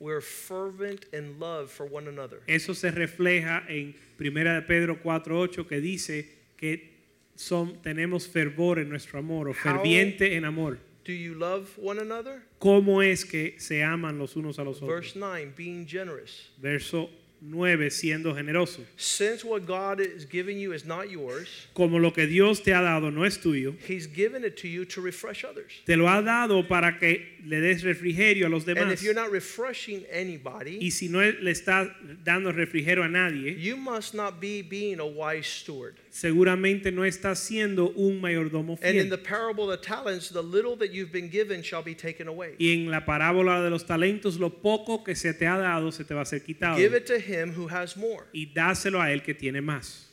we're 0.00 0.20
fervent 0.20 1.04
in 1.12 1.38
love 1.38 1.70
for 1.70 1.86
one 1.86 2.08
another. 2.08 2.42
eso 2.48 2.74
se 2.74 2.90
refleja 2.90 3.62
en 3.68 3.94
1 4.18 4.54
de 4.54 4.62
Pedro 4.62 4.96
4:8 5.00 5.68
que 5.68 5.80
dice 5.80 6.26
que 6.56 6.94
son, 7.36 7.80
tenemos 7.80 8.26
fervor 8.26 8.80
en 8.80 8.88
nuestro 8.88 9.20
amor 9.20 9.48
o 9.48 9.54
ferviente 9.54 10.34
en 10.34 10.44
amor. 10.44 10.78
Do 11.04 11.12
you 11.12 11.34
love 11.34 11.68
one 11.76 11.98
another? 11.98 12.42
¿Cómo 12.60 13.02
es 13.02 13.24
que 13.24 13.54
se 13.58 13.82
aman 13.82 14.18
los 14.18 14.36
unos 14.36 14.58
a 14.58 14.64
los 14.64 14.76
otros? 14.80 14.88
Verse 14.88 15.16
9, 15.16 15.52
being 15.54 15.86
generous. 15.86 16.48
Verso 16.62 17.10
9, 17.42 17.90
siendo 17.90 18.34
generoso. 18.34 18.80
Since 18.96 19.44
what 19.44 19.66
God 19.66 20.00
is 20.00 20.24
giving 20.24 20.58
you 20.58 20.72
is 20.72 20.86
not 20.86 21.10
yours, 21.10 21.66
Como 21.74 21.98
lo 21.98 22.10
que 22.10 22.26
Dios 22.26 22.60
te 22.62 22.72
ha 22.72 22.80
dado 22.80 23.10
no 23.10 23.24
es 23.24 23.36
tuyo, 23.36 23.74
He's 23.86 24.06
given 24.06 24.44
it 24.44 24.56
to 24.62 24.66
you 24.68 24.86
to 24.86 25.02
refresh 25.02 25.44
others. 25.44 25.72
te 25.84 25.94
lo 25.94 26.06
ha 26.08 26.22
dado 26.22 26.66
para 26.66 26.96
que 26.98 27.36
le 27.44 27.60
des 27.60 27.82
refrigerio 27.82 28.46
a 28.46 28.48
los 28.48 28.66
And 28.66 28.74
demás. 28.78 28.92
if 28.94 29.02
you're 29.02 29.12
not 29.14 29.30
refreshing 29.30 30.06
anybody, 30.10 30.78
Y 30.80 30.88
si 30.90 31.08
no 31.08 31.18
le 31.20 31.50
estás 31.50 31.90
dando 32.24 32.50
refrigerio 32.50 33.04
a 33.04 33.08
nadie, 33.08 33.58
you 33.58 33.76
must 33.76 34.14
not 34.14 34.40
be 34.40 34.62
being 34.62 34.98
a 34.98 35.06
wise 35.06 35.46
steward. 35.46 35.96
Seguramente 36.14 36.92
no 36.92 37.04
estás 37.04 37.40
siendo 37.40 37.90
un 37.96 38.20
mayordomo 38.20 38.78
And 38.82 38.96
in 38.96 39.10
the 39.10 39.16
fiel. 39.18 39.26
parable 39.26 39.64
of 39.68 39.80
the 39.80 39.84
talents, 39.84 40.28
the 40.30 40.40
little 40.40 40.76
that 40.76 40.92
you've 40.92 41.10
been 41.10 41.28
given 41.28 41.60
shall 41.60 41.82
be 41.82 41.92
taken 41.94 42.28
away. 42.28 42.54
Y 42.60 42.72
en 42.72 42.88
la 42.88 43.04
parábola 43.04 43.60
de 43.64 43.68
los 43.70 43.84
talentos, 43.84 44.38
lo 44.38 44.50
poco 44.50 45.02
que 45.02 45.16
se 45.16 45.32
te 45.34 45.44
ha 45.46 45.58
dado 45.58 45.90
se 45.90 46.04
te 46.04 46.14
va 46.14 46.20
a 46.20 46.24
ser 46.24 46.40
quitado. 46.44 46.76
Give 46.76 46.94
it 46.94 47.04
to 47.06 47.18
him 47.18 47.52
who 47.52 47.66
has 47.66 47.96
more. 47.96 48.26
Y 48.32 48.46
dáselo 48.54 49.00
a 49.02 49.10
él 49.12 49.24
que 49.24 49.34
tiene 49.34 49.60
más. 49.60 50.06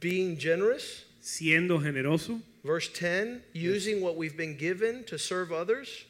Being 0.00 0.38
generous, 0.38 1.04
siendo 1.20 1.78
generoso, 1.78 2.40
Verse 2.64 2.88
10 2.88 3.42
using 3.52 4.00
what 4.00 4.16
we've 4.16 4.36
been 4.36 4.56
given 4.56 5.04
to 5.04 5.18
serve 5.18 5.52
others. 5.52 6.06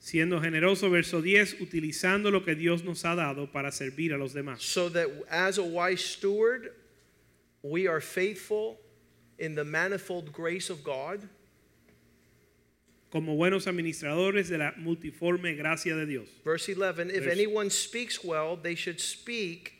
siendo 0.00 0.40
generoso, 0.40 0.88
verso 0.90 1.20
10, 1.20 1.60
utilizando 1.60 2.30
lo 2.30 2.44
que 2.44 2.54
Dios 2.54 2.82
nos 2.82 3.04
ha 3.04 3.14
dado 3.14 3.52
para 3.52 3.70
servir 3.72 4.14
a 4.14 4.16
los 4.16 4.32
demás. 4.32 4.62
so 4.62 4.88
that 4.88 5.06
as 5.28 5.58
a 5.58 5.62
wise 5.62 6.02
steward, 6.02 6.70
we 7.64 7.88
are 7.88 8.00
faithful 8.00 8.76
in 9.38 9.54
the 9.54 9.64
manifold 9.64 10.32
grace 10.32 10.70
of 10.70 10.84
God, 10.84 11.28
Como 13.10 13.36
buenos 13.36 13.66
administradores 13.66 14.48
de 14.48 14.58
la 14.58 14.72
multiforme 14.76 15.56
gracia 15.56 15.94
de 15.94 16.04
Dios. 16.04 16.28
Verse 16.44 16.68
11 16.68 17.10
If 17.10 17.24
Verse- 17.24 17.32
anyone 17.32 17.70
speaks 17.70 18.24
well, 18.24 18.56
they 18.56 18.74
should 18.74 19.00
speak 19.00 19.74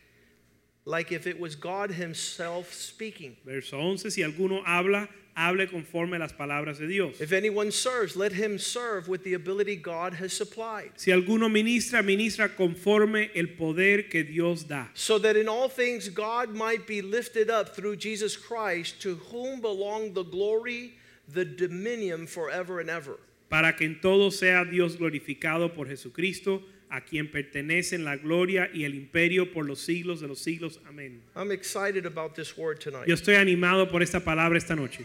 like 0.85 1.11
if 1.13 1.27
it 1.27 1.39
was 1.41 1.57
God 1.57 1.91
Himself 1.91 2.73
speaking. 2.73 3.37
Verso 3.45 3.77
11, 3.81 4.11
si 4.13 4.23
alguno 4.23 4.63
habla, 4.65 5.09
hable 5.37 5.67
conforme 5.67 6.17
a 6.17 6.19
las 6.19 6.33
palabras 6.33 6.79
de 6.79 6.87
Dios. 6.87 7.21
If 7.21 7.33
anyone 7.33 7.71
serves, 7.71 8.17
let 8.17 8.33
him 8.33 8.59
serve 8.59 9.09
with 9.09 9.25
the 9.25 9.35
ability 9.35 9.77
God 9.77 10.15
has 10.15 10.33
supplied. 10.33 10.93
Si 10.97 11.11
alguno 11.11 11.51
ministra, 11.51 12.03
ministra 12.03 12.49
conforme 12.55 13.31
el 13.35 13.49
poder 13.59 14.09
que 14.09 14.25
Dios 14.25 14.65
da. 14.65 14.89
So 14.95 15.19
that 15.19 15.37
in 15.37 15.49
all 15.49 15.69
things 15.69 16.09
God 16.09 16.51
might 16.51 16.87
be 16.87 17.03
lifted 17.03 17.51
up 17.51 17.75
through 17.75 17.97
Jesus 17.97 18.37
Christ, 18.37 19.01
to 19.03 19.17
whom 19.31 19.61
belong 19.61 20.13
the 20.13 20.25
glory, 20.25 20.95
the 21.29 21.45
dominion 21.45 22.27
forever 22.27 22.81
and 22.81 22.91
ever. 22.91 23.19
Para 23.49 23.75
que 23.77 23.87
en 23.87 24.01
todo 24.01 24.31
sea 24.31 24.65
Dios 24.65 24.97
glorificado 24.97 25.75
por 25.75 25.87
Jesucristo, 25.87 26.63
a 26.95 27.01
quien 27.01 27.29
pertenecen 27.29 28.05
la 28.05 28.17
gloria 28.17 28.71
y 28.73 28.85
el 28.85 28.95
imperio 28.95 29.53
por 29.53 29.65
los 29.65 29.81
siglos 29.81 30.21
de 30.21 30.29
los 30.29 30.39
siglos. 30.39 30.79
Amén. 30.89 31.21
I'm 31.35 31.51
excited 31.51 32.07
about 32.07 32.35
this 32.37 32.57
word 32.57 32.79
tonight 32.81 33.07
Yo 33.09 33.15
estoy 33.15 33.35
animado 33.35 33.91
por 33.91 34.01
esta 34.03 34.21
palabra 34.21 34.57
esta 34.57 34.77
noche. 34.77 35.05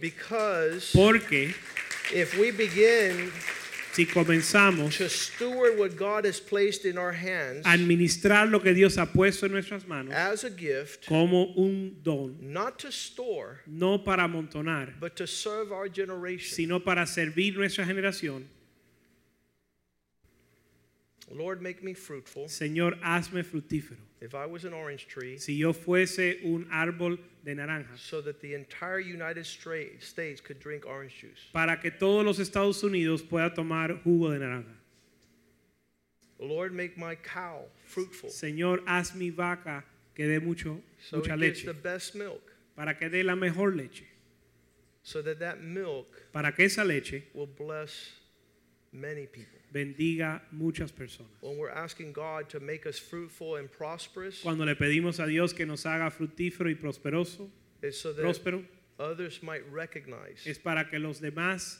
because 0.00 0.92
Porque 0.92 1.54
if 2.14 2.38
we 2.38 2.50
begin 2.52 3.32
si 3.92 4.06
comenzamos 4.06 4.96
to 4.96 5.08
steward 5.08 5.76
what 5.76 5.96
God 5.96 6.24
has 6.24 6.38
placed 6.38 6.84
in 6.84 6.96
our 6.96 7.12
hands 7.12 7.66
a 7.66 7.70
administrar 7.70 8.48
lo 8.48 8.60
que 8.60 8.72
Dios 8.72 8.96
ha 8.96 9.06
puesto 9.06 9.46
en 9.46 9.52
nuestras 9.52 9.86
manos 9.88 10.14
as 10.14 10.44
a 10.44 10.50
gift, 10.50 11.06
como 11.06 11.52
un 11.56 11.96
don, 12.04 12.36
not 12.40 12.78
to 12.78 12.88
store, 12.92 13.60
no 13.66 13.98
para 13.98 14.22
amontonar, 14.22 14.92
but 15.00 15.16
to 15.16 15.26
serve 15.26 15.72
our 15.72 15.88
generation. 15.88 16.54
sino 16.54 16.78
para 16.78 17.04
servir 17.06 17.56
nuestra 17.56 17.84
generación, 17.84 18.44
Lord, 21.32 21.62
make 21.62 21.82
me 21.84 21.94
fruitful. 21.94 22.46
Señor, 22.46 22.98
hazme 23.00 23.44
fructífero. 23.44 23.96
If 24.20 24.34
I 24.34 24.46
was 24.46 24.64
an 24.64 24.74
orange 24.74 25.06
tree, 25.06 25.38
Si 25.38 25.54
yo 25.54 25.72
fuese 25.72 26.44
un 26.44 26.66
árbol 26.72 27.18
de 27.44 27.54
naranja, 27.54 27.96
so 27.96 28.20
that 28.20 28.40
the 28.40 28.54
entire 28.54 28.98
United 28.98 29.46
States 29.46 30.40
could 30.40 30.58
drink 30.58 30.84
orange 30.86 31.12
juice. 31.20 31.48
para 31.52 31.78
que 31.80 31.90
todos 31.90 32.24
los 32.24 32.38
Estados 32.38 32.82
Unidos 32.82 33.22
puedan 33.22 33.54
tomar 33.54 34.02
jugo 34.02 34.30
de 34.30 34.38
naranja. 34.40 34.74
Lord, 36.40 36.72
make 36.72 36.98
my 36.98 37.14
cow 37.14 37.64
fruitful, 37.84 38.30
Señor, 38.30 38.80
haz 38.86 39.14
mi 39.14 39.30
vaca 39.30 39.84
que 40.14 40.26
dé 40.26 40.40
mucho, 40.42 40.80
so 41.08 41.18
mucha 41.18 41.36
leche, 41.36 41.64
the 41.64 41.72
best 41.74 42.14
milk, 42.14 42.42
para 42.74 42.94
que 42.94 43.08
dé 43.08 43.22
la 43.24 43.36
mejor 43.36 43.72
leche, 43.72 44.04
so 45.02 45.22
that 45.22 45.38
that 45.38 45.62
milk 45.62 46.06
para 46.32 46.50
que 46.52 46.64
esa 46.64 46.82
leche 46.82 47.22
will 47.34 47.46
bless 47.46 48.10
many 48.92 49.26
people. 49.26 49.59
Bendiga 49.72 50.40
muchas 50.52 50.90
personas. 50.92 51.28
When 51.40 51.56
we're 51.58 51.70
asking 51.70 52.12
God 52.12 52.48
to 52.50 52.60
make 52.60 52.86
us 52.86 52.98
fruitful 52.98 53.56
and 53.56 53.70
prosperous, 53.70 54.40
Cuando 54.42 54.64
le 54.64 54.74
pedimos 54.74 55.18
a 55.22 55.26
Dios 55.26 55.52
que 55.52 55.66
nos 55.66 55.84
haga 55.84 56.10
fructífero 56.10 56.68
y 56.68 56.74
prosperoso, 56.74 57.48
it's 57.82 57.98
so 58.00 58.12
that 58.12 58.22
próspero, 58.24 58.64
others 58.98 59.42
might 59.42 59.62
recognize 59.70 60.46
es 60.46 60.58
para 60.58 60.84
que 60.88 60.98
los 60.98 61.20
demás 61.20 61.78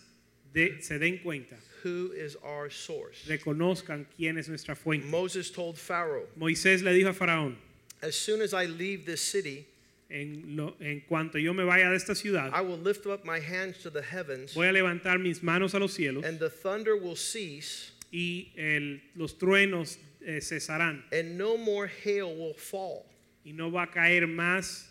de- 0.53 0.81
se 0.81 0.99
den 0.99 1.19
cuenta, 1.19 1.57
who 1.83 2.13
is 2.13 2.37
our 2.43 2.71
source. 2.71 3.25
reconozcan 3.29 4.07
quién 4.17 4.39
es 4.39 4.49
nuestra 4.49 4.75
fuente. 4.75 5.07
Moses 5.07 5.51
told 5.51 5.77
Pharaoh, 5.77 6.27
Moisés 6.39 6.83
le 6.83 6.93
dijo 6.93 7.09
a 7.11 7.15
Faraón, 7.15 7.57
As 8.03 8.15
soon 8.17 8.41
as 8.41 8.55
I 8.55 8.65
leave 8.67 9.05
this 9.05 9.21
city, 9.21 9.67
en, 10.11 10.57
lo- 10.57 10.77
en 10.81 11.01
cuanto 11.09 11.39
yo 11.39 11.55
me 11.55 11.65
vaya 11.65 11.89
de 11.91 11.97
esta 11.97 12.15
ciudad, 12.15 12.51
I 12.55 12.61
will 12.63 12.79
lift 12.83 13.07
up 13.07 13.25
my 13.25 13.39
hands 13.41 13.79
to 13.83 13.91
the 13.91 14.03
heavens, 14.03 14.55
voy 14.55 14.67
a 14.67 14.73
levantar 14.73 15.19
mis 15.21 15.43
manos 15.43 15.75
a 15.75 15.79
los 15.79 15.93
cielos 15.95 16.25
and 16.25 16.39
the 16.39 16.51
thunder 16.51 16.97
will 16.97 17.17
cease, 17.17 17.93
y 18.13 18.53
el- 18.57 19.01
los 19.15 19.39
truenos 19.39 19.99
eh, 20.23 20.41
cesarán 20.41 21.05
and 21.13 21.39
no 21.39 21.57
more 21.57 21.87
hail 21.89 22.35
will 22.37 22.55
fall. 22.55 23.07
y 23.45 23.53
no 23.53 23.71
va 23.71 23.85
a 23.85 23.91
caer 23.91 24.27
más 24.27 24.87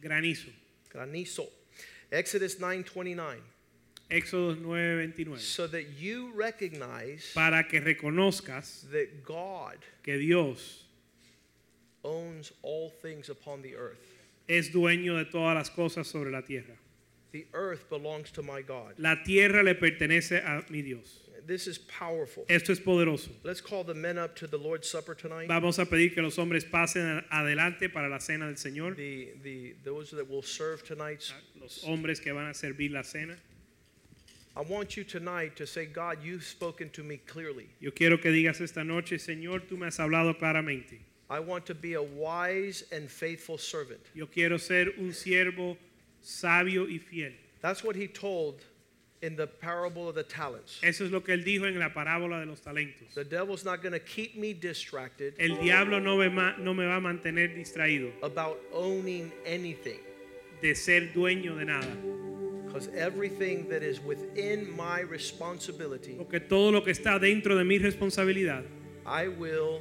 granizo. 0.00 0.50
Granizo. 0.92 1.48
Exodus 2.10 2.58
9:29. 2.58 3.38
Éxodo 4.10 4.54
9:29. 4.56 5.38
So 5.38 5.66
that 5.68 5.84
you 5.98 6.32
recognize 6.34 7.30
Para 7.34 7.66
que 7.66 7.80
reconozcas 7.80 8.86
that 8.90 9.22
God 9.24 9.76
que 10.02 10.18
Dios 10.18 10.81
owns 12.04 12.52
all 12.62 12.90
things 12.90 13.28
upon 13.28 13.62
the 13.62 13.76
earth. 13.76 14.00
es 14.48 14.70
dueño 14.72 15.16
de 15.16 15.24
todas 15.24 15.54
las 15.54 15.70
cosas 15.70 16.06
sobre 16.06 16.30
la 16.30 16.42
tierra. 16.42 16.76
The 17.32 17.46
earth 17.54 17.88
belongs 17.88 18.30
to 18.32 18.42
my 18.42 18.60
God. 18.60 18.94
La 18.98 19.22
tierra 19.24 19.62
le 19.62 19.74
pertenece 19.74 20.42
a 20.44 20.64
mi 20.70 20.82
Dios. 20.82 21.20
This 21.46 21.66
is 21.66 21.78
powerful. 21.78 22.44
Esto 22.48 22.72
es 22.72 22.78
poderoso. 22.78 23.30
Let's 23.42 23.60
call 23.60 23.84
the 23.84 23.94
men 23.94 24.18
up 24.18 24.36
to 24.36 24.46
the 24.46 24.58
Lord's 24.58 24.88
Supper 24.88 25.14
tonight. 25.14 25.48
Vamos 25.48 25.78
a 25.78 25.86
pedir 25.86 26.14
que 26.14 26.22
los 26.22 26.36
hombres 26.36 26.64
pasen 26.64 27.24
adelante 27.32 27.88
para 27.92 28.08
la 28.08 28.18
cena 28.18 28.46
del 28.46 28.56
Señor. 28.56 28.96
The, 28.96 29.32
the, 29.42 29.74
those 29.82 30.10
that 30.10 30.28
will 30.28 30.42
serve 30.42 30.84
tonight. 30.84 31.32
Los 31.60 31.82
hombres 31.84 32.20
que 32.20 32.32
van 32.32 32.48
a 32.48 32.54
servir 32.54 32.92
la 32.92 33.02
cena. 33.02 33.36
I 34.54 34.60
want 34.60 34.96
you 34.98 35.02
tonight 35.02 35.56
to 35.56 35.66
say, 35.66 35.86
God, 35.86 36.18
you've 36.22 36.44
spoken 36.44 36.90
to 36.90 37.02
me 37.02 37.16
clearly. 37.16 37.70
Yo 37.80 37.90
quiero 37.90 38.18
que 38.18 38.30
digas 38.30 38.60
esta 38.60 38.84
noche, 38.84 39.18
Señor, 39.18 39.62
tú 39.66 39.78
me 39.78 39.86
has 39.86 39.96
hablado 39.96 40.38
claramente. 40.38 41.00
I 41.32 41.40
want 41.40 41.64
to 41.66 41.74
be 41.74 41.94
a 41.94 42.02
wise 42.02 42.84
and 42.92 43.08
faithful 43.10 43.56
servant. 43.56 44.00
Yo 44.14 44.26
quiero 44.26 44.58
ser 44.58 44.92
un 44.98 45.12
siervo 45.12 45.76
sabio 46.20 46.84
y 46.86 46.98
fiel. 46.98 47.32
That's 47.62 47.82
what 47.82 47.96
he 47.96 48.06
told 48.06 48.56
in 49.22 49.36
the 49.36 49.46
parable 49.46 50.08
of 50.08 50.14
the 50.14 50.24
talents. 50.24 50.78
Eso 50.82 51.04
es 51.06 51.10
lo 51.10 51.20
que 51.20 51.32
él 51.34 51.42
dijo 51.44 51.64
en 51.66 51.78
la 51.78 51.88
parábola 51.88 52.40
de 52.40 52.46
los 52.46 52.60
talentos. 52.60 53.14
The 53.14 53.24
devil's 53.24 53.64
not 53.64 53.80
going 53.80 53.92
to 53.92 54.00
keep 54.00 54.36
me 54.36 54.52
distracted 54.52 55.34
El 55.38 55.56
diablo 55.56 56.00
no 56.00 56.18
me, 56.18 56.28
no 56.58 56.74
me 56.74 56.84
va 56.84 56.96
a 56.96 57.00
mantener 57.00 57.54
distraído 57.56 58.12
about 58.22 58.58
owning 58.72 59.32
anything 59.46 60.00
de 60.60 60.74
ser 60.74 61.12
dueño 61.14 61.56
de 61.56 61.64
nada. 61.64 61.96
because 62.66 62.88
everything 62.96 63.68
that 63.68 63.82
is 63.82 64.00
within 64.00 64.74
my 64.76 65.00
responsibility, 65.00 66.14
Porque 66.16 66.40
todo 66.40 66.70
lo 66.72 66.82
que 66.82 66.90
está 66.92 67.18
dentro 67.18 67.56
de 67.56 67.64
mi 67.64 67.78
responsabilidad 67.78 68.64
I 69.06 69.28
will 69.28 69.80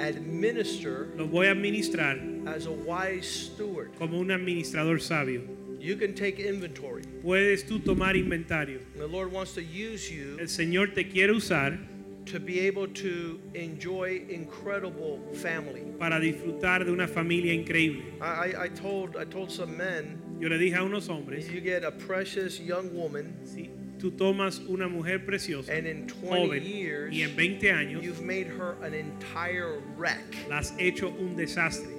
administer 0.00 1.08
lo 1.16 1.26
voy 1.26 1.46
a 1.46 1.50
administrar 1.52 2.18
as 2.46 2.66
a 2.66 2.70
wise 2.70 3.26
steward. 3.52 3.90
como 3.98 4.18
un 4.18 4.30
administrador 4.30 5.00
sabio. 5.00 5.42
You 5.78 5.96
can 5.96 6.14
take 6.14 6.38
inventory. 6.38 7.02
Puedes 7.22 7.64
tú 7.64 7.82
tomar 7.82 8.14
inventario. 8.14 8.80
The 8.96 9.06
Lord 9.06 9.32
wants 9.32 9.54
to 9.54 9.62
use 9.62 10.10
you 10.10 10.36
El 10.38 10.46
Señor 10.46 10.94
te 10.94 11.04
quiere 11.04 11.32
usar 11.32 11.78
to 12.26 12.38
be 12.38 12.60
able 12.60 12.86
to 12.86 13.40
enjoy 13.54 14.22
incredible 14.28 15.20
family. 15.32 15.82
para 15.98 16.20
disfrutar 16.20 16.84
de 16.84 16.92
una 16.92 17.08
familia 17.08 17.52
increíble. 17.54 18.02
I, 18.20 18.52
I, 18.64 18.68
told 18.68 19.16
I 19.16 19.24
told 19.24 19.50
some 19.50 19.76
men, 19.76 20.20
Yo 20.38 20.48
le 20.48 20.58
dije 20.58 20.76
a 20.76 20.84
unos 20.84 21.08
hombres, 21.08 21.48
you 21.50 21.60
get 21.62 21.82
a 21.82 21.90
precious 21.90 22.60
young 22.60 22.94
woman, 22.94 23.34
si 23.44 23.70
tú 24.00 24.10
tomas 24.16 24.60
una 24.68 24.88
mujer 24.88 25.20
preciosa, 25.26 25.70
and 25.72 25.86
in 25.86 26.06
20 26.06 26.46
joven, 26.46 26.62
years 26.62 27.14
y 27.14 27.22
en 27.22 27.34
20 27.36 27.70
años 27.70 28.02
you've 28.02 28.22
made 28.22 28.46
her 28.46 28.76
an 28.82 28.94
entire 28.94 29.80
wreck. 29.96 30.24
la 30.48 30.56
has 30.56 30.72
hecho 30.78 31.08
un 31.18 31.36
desastre. 31.36 31.90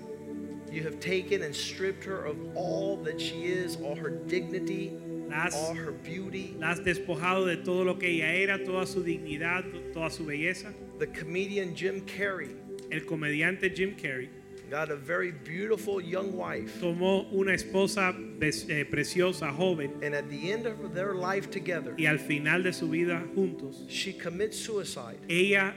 You 0.71 0.83
have 0.83 0.99
taken 1.01 1.41
and 1.43 1.53
stripped 1.53 2.05
her 2.05 2.23
of 2.25 2.37
all 2.55 2.95
that 3.03 3.19
she 3.19 3.43
is, 3.43 3.75
all 3.83 3.93
her 3.95 4.09
dignity, 4.09 4.93
La 5.29 5.43
has, 5.43 5.53
all 5.55 5.73
her 5.75 5.91
beauty. 5.91 6.55
la 6.57 6.67
has 6.69 6.79
despojado 6.79 7.45
de 7.45 7.57
todo 7.57 7.83
lo 7.83 7.95
que 7.95 8.07
ella 8.07 8.33
era, 8.33 8.57
toda 8.63 8.85
su 8.87 9.03
dignidad, 9.03 9.65
toda 9.93 10.09
su 10.09 10.23
belleza. 10.23 10.73
The 10.99 11.07
comedian 11.07 11.75
Jim 11.75 12.01
Carrey 12.05 12.55
El 12.91 13.01
comediante 13.01 13.69
Jim 13.75 13.95
Carrey 13.95 14.29
got 14.71 14.89
a 14.89 14.95
very 14.95 15.31
beautiful 15.31 15.99
young 15.99 16.31
wife, 16.37 16.79
tomó 16.79 17.29
una 17.33 17.51
esposa 17.53 18.15
eh, 18.41 18.85
preciosa, 18.89 19.51
joven, 19.51 19.91
and 20.01 20.15
at 20.15 20.29
the 20.29 20.49
end 20.49 20.65
of 20.65 20.93
their 20.93 21.13
life 21.13 21.51
together, 21.51 21.93
y 21.97 22.05
al 22.05 22.17
final 22.17 22.63
de 22.63 22.71
su 22.71 22.87
vida 22.87 23.21
juntos, 23.35 23.85
she 23.89 24.13
commits 24.13 24.57
suicide. 24.57 25.19
ella 25.27 25.75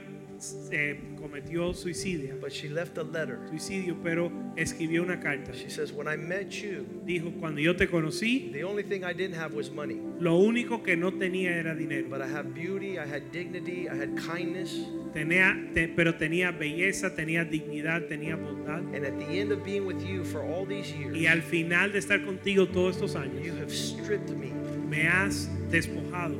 eh, 0.71 0.99
cometió 1.17 1.73
suicidio, 1.73 2.39
but 2.39 2.51
she 2.51 2.69
left 2.69 2.97
a 2.97 3.03
letter. 3.03 3.39
suicidio, 3.49 3.95
pero 4.03 4.31
escribió 4.55 5.01
una 5.03 5.19
carta. 5.19 5.53
She 5.53 5.69
says, 5.69 5.91
When 5.91 6.07
I 6.07 6.15
met 6.17 6.49
you, 6.61 6.85
Dijo, 7.05 7.31
cuando 7.39 7.59
yo 7.61 7.75
te 7.75 7.87
conocí, 7.87 8.51
the 8.51 8.63
only 8.63 8.83
thing 8.83 9.03
I 9.03 9.13
didn't 9.13 9.35
have 9.35 9.53
was 9.53 9.71
money, 9.71 9.99
lo 10.19 10.37
único 10.37 10.83
que 10.83 10.95
no 10.95 11.11
tenía 11.11 11.55
era 11.57 11.75
dinero. 11.75 12.07
but 12.09 12.21
I 12.21 12.27
had 12.27 12.53
beauty, 12.53 12.97
I 12.99 13.05
had 13.05 13.31
dignity, 13.31 13.87
I 13.89 13.95
had 13.95 14.15
kindness. 14.17 14.85
Tenía, 15.13 15.55
te- 15.73 15.87
pero 15.87 16.15
tenía 16.15 16.51
belleza, 16.51 17.15
tenía 17.15 17.45
dignidad, 17.45 18.07
tenía 18.07 18.35
bondad. 18.35 18.79
And 18.93 19.05
at 19.05 19.17
the 19.17 19.39
end 19.39 19.51
of 19.51 19.63
being 19.63 19.85
with 19.85 20.01
you 20.05 20.23
for 20.25 20.41
all 20.41 20.65
these 20.65 20.91
years, 20.91 21.15
Y 21.15 21.25
al 21.27 21.41
final 21.41 21.91
de 21.93 21.99
estar 21.99 22.23
contigo 22.25 22.67
todos 22.67 22.95
estos 22.95 23.13
you 23.13 23.19
años, 23.19 23.57
have 23.59 23.71
stripped 23.71 24.29
me 24.31 24.51
me 24.89 25.07
has 25.07 25.49
despojado 25.71 26.35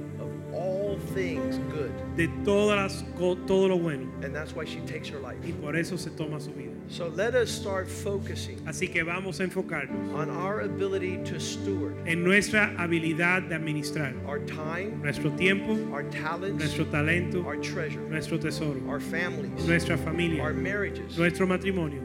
things 1.16 1.57
good. 1.74 1.91
de 2.16 2.28
todas 2.43 2.78
las, 2.78 3.03
todo 3.47 3.68
lo 3.68 3.78
bueno. 3.78 4.11
And 4.22 4.36
that's 4.36 4.53
why 4.53 4.66
she 4.66 4.80
takes 4.82 5.09
her 5.09 5.20
life. 5.20 5.38
Y 5.43 5.51
por 5.51 5.76
eso 5.76 5.97
se 5.97 6.11
toma 6.11 6.39
su 6.39 6.51
vida. 6.51 6.74
So 6.88 7.07
let 7.07 7.34
us 7.34 7.49
start 7.49 7.88
focusing 7.88 8.59
Así 8.68 8.91
que 8.91 9.03
vamos 9.03 9.39
a 9.39 9.43
enfocarnos 9.43 10.13
on 10.13 10.30
our 10.30 10.61
ability 10.61 11.18
to 11.26 11.39
steward 11.39 11.95
en 12.05 12.24
nuestra 12.24 12.76
habilidad 12.78 13.49
de 13.49 13.55
administrar 13.55 14.13
our 14.28 14.39
time, 14.45 15.01
nuestro 15.01 15.32
tiempo, 15.32 15.74
our 15.91 16.03
talents, 16.03 16.59
nuestro 16.59 16.86
talento, 16.86 17.43
our 17.45 17.57
treasure, 17.57 18.01
nuestro 18.09 18.38
tesoro, 18.38 18.80
our 18.88 18.99
families, 18.99 19.66
nuestra 19.66 19.97
our 19.97 20.03
familia, 20.03 20.53
marriages. 20.53 21.18
nuestro 21.18 21.47
matrimonio. 21.47 22.01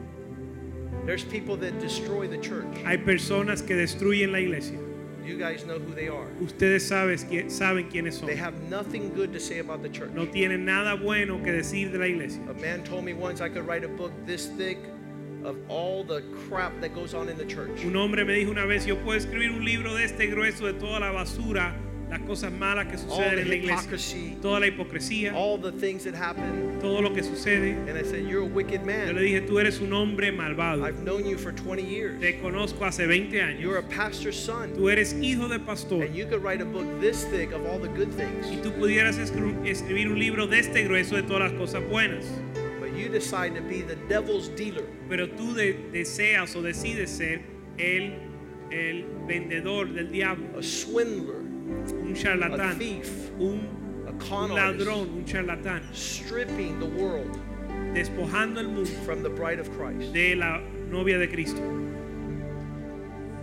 There's 1.05 1.23
people 1.23 1.57
that 1.57 1.79
destroy 1.79 2.27
the 2.27 2.37
church. 2.37 2.65
Hay 2.85 2.97
personas 2.97 3.65
que 3.65 3.75
destruyen 3.75 4.31
la 4.31 4.39
iglesia. 4.39 4.79
You 5.25 5.37
guys 5.37 5.65
know 5.65 5.77
who 5.77 5.93
they 5.93 6.07
are. 6.07 6.27
Ustedes 6.41 6.87
sabes 6.89 7.25
saben 7.51 7.89
quiénes 7.91 8.13
son. 8.13 8.27
They 8.27 8.35
have 8.35 8.59
nothing 8.69 9.13
good 9.13 9.31
to 9.33 9.39
say 9.39 9.59
about 9.59 9.83
the 9.83 9.89
church. 9.89 10.11
No 10.13 10.25
tienen 10.25 10.65
nada 10.65 10.95
bueno 10.95 11.37
que 11.43 11.51
decir 11.51 11.91
de 11.91 11.99
la 11.99 12.05
iglesia. 12.05 12.41
A 12.49 12.53
man 12.55 12.83
told 12.83 13.05
me 13.05 13.13
once 13.13 13.41
I 13.41 13.49
could 13.49 13.67
write 13.67 13.83
a 13.83 13.87
book 13.87 14.11
this 14.25 14.47
thick 14.47 14.79
of 15.43 15.57
all 15.69 16.03
the 16.03 16.21
crap 16.47 16.79
that 16.81 16.93
goes 16.93 17.13
on 17.13 17.29
in 17.29 17.37
the 17.37 17.45
church. 17.45 17.83
Un 17.83 17.95
hombre 17.95 18.25
me 18.25 18.33
dijo 18.33 18.49
una 18.49 18.65
vez, 18.65 18.85
yo 18.85 18.95
puedo 18.97 19.17
escribir 19.17 19.51
un 19.51 19.63
libro 19.63 19.93
de 19.93 20.05
este 20.05 20.27
grueso 20.27 20.65
de 20.65 20.73
toda 20.73 20.99
la 20.99 21.11
basura, 21.11 21.75
las 22.11 22.19
cosas 22.27 22.51
malas 22.51 22.87
que 22.87 22.97
suceden 22.97 23.39
en 23.39 23.47
la 23.49 23.55
iglesia, 23.55 24.35
toda 24.41 24.59
la 24.59 24.67
hipocresía, 24.67 25.33
all 25.33 25.57
the 25.57 25.71
things 25.71 26.03
that 26.03 26.13
happen. 26.13 26.77
todo 26.81 27.01
lo 27.01 27.13
que 27.13 27.23
sucede. 27.23 27.71
And 27.87 27.97
I 27.97 28.03
said, 28.03 28.27
You're 28.27 28.41
a 28.41 28.45
wicked 28.45 28.81
Yo 28.81 28.85
le 28.85 29.13
man. 29.13 29.15
dije, 29.15 29.41
tú 29.47 29.59
eres 29.59 29.79
un 29.79 29.93
hombre 29.93 30.29
malvado. 30.31 30.83
I've 30.85 31.03
known 31.03 31.25
you 31.25 31.37
for 31.37 31.53
20 31.53 31.81
years. 31.81 32.19
Te 32.19 32.33
conozco 32.41 32.85
hace 32.85 33.07
20 33.07 33.37
You're 33.59 33.77
a 33.77 33.81
años. 33.83 33.89
pastor's 33.95 34.35
son. 34.37 34.71
Tú 34.73 34.89
eres 34.91 35.13
hijo 35.21 35.47
de 35.47 35.59
pastor. 35.59 36.03
And 36.03 36.13
you 36.13 36.25
could 36.25 36.43
write 36.43 36.59
a 36.61 36.65
book 36.65 36.85
this 36.99 37.23
thick 37.25 37.53
of 37.53 37.65
all 37.65 37.79
the 37.79 37.87
good 37.87 38.09
Y 38.17 38.25
things. 38.25 38.61
tú 38.61 38.71
pudieras 38.73 39.17
escri- 39.17 39.65
escribir 39.65 40.09
un 40.09 40.19
libro 40.19 40.47
de 40.47 40.59
este 40.59 40.83
grueso 40.83 41.15
de 41.15 41.23
todas 41.23 41.49
las 41.49 41.53
cosas 41.53 41.81
buenas. 41.89 42.25
But 42.81 42.93
you 42.97 43.07
decide 43.07 43.55
to 43.55 43.61
be 43.61 43.83
the 43.83 43.95
devil's 44.09 44.49
dealer. 44.57 44.83
Pero 45.07 45.27
tú 45.29 45.53
de- 45.53 45.77
deseas 45.93 46.53
o 46.57 46.61
decides 46.61 47.09
ser 47.09 47.39
el, 47.77 48.15
el 48.69 49.05
vendedor 49.27 49.93
del 49.93 50.11
diablo, 50.11 50.59
a 50.59 50.61
swindler, 50.61 51.39
un 52.11 52.17
a 52.17 52.19
charlatán, 52.19 52.77
thief, 52.77 53.31
un, 53.39 54.05
a 54.07 54.11
un 54.11 54.17
con 54.19 54.49
ladrón, 54.53 55.09
un 55.13 55.25
charlatán, 55.25 55.81
stripping 55.93 56.79
the 56.79 56.85
world 56.85 57.39
despojando 57.93 58.59
el 58.59 58.67
mundo 58.67 58.89
from 59.05 59.21
the 59.21 59.29
bride 59.29 59.59
of 59.59 59.69
Christ. 59.77 60.13
de 60.13 60.35
la 60.35 60.61
novia 60.89 61.17
de 61.17 61.27
Cristo. 61.27 61.61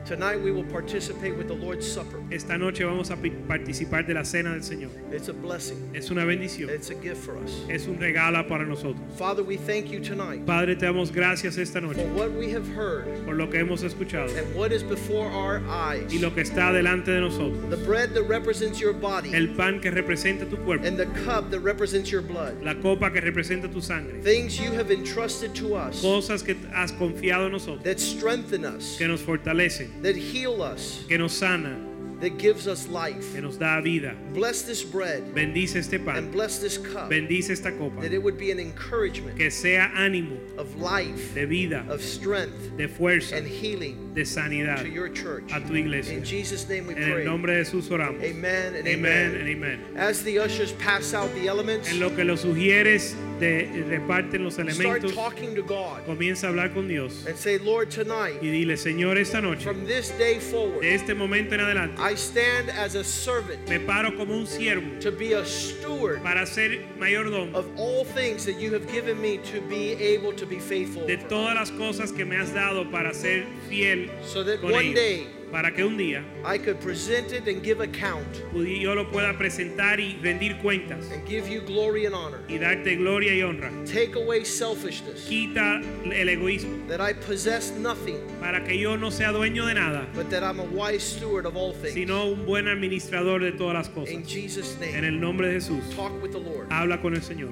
Tonight 0.08 0.40
we 0.40 0.50
will 0.50 0.64
participate 0.64 1.36
with 1.36 1.48
the 1.48 1.54
Lord's 1.54 1.86
Supper. 1.86 2.22
Esta 2.30 2.56
noche 2.56 2.82
vamos 2.82 3.10
a 3.10 3.16
participar 3.16 4.06
de 4.06 4.14
la 4.14 4.24
cena 4.24 4.52
del 4.52 4.62
Señor. 4.62 4.88
It's 5.12 5.28
a 5.28 5.34
blessing. 5.34 5.90
Es 5.94 6.10
una 6.10 6.24
bendición, 6.24 6.70
It's 6.70 6.88
a 6.88 6.94
gift 6.94 7.22
for 7.22 7.36
us. 7.36 7.52
es 7.68 7.86
un 7.86 7.98
regalo 7.98 8.48
para 8.48 8.64
nosotros. 8.64 8.96
Father, 9.18 9.42
we 9.42 9.58
thank 9.58 9.90
you 9.90 10.00
tonight 10.00 10.46
Padre, 10.46 10.76
te 10.76 10.86
damos 10.86 11.12
gracias 11.12 11.58
esta 11.58 11.82
for 11.82 11.92
what 12.16 12.32
we 12.32 12.50
have 12.50 12.66
heard 12.68 13.22
por 13.26 13.34
lo 13.34 13.48
que 13.48 13.58
hemos 13.58 13.82
escuchado 13.82 14.34
and 14.34 14.56
what 14.56 14.72
is 14.72 14.82
before 14.82 15.26
our 15.26 15.60
eyes. 15.68 16.10
y 16.10 16.18
lo 16.18 16.30
que 16.30 16.40
está 16.42 16.72
delante 16.72 17.10
de 17.10 17.20
nosotros. 17.20 17.68
The 17.68 17.76
bread 17.84 18.14
that 18.14 18.22
represents 18.22 18.80
your 18.80 18.94
body 18.94 19.34
El 19.34 19.48
pan 19.56 19.78
que 19.78 19.90
representa 19.90 20.48
tu 20.48 20.56
cuerpo, 20.56 20.86
and 20.86 20.96
the 20.96 21.04
cup 21.22 21.50
that 21.50 21.60
represents 21.60 22.10
your 22.10 22.22
blood. 22.22 22.62
la 22.62 22.74
copa 22.76 23.10
que 23.10 23.20
representa 23.20 23.70
tu 23.70 23.82
sangre, 23.82 24.22
Things 24.22 24.58
you 24.58 24.72
have 24.72 24.90
entrusted 24.90 25.54
to 25.56 25.74
us 25.74 26.00
cosas 26.00 26.42
que 26.42 26.56
has 26.72 26.92
confiado 26.92 27.44
en 27.44 27.52
nosotros, 27.52 27.84
that 27.84 28.00
strengthen 28.00 28.64
us, 28.64 28.96
que 28.96 29.06
nos 29.06 29.20
fortalecen, 29.20 29.97
that 30.02 30.16
heal 30.16 30.62
us, 30.62 31.04
que 31.08 31.18
nos 31.18 31.32
sana, 31.32 31.76
that 32.20 32.36
gives 32.36 32.66
us 32.66 32.88
life. 32.88 33.32
que 33.34 33.40
nos 33.40 33.56
da 33.56 33.80
vida. 33.80 34.12
Bless 34.34 34.62
this 34.62 34.82
bread 34.82 35.32
Bendice 35.34 35.76
este 35.76 36.04
pan. 36.04 36.16
and 36.16 36.32
bless 36.32 36.58
this 36.58 36.76
cup. 36.78 37.08
bendice 37.10 37.50
esta 37.50 37.70
copa, 37.70 38.00
That 38.00 38.12
it 38.12 38.20
would 38.22 38.36
be 38.36 38.50
an 38.50 38.58
encouragement 38.58 39.36
que 39.38 39.50
sea 39.50 39.88
ánimo 39.94 40.36
of 40.58 40.74
life, 40.80 41.32
de 41.34 41.46
vida, 41.46 41.84
of 41.88 42.02
strength, 42.02 42.76
de 42.76 42.88
fuerza, 42.88 43.36
and 43.36 43.46
healing 43.46 44.12
de 44.14 44.22
sanidad 44.24 44.82
to 44.82 44.88
your 44.88 45.08
church. 45.08 45.44
a 45.52 45.60
tu 45.60 45.74
iglesia. 45.74 46.16
In 46.16 46.24
Jesus' 46.24 46.68
name 46.68 46.88
we 46.88 46.94
En 46.96 47.04
el 47.12 47.24
nombre 47.24 47.54
de 47.56 47.64
Jesús 47.64 47.88
oramos. 47.88 48.20
Amen 48.22 48.74
and 48.74 48.86
Amén 48.88 48.98
amen. 48.98 49.34
and 49.36 49.48
amen. 49.48 49.80
As 49.96 50.24
the 50.24 50.40
ushers 50.40 50.72
pass 50.72 51.14
out 51.14 51.32
the 51.34 51.46
elements, 51.46 51.88
En 51.90 52.00
lo 52.00 52.10
que 52.10 52.24
los 52.24 52.42
sugieres 52.44 53.14
de, 53.38 53.84
reparten 53.88 54.44
los 54.44 54.54
start 54.54 54.68
elementos, 54.68 55.14
talking 55.14 55.54
to 55.54 55.62
God. 55.62 56.04
comienza 56.06 56.46
a 56.46 56.50
hablar 56.50 56.72
con 56.72 56.88
Dios 56.88 57.26
and 57.26 57.36
say, 57.36 57.58
Lord, 57.58 57.90
tonight, 57.90 58.40
y 58.42 58.48
dile, 58.48 58.76
Señor, 58.76 59.18
esta 59.18 59.40
noche, 59.40 59.62
from 59.62 59.84
this 59.86 60.10
day 60.18 60.34
de 60.34 60.40
forward, 60.40 60.84
este 60.84 61.14
momento 61.14 61.54
en 61.54 61.60
adelante, 61.60 62.00
I 62.00 62.14
stand 62.14 62.70
as 62.70 62.94
a 62.94 63.04
servant 63.04 63.68
me 63.68 63.78
paro 63.78 64.16
como 64.16 64.34
un 64.34 64.46
siervo 64.46 65.00
to 65.00 65.10
be 65.10 65.32
a 65.34 65.44
steward 65.44 66.22
para 66.22 66.46
ser 66.46 66.84
mayordomo 66.98 67.54
of 67.54 67.66
all 67.76 68.04
things 68.04 68.44
that 68.44 68.58
you 68.58 68.72
have 68.72 68.86
given 68.90 69.20
me 69.20 69.38
to 69.38 69.60
be 69.68 69.92
able 69.94 70.32
to 70.32 70.46
be 70.46 70.58
faithful 70.58 71.06
de 71.06 71.16
todas 71.16 71.54
las 71.54 71.70
cosas 71.70 72.12
que 72.12 72.24
me 72.24 72.36
has 72.36 72.52
dado 72.52 72.90
para 72.90 73.12
ser 73.14 73.44
fiel 73.68 74.10
so 74.22 74.42
that 74.44 74.60
con 74.60 74.72
one 74.72 74.86
ellos, 74.86 74.94
day 74.94 75.26
para 75.50 75.72
que 75.74 75.84
un 75.84 75.96
día 75.96 76.22
I 76.44 76.58
could 76.58 76.78
present 76.80 77.32
it 77.32 77.46
and 77.48 77.62
give 77.62 77.80
account 77.80 78.26
yo 78.54 78.94
lo 78.94 79.10
pueda 79.10 79.36
presentar 79.38 79.98
y 80.00 80.18
rendir 80.22 80.58
cuentas 80.58 81.10
and 81.12 81.26
give 81.26 81.48
you 81.48 81.60
glory 81.62 82.06
and 82.06 82.14
honor. 82.14 82.40
y 82.48 82.58
darte 82.58 82.96
gloria 82.96 83.34
y 83.34 83.42
honra. 83.42 83.70
Take 83.86 84.14
away 84.16 84.44
selfishness, 84.44 85.24
Quita 85.28 85.80
el 86.04 86.28
egoísmo 86.28 86.86
that 86.88 87.00
I 87.00 87.12
possess 87.14 87.72
nothing, 87.72 88.18
para 88.40 88.62
que 88.64 88.78
yo 88.78 88.96
no 88.96 89.10
sea 89.10 89.32
dueño 89.32 89.66
de 89.66 89.74
nada, 89.74 90.06
but 90.14 90.28
that 90.30 90.42
I'm 90.42 90.60
a 90.60 90.64
wise 90.64 91.02
steward 91.02 91.46
of 91.46 91.56
all 91.56 91.72
things. 91.72 91.94
sino 91.94 92.26
un 92.26 92.44
buen 92.46 92.66
administrador 92.68 93.40
de 93.42 93.52
todas 93.52 93.74
las 93.74 93.88
In 93.88 93.94
cosas. 94.22 94.28
Jesus' 94.32 94.76
En 94.80 94.92
name, 94.92 95.06
el 95.08 95.20
nombre 95.20 95.48
de 95.48 95.54
Jesús, 95.60 95.82
talk 95.96 96.12
with 96.22 96.32
the 96.32 96.38
Lord. 96.40 96.66
habla 96.70 97.00
con 97.00 97.14
el 97.14 97.22
Señor. 97.22 97.50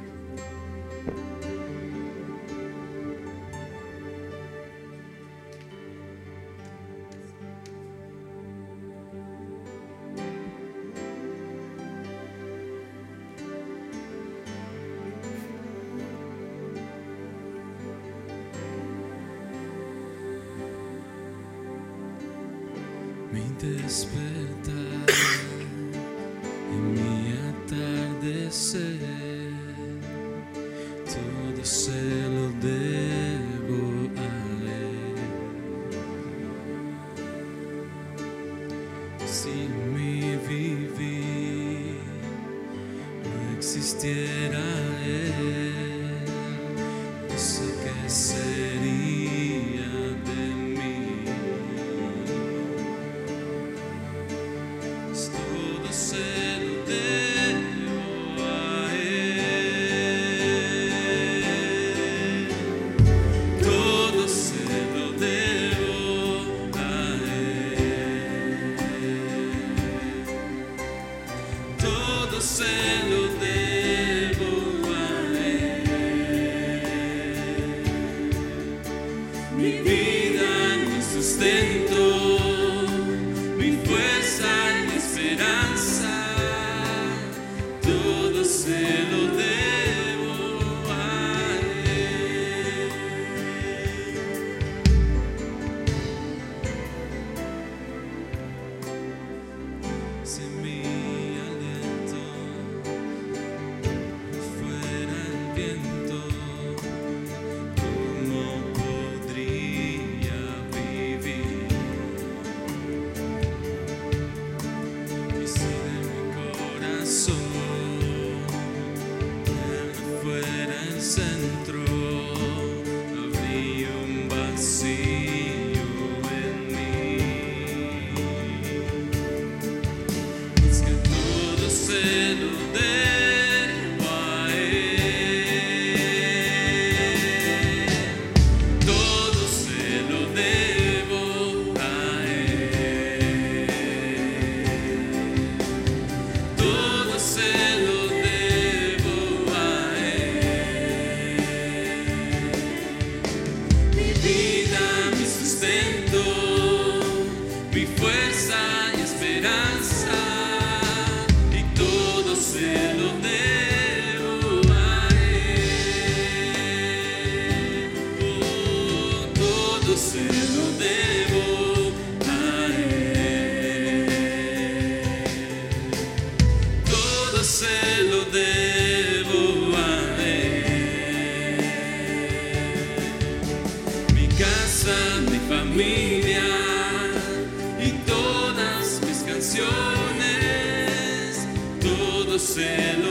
Todo 192.57 193.06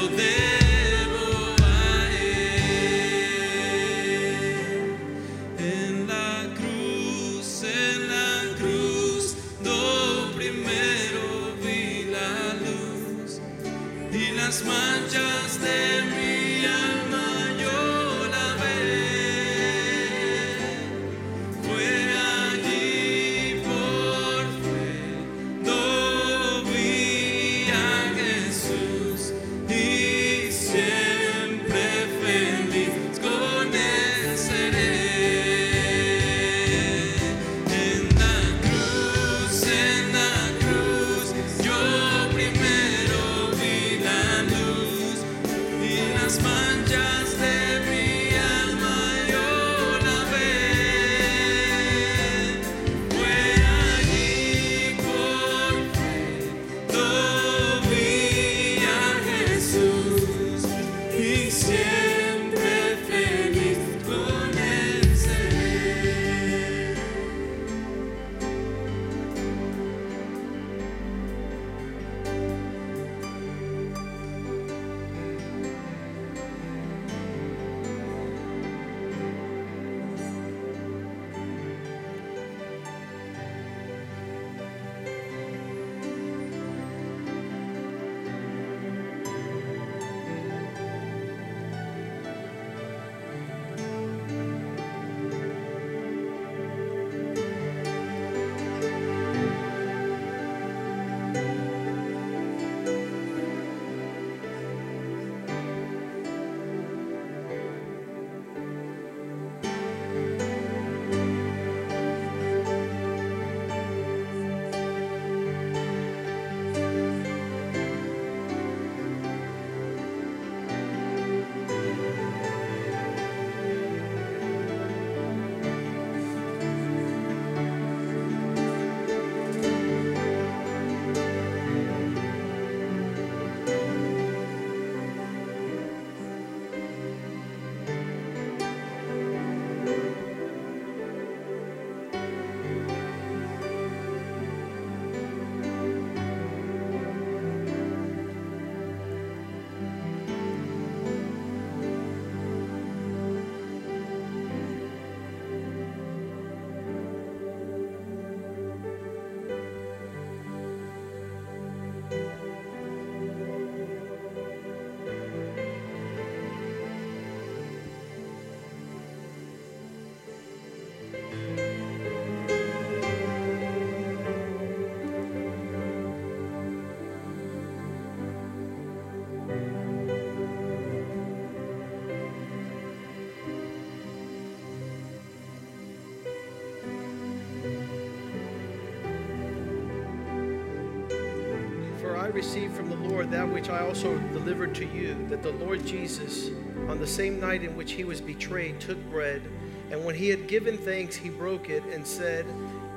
received 192.35 192.75
from 192.75 192.89
the 192.89 192.97
Lord 192.97 193.31
that 193.31 193.47
which 193.47 193.69
I 193.69 193.79
also 193.79 194.17
delivered 194.33 194.75
to 194.75 194.85
you, 194.85 195.15
that 195.29 195.41
the 195.41 195.53
Lord 195.53 195.85
Jesus, 195.85 196.49
on 196.89 196.99
the 196.99 197.07
same 197.07 197.39
night 197.39 197.63
in 197.63 197.77
which 197.77 197.93
he 197.93 198.03
was 198.03 198.19
betrayed, 198.19 198.81
took 198.81 199.01
bread, 199.09 199.41
and 199.89 200.03
when 200.03 200.15
he 200.15 200.27
had 200.27 200.45
given 200.45 200.77
thanks, 200.77 201.15
he 201.15 201.29
broke 201.29 201.69
it 201.69 201.81
and 201.85 202.05
said, 202.05 202.45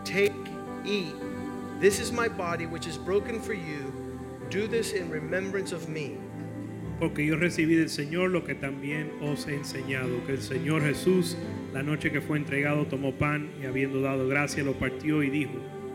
Take, 0.05 0.32
eat. 0.84 1.14
This 1.78 2.01
is 2.01 2.11
my 2.11 2.26
body, 2.26 2.66
which 2.66 2.89
is 2.89 2.99
broken 2.99 3.41
for 3.41 3.55
you. 3.55 3.93
Do 4.51 4.66
this 4.66 4.93
in 4.93 5.09
remembrance 5.09 5.70
of 5.70 5.89
me. 5.89 6.18
Porque 6.99 7.24
yo 7.24 7.36
recibí 7.36 7.76
del 7.76 7.91
Señor 7.91 8.32
lo 8.32 8.43
que 8.43 8.57
también 8.57 9.22
os 9.22 9.47
he 9.47 9.55
enseñado, 9.55 10.26
que 10.26 10.32
el 10.32 10.43
Señor 10.43 10.82
Jesús, 10.82 11.36
la 11.72 11.84
noche 11.84 12.11
que 12.11 12.20
fue 12.20 12.39
entregado, 12.39 12.86
tomó 12.86 13.12
pan 13.12 13.53
y 13.62 13.66
habiendo 13.66 14.01
dado 14.01 14.26
gracia, 14.26 14.64
lo 14.64 14.72
partió 14.72 15.22
y 15.22 15.30
dijo, 15.30 15.53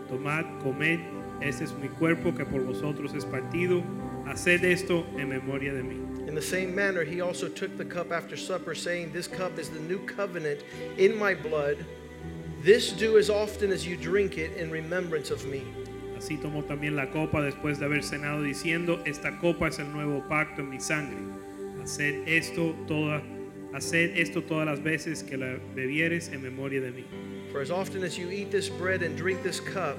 tomad, 0.07 0.45
comed, 0.61 0.99
este 1.41 1.65
es 1.65 1.73
mi 1.73 1.87
cuerpo 1.87 2.33
que 2.33 2.45
por 2.45 2.61
vosotros 2.61 3.13
es 3.13 3.25
partido, 3.25 3.83
haced 4.25 4.63
esto 4.63 5.05
en 5.17 5.29
memoria 5.29 5.73
de 5.73 5.83
mí. 5.83 6.27
In 6.27 6.35
the 6.35 6.41
same 6.41 6.73
manner, 6.73 7.03
he 7.03 7.21
also 7.21 7.47
took 7.47 7.77
the 7.77 7.85
cup 7.85 8.11
after 8.11 8.35
supper, 8.35 8.73
saying, 8.73 9.11
This 9.11 9.27
cup 9.27 9.59
is 9.59 9.69
the 9.69 9.79
new 9.81 9.99
covenant 10.05 10.63
in 10.97 11.17
my 11.17 11.35
blood. 11.35 11.77
This 12.63 12.93
do 12.93 13.17
as 13.17 13.29
often 13.29 13.71
as 13.71 13.85
you 13.85 13.97
drink 13.97 14.37
it 14.37 14.55
in 14.57 14.71
remembrance 14.71 15.31
of 15.31 15.45
me. 15.45 15.63
Así 16.17 16.37
tomó 16.37 16.63
también 16.63 16.95
la 16.95 17.11
copa 17.11 17.41
después 17.41 17.77
de 17.79 17.85
haber 17.85 18.03
cenado, 18.03 18.41
diciendo, 18.41 19.03
esta 19.05 19.37
copa 19.39 19.67
es 19.67 19.79
el 19.79 19.91
nuevo 19.91 20.23
pacto 20.29 20.61
en 20.61 20.69
mi 20.69 20.79
sangre. 20.79 21.17
Haced 21.81 22.25
esto, 22.25 22.73
toda, 22.87 23.21
haced 23.73 24.17
esto 24.17 24.41
todas 24.41 24.65
las 24.65 24.81
veces 24.81 25.21
que 25.23 25.35
la 25.35 25.57
bebieres 25.75 26.29
en 26.29 26.41
memoria 26.41 26.79
de 26.79 26.91
mí. 26.91 27.03
For 27.51 27.59
as 27.59 27.69
often 27.69 28.03
as 28.03 28.17
you 28.17 28.31
eat 28.31 28.49
this 28.49 28.69
bread 28.69 29.03
and 29.03 29.17
drink 29.17 29.43
this 29.43 29.59
cup, 29.59 29.97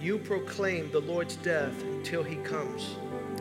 you 0.00 0.18
proclaim 0.18 0.90
the 0.92 1.00
Lord's 1.00 1.36
death 1.36 1.74
till 2.04 2.22
he 2.22 2.36
comes. 2.36 2.96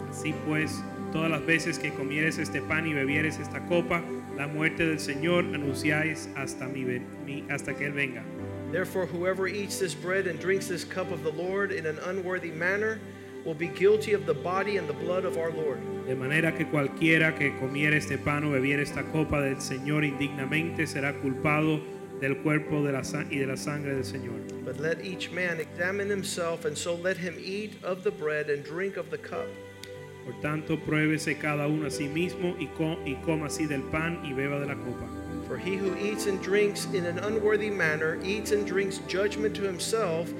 Así 0.10 0.34
pues, 0.46 0.82
todas 1.14 1.30
las 1.32 1.42
veces 1.42 1.80
que 1.80 1.92
comieres 1.92 2.38
este 2.40 2.62
pan 2.62 2.86
y 2.88 2.94
bebieres 2.94 3.40
esta 3.40 3.60
copa, 3.68 4.02
la 4.38 4.48
muerte 4.48 4.86
del 4.86 5.00
Señor 5.00 5.44
anunciáis 5.54 6.28
hasta, 6.36 6.68
mi, 6.68 6.84
mi- 7.26 7.46
hasta 7.50 7.74
que 7.74 7.86
Él 7.86 7.94
venga. 7.94 8.24
Therefore, 8.72 9.06
whoever 9.06 9.48
eats 9.48 9.80
this 9.80 9.96
bread 9.96 10.28
and 10.28 10.40
drinks 10.40 10.68
this 10.68 10.84
cup 10.84 11.12
of 11.12 11.24
the 11.24 11.32
Lord 11.32 11.72
in 11.72 11.86
an 11.86 11.98
unworthy 12.06 12.52
manner 12.52 13.00
will 13.46 13.56
be 13.56 13.68
guilty 13.68 14.14
of 14.14 14.26
the 14.26 14.34
body 14.34 14.78
and 14.78 14.88
the 14.88 14.94
blood 14.94 15.26
of 15.26 15.38
our 15.38 15.52
Lord. 15.52 15.80
De 16.06 16.16
manera 16.16 16.52
que 16.52 16.66
cualquiera 16.66 17.36
que 17.38 17.52
comiera 17.60 17.96
este 17.96 18.18
pan 18.18 18.44
o 18.44 18.52
bebiera 18.52 18.82
esta 18.82 19.04
copa 19.12 19.42
del 19.42 19.58
Señor 19.62 20.04
indignamente 20.04 20.86
será 20.88 21.14
culpado 21.20 21.80
del 22.20 22.38
cuerpo 22.44 22.84
de 22.84 22.92
la 22.92 23.02
y 23.30 23.38
de 23.40 23.46
la 23.48 23.56
sangre 23.56 23.94
del 23.96 24.04
Señor. 24.04 24.40
But 24.66 24.80
let 24.80 25.04
each 25.04 25.32
man 25.32 25.60
examine 25.60 26.10
himself, 26.10 26.66
and 26.66 26.78
so 26.78 26.96
let 26.96 27.18
him 27.18 27.36
eat 27.40 27.74
of 27.84 28.04
the 28.04 28.12
bread 28.12 28.50
and 28.50 28.64
drink 28.64 28.98
of 28.98 29.10
the 29.10 29.18
cup. 29.18 29.48
Por 30.26 30.34
tanto, 30.42 30.78
pruébese 30.78 31.40
cada 31.40 31.68
uno 31.68 31.88
a 31.88 31.90
sí 31.90 32.08
mismo 32.08 32.56
y, 32.60 32.68
co- 32.78 33.00
y 33.06 33.16
coma 33.26 33.48
así 33.48 33.68
del 33.68 33.82
pan 33.90 34.20
y 34.24 34.34
beba 34.34 34.60
de 34.60 34.68
la 34.68 34.76
copa. 34.76 35.08
For 35.48 35.58
he 35.58 35.76
who 35.76 35.96
eats 35.98 36.28
and 36.28 36.40
drinks 36.42 36.86
in 36.94 37.06
an 37.06 37.18
unworthy 37.20 37.70
manner 37.72 38.20
eats 38.24 38.52
and 38.52 38.68
drinks 38.68 39.00
judgment 39.08 39.56
to 39.56 39.64
himself, 39.64 40.32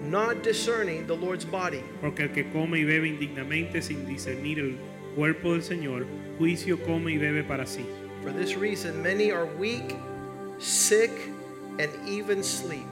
not 0.00 0.42
discerning 0.44 1.06
the 1.06 1.16
Lord's 1.16 1.44
body. 1.44 1.82
Porque 2.00 2.20
el 2.20 2.28
que 2.28 2.44
come 2.52 2.78
y 2.78 2.84
bebe 2.84 3.08
indignamente 3.08 3.82
sin 3.82 4.06
discernir 4.06 4.58
el 4.60 4.76
cuerpo 5.16 5.52
del 5.52 5.62
Señor, 5.62 6.06
juicio 6.38 6.76
come 6.84 7.12
y 7.12 7.18
bebe 7.18 7.42
para 7.42 7.64
sí. 7.64 7.84
For 8.22 8.30
this 8.30 8.54
reason, 8.56 9.02
many 9.02 9.32
are 9.32 9.46
weak, 9.58 9.96
sick, 10.62 11.10
and 11.78 11.90
even 12.06 12.42
sleep. 12.42 12.86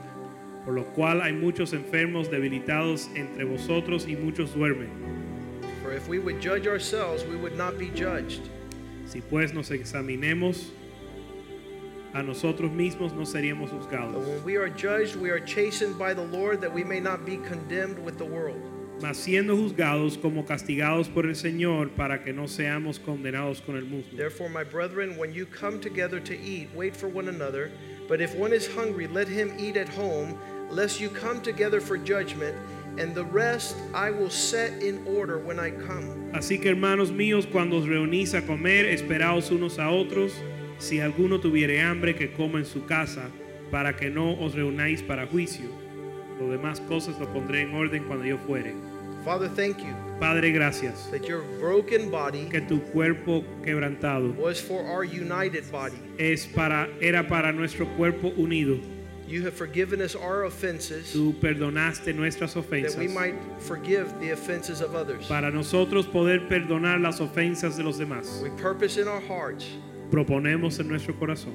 Por 0.65 0.75
lo 0.75 0.85
cual 0.95 1.23
hay 1.23 1.33
muchos 1.33 1.73
enfermos 1.73 2.29
debilitados 2.29 3.09
entre 3.17 3.45
vosotros 3.45 4.07
y 4.07 4.15
muchos 4.17 4.53
duermen. 4.55 4.91
For 5.83 5.93
if 5.93 6.09
we 6.09 6.19
would 6.19 6.41
judge 6.41 6.67
ourselves, 6.67 7.25
we 7.25 7.37
would 7.37 7.57
not 7.57 7.79
be 7.79 7.89
judged. 7.91 8.43
Si 9.07 9.21
pues 9.21 9.53
nos 9.53 9.71
examinemos 9.71 10.67
a 12.13 12.23
nosotros 12.23 12.71
mismos, 12.71 13.13
no 13.13 13.23
seríamos 13.23 13.71
But 13.71 13.91
juzgados. 13.91 14.27
when 14.27 14.45
we 14.45 14.57
are 14.57 14.69
judged, 14.69 15.17
we 15.17 15.31
are 15.31 15.41
chastened 15.41 15.99
by 15.99 16.13
the 16.13 16.25
Lord 16.25 16.61
that 16.61 16.73
we 16.73 16.85
may 16.85 17.01
not 17.01 17.25
be 17.25 17.37
condemned 17.39 17.99
with 17.99 18.19
the 18.19 18.25
world. 18.25 18.61
Mas 19.01 19.17
siendo 19.17 19.57
juzgados 19.57 20.19
como 20.19 20.45
castigados 20.45 21.09
por 21.09 21.25
el 21.27 21.35
Señor 21.35 21.91
para 21.91 22.23
que 22.23 22.33
no 22.33 22.47
seamos 22.47 22.99
condenados 22.99 23.61
con 23.63 23.77
el 23.77 23.85
mundo. 23.85 24.09
Therefore, 24.17 24.51
my 24.51 24.63
brethren, 24.65 25.17
when 25.17 25.33
you 25.33 25.47
come 25.47 25.81
together 25.81 26.21
to 26.21 26.35
eat, 26.35 26.69
wait 26.75 26.95
for 26.95 27.09
one 27.09 27.29
another. 27.29 27.71
But 28.09 28.21
if 28.21 28.35
one 28.35 28.53
is 28.53 28.67
hungry, 28.67 29.07
let 29.07 29.29
him 29.29 29.53
eat 29.59 29.77
at 29.77 29.89
home, 29.89 30.37
lest 30.71 31.01
you 31.01 31.09
come 31.09 31.41
together 31.41 31.81
for 31.81 31.97
judgment. 31.97 32.57
And 32.99 33.15
the 33.15 33.25
rest 33.25 33.77
I 33.95 34.11
will 34.11 34.31
set 34.31 34.83
in 34.83 35.07
order 35.07 35.39
when 35.39 35.59
I 35.59 35.71
come. 35.71 36.33
Así 36.35 36.61
que 36.61 36.71
hermanos 36.71 37.13
míos, 37.13 37.47
cuando 37.47 37.77
os 37.77 37.87
reunís 37.87 38.35
a 38.35 38.43
comer, 38.43 38.85
esperaos 38.87 39.51
unos 39.51 39.79
a 39.79 39.91
otros. 39.91 40.33
Si 40.79 40.99
alguno 40.99 41.41
tuviere 41.41 41.81
hambre, 41.81 42.15
que 42.15 42.33
coma 42.33 42.59
en 42.59 42.65
su 42.65 42.85
casa, 42.85 43.31
para 43.71 43.95
que 43.97 44.11
no 44.11 44.33
os 44.41 44.55
reunáis 44.55 45.03
para 45.03 45.27
juicio. 45.27 45.71
Lo 46.41 46.51
demás 46.51 46.81
cosas 46.81 47.19
lo 47.21 47.33
pondré 47.33 47.63
en 47.63 47.75
orden 47.75 48.05
cuando 48.05 48.25
yo 48.25 48.39
fuere. 48.39 48.75
Father, 49.25 49.49
thank 49.49 49.81
you 49.81 49.95
Padre, 50.19 50.53
gracias. 50.53 51.07
that 51.11 51.27
your 51.27 51.43
broken 51.59 52.11
body 52.11 52.47
Que 52.51 52.61
tu 52.61 52.81
cuerpo 52.93 53.43
quebrantado 53.63 54.35
was 54.37 54.61
for 54.61 54.85
our 54.85 55.05
united 55.05 55.71
body. 55.71 55.99
es 56.19 56.47
para, 56.47 56.89
era 57.01 57.23
para 57.23 57.53
nuestro 57.53 57.87
cuerpo 57.97 58.31
unido. 58.37 58.81
You 59.27 59.45
have 59.45 59.55
forgiven 59.55 60.03
us 60.03 60.17
our 60.17 60.45
offenses 60.45 61.13
Tú 61.15 61.35
perdonaste 61.41 62.13
nuestras 62.13 62.53
that 62.55 62.97
we 62.99 63.07
might 63.07 63.37
forgive 63.61 64.19
the 64.21 64.33
offenses 64.33 64.81
of 64.81 64.97
others. 64.97 65.29
Para 65.29 65.53
nosotros 65.53 66.07
poder 66.07 66.49
perdonar 66.49 67.01
las 67.01 67.21
ofensas 67.21 67.77
de 67.77 67.85
los 67.85 67.99
demás. 67.99 68.43
We 68.43 68.51
purpose 68.61 68.97
in 68.97 69.07
our 69.07 69.21
hearts 69.21 69.67
Proponemos 70.11 70.81
en 70.81 70.89
nuestro 70.89 71.15
corazón 71.15 71.55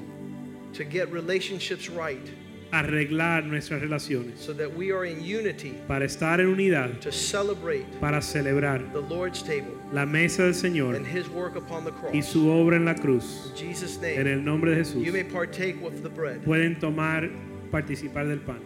to 0.72 0.84
get 0.84 1.10
relationships 1.12 1.90
right 1.90 2.30
arreglar 2.72 3.44
nuestras 3.44 3.80
relaciones 3.80 4.38
so 4.40 4.52
that 4.52 4.68
we 4.74 4.90
are 4.90 5.04
in 5.04 5.22
unity 5.22 5.74
para 5.86 6.04
estar 6.04 6.40
en 6.40 6.46
unidad, 6.48 7.00
to 7.00 7.12
celebrate 7.12 7.84
para 8.00 8.20
celebrar 8.20 8.92
the 8.92 9.00
Lord's 9.00 9.42
table 9.42 9.72
la 9.92 10.04
mesa 10.04 10.42
del 10.42 10.52
Señor 10.54 10.96
and 10.96 11.06
his 11.06 11.28
work 11.28 11.56
upon 11.56 11.84
the 11.84 11.92
y 12.12 12.20
cross. 12.20 12.26
su 12.26 12.48
obra 12.50 12.76
en 12.76 12.84
la 12.84 12.94
cruz. 12.94 13.50
In 13.50 13.56
Jesus' 13.56 13.96
En 13.98 14.02
name, 14.24 14.32
el 14.32 14.40
nombre 14.44 14.70
de 14.72 14.78
Jesús 14.84 15.04
you 15.04 15.12
may 15.12 15.22
partake 15.24 15.80
of 15.82 16.02
the 16.02 16.08
bread. 16.08 16.42
pueden 16.44 16.78
tomar, 16.78 17.28
participar 17.70 18.26
del 18.26 18.40
pan. 18.40 18.60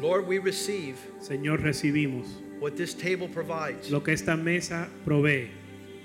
Lord, 0.00 0.26
we 0.28 0.38
receive 0.38 0.96
Señor, 1.20 1.60
recibimos 1.60 2.26
what 2.60 2.76
this 2.76 2.94
table 2.94 3.28
provides. 3.28 3.90
lo 3.90 4.00
que 4.00 4.12
esta 4.12 4.36
mesa 4.36 4.88
provee. 5.04 5.50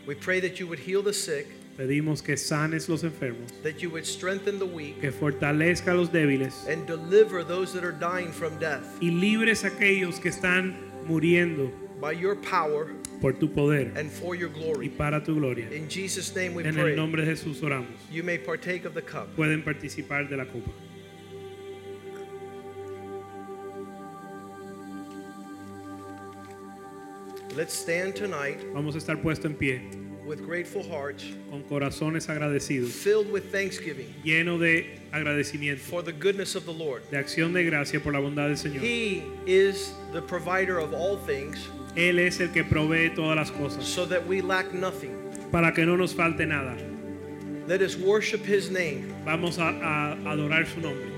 We 0.05 0.15
pray 0.15 0.39
that 0.41 0.59
you 0.59 0.67
would 0.67 0.79
heal 0.79 1.01
the 1.01 1.13
sick, 1.13 1.47
Pedimos 1.77 2.21
que 2.23 2.35
sanes 2.37 2.87
los 2.87 3.01
enfermos, 3.03 3.49
that 3.63 3.81
you 3.81 3.89
would 3.89 4.05
strengthen 4.05 4.59
the 4.59 4.65
weak, 4.65 5.01
que 5.01 5.11
fortalezca 5.11 5.91
a 5.91 5.95
los 5.95 6.09
débiles 6.09 6.67
and 6.67 6.85
deliver 6.85 7.43
those 7.43 7.73
that 7.73 7.83
are 7.83 7.91
dying 7.91 8.31
from 8.31 8.57
death 8.59 8.85
y 9.01 9.07
libres 9.09 9.63
aquellos 9.63 10.19
que 10.21 10.29
están 10.29 10.75
muriendo 11.07 11.71
by 11.99 12.11
your 12.11 12.35
power 12.35 12.89
por 13.21 13.31
tu 13.33 13.47
poder 13.47 13.91
and 13.97 14.11
for 14.11 14.35
your 14.35 14.49
y 14.49 14.53
glory. 14.53 14.89
para 14.89 15.23
tu 15.23 15.33
gloria. 15.35 15.67
In 15.71 15.87
Jesus' 15.89 16.35
name 16.35 16.53
we 16.53 16.63
En 16.63 16.77
el 16.77 16.83
pray. 16.83 16.95
nombre 16.95 17.25
de 17.25 17.31
Jesús 17.35 17.61
oramos. 17.63 17.87
You 18.11 18.21
may 18.23 18.37
partake 18.37 18.85
of 18.85 18.93
the 18.93 19.01
cup. 19.01 19.33
Pueden 19.35 19.63
participar 19.63 20.29
de 20.29 20.37
la 20.37 20.45
copa. 20.45 20.69
Let's 27.55 27.73
stand 27.73 28.15
tonight 28.15 28.59
Vamos 28.73 28.95
a 28.95 28.97
estar 28.97 29.21
puesto 29.21 29.45
en 29.45 29.55
pie 29.55 29.81
with 30.25 30.45
grateful 30.45 30.81
hearts, 30.83 31.25
con 31.49 31.63
corazones 31.63 32.29
agradecidos, 32.29 32.91
filled 32.91 33.29
with 33.31 33.51
thanksgiving 33.51 34.07
lleno 34.23 34.57
de 34.57 34.97
agradecimiento, 35.11 35.79
for 35.79 36.01
the 36.01 36.13
goodness 36.13 36.55
of 36.55 36.65
the 36.65 36.71
Lord. 36.71 37.03
de 37.11 37.17
acción 37.17 37.53
de 37.53 37.63
gracia 37.65 37.99
por 37.99 38.13
la 38.13 38.19
bondad 38.19 38.47
del 38.47 38.55
Señor. 38.57 38.81
He 38.81 39.23
is 39.45 39.93
the 40.13 40.21
provider 40.21 40.79
of 40.79 40.93
all 40.93 41.17
things 41.17 41.67
Él 41.95 42.19
es 42.19 42.39
el 42.39 42.47
que 42.53 42.63
provee 42.63 43.09
todas 43.13 43.35
las 43.35 43.51
cosas 43.51 43.83
so 43.83 44.05
that 44.05 44.25
we 44.25 44.41
lack 44.41 44.73
nothing. 44.73 45.11
para 45.51 45.73
que 45.73 45.85
no 45.85 45.95
nos 45.97 46.13
falte 46.13 46.47
nada. 46.47 46.75
Let 47.67 47.81
us 47.81 47.95
worship 47.97 48.45
his 48.45 48.71
name. 48.71 49.13
Vamos 49.25 49.57
a, 49.59 49.69
a 49.69 50.15
adorar 50.31 50.65
su 50.65 50.79
nombre. 50.81 51.12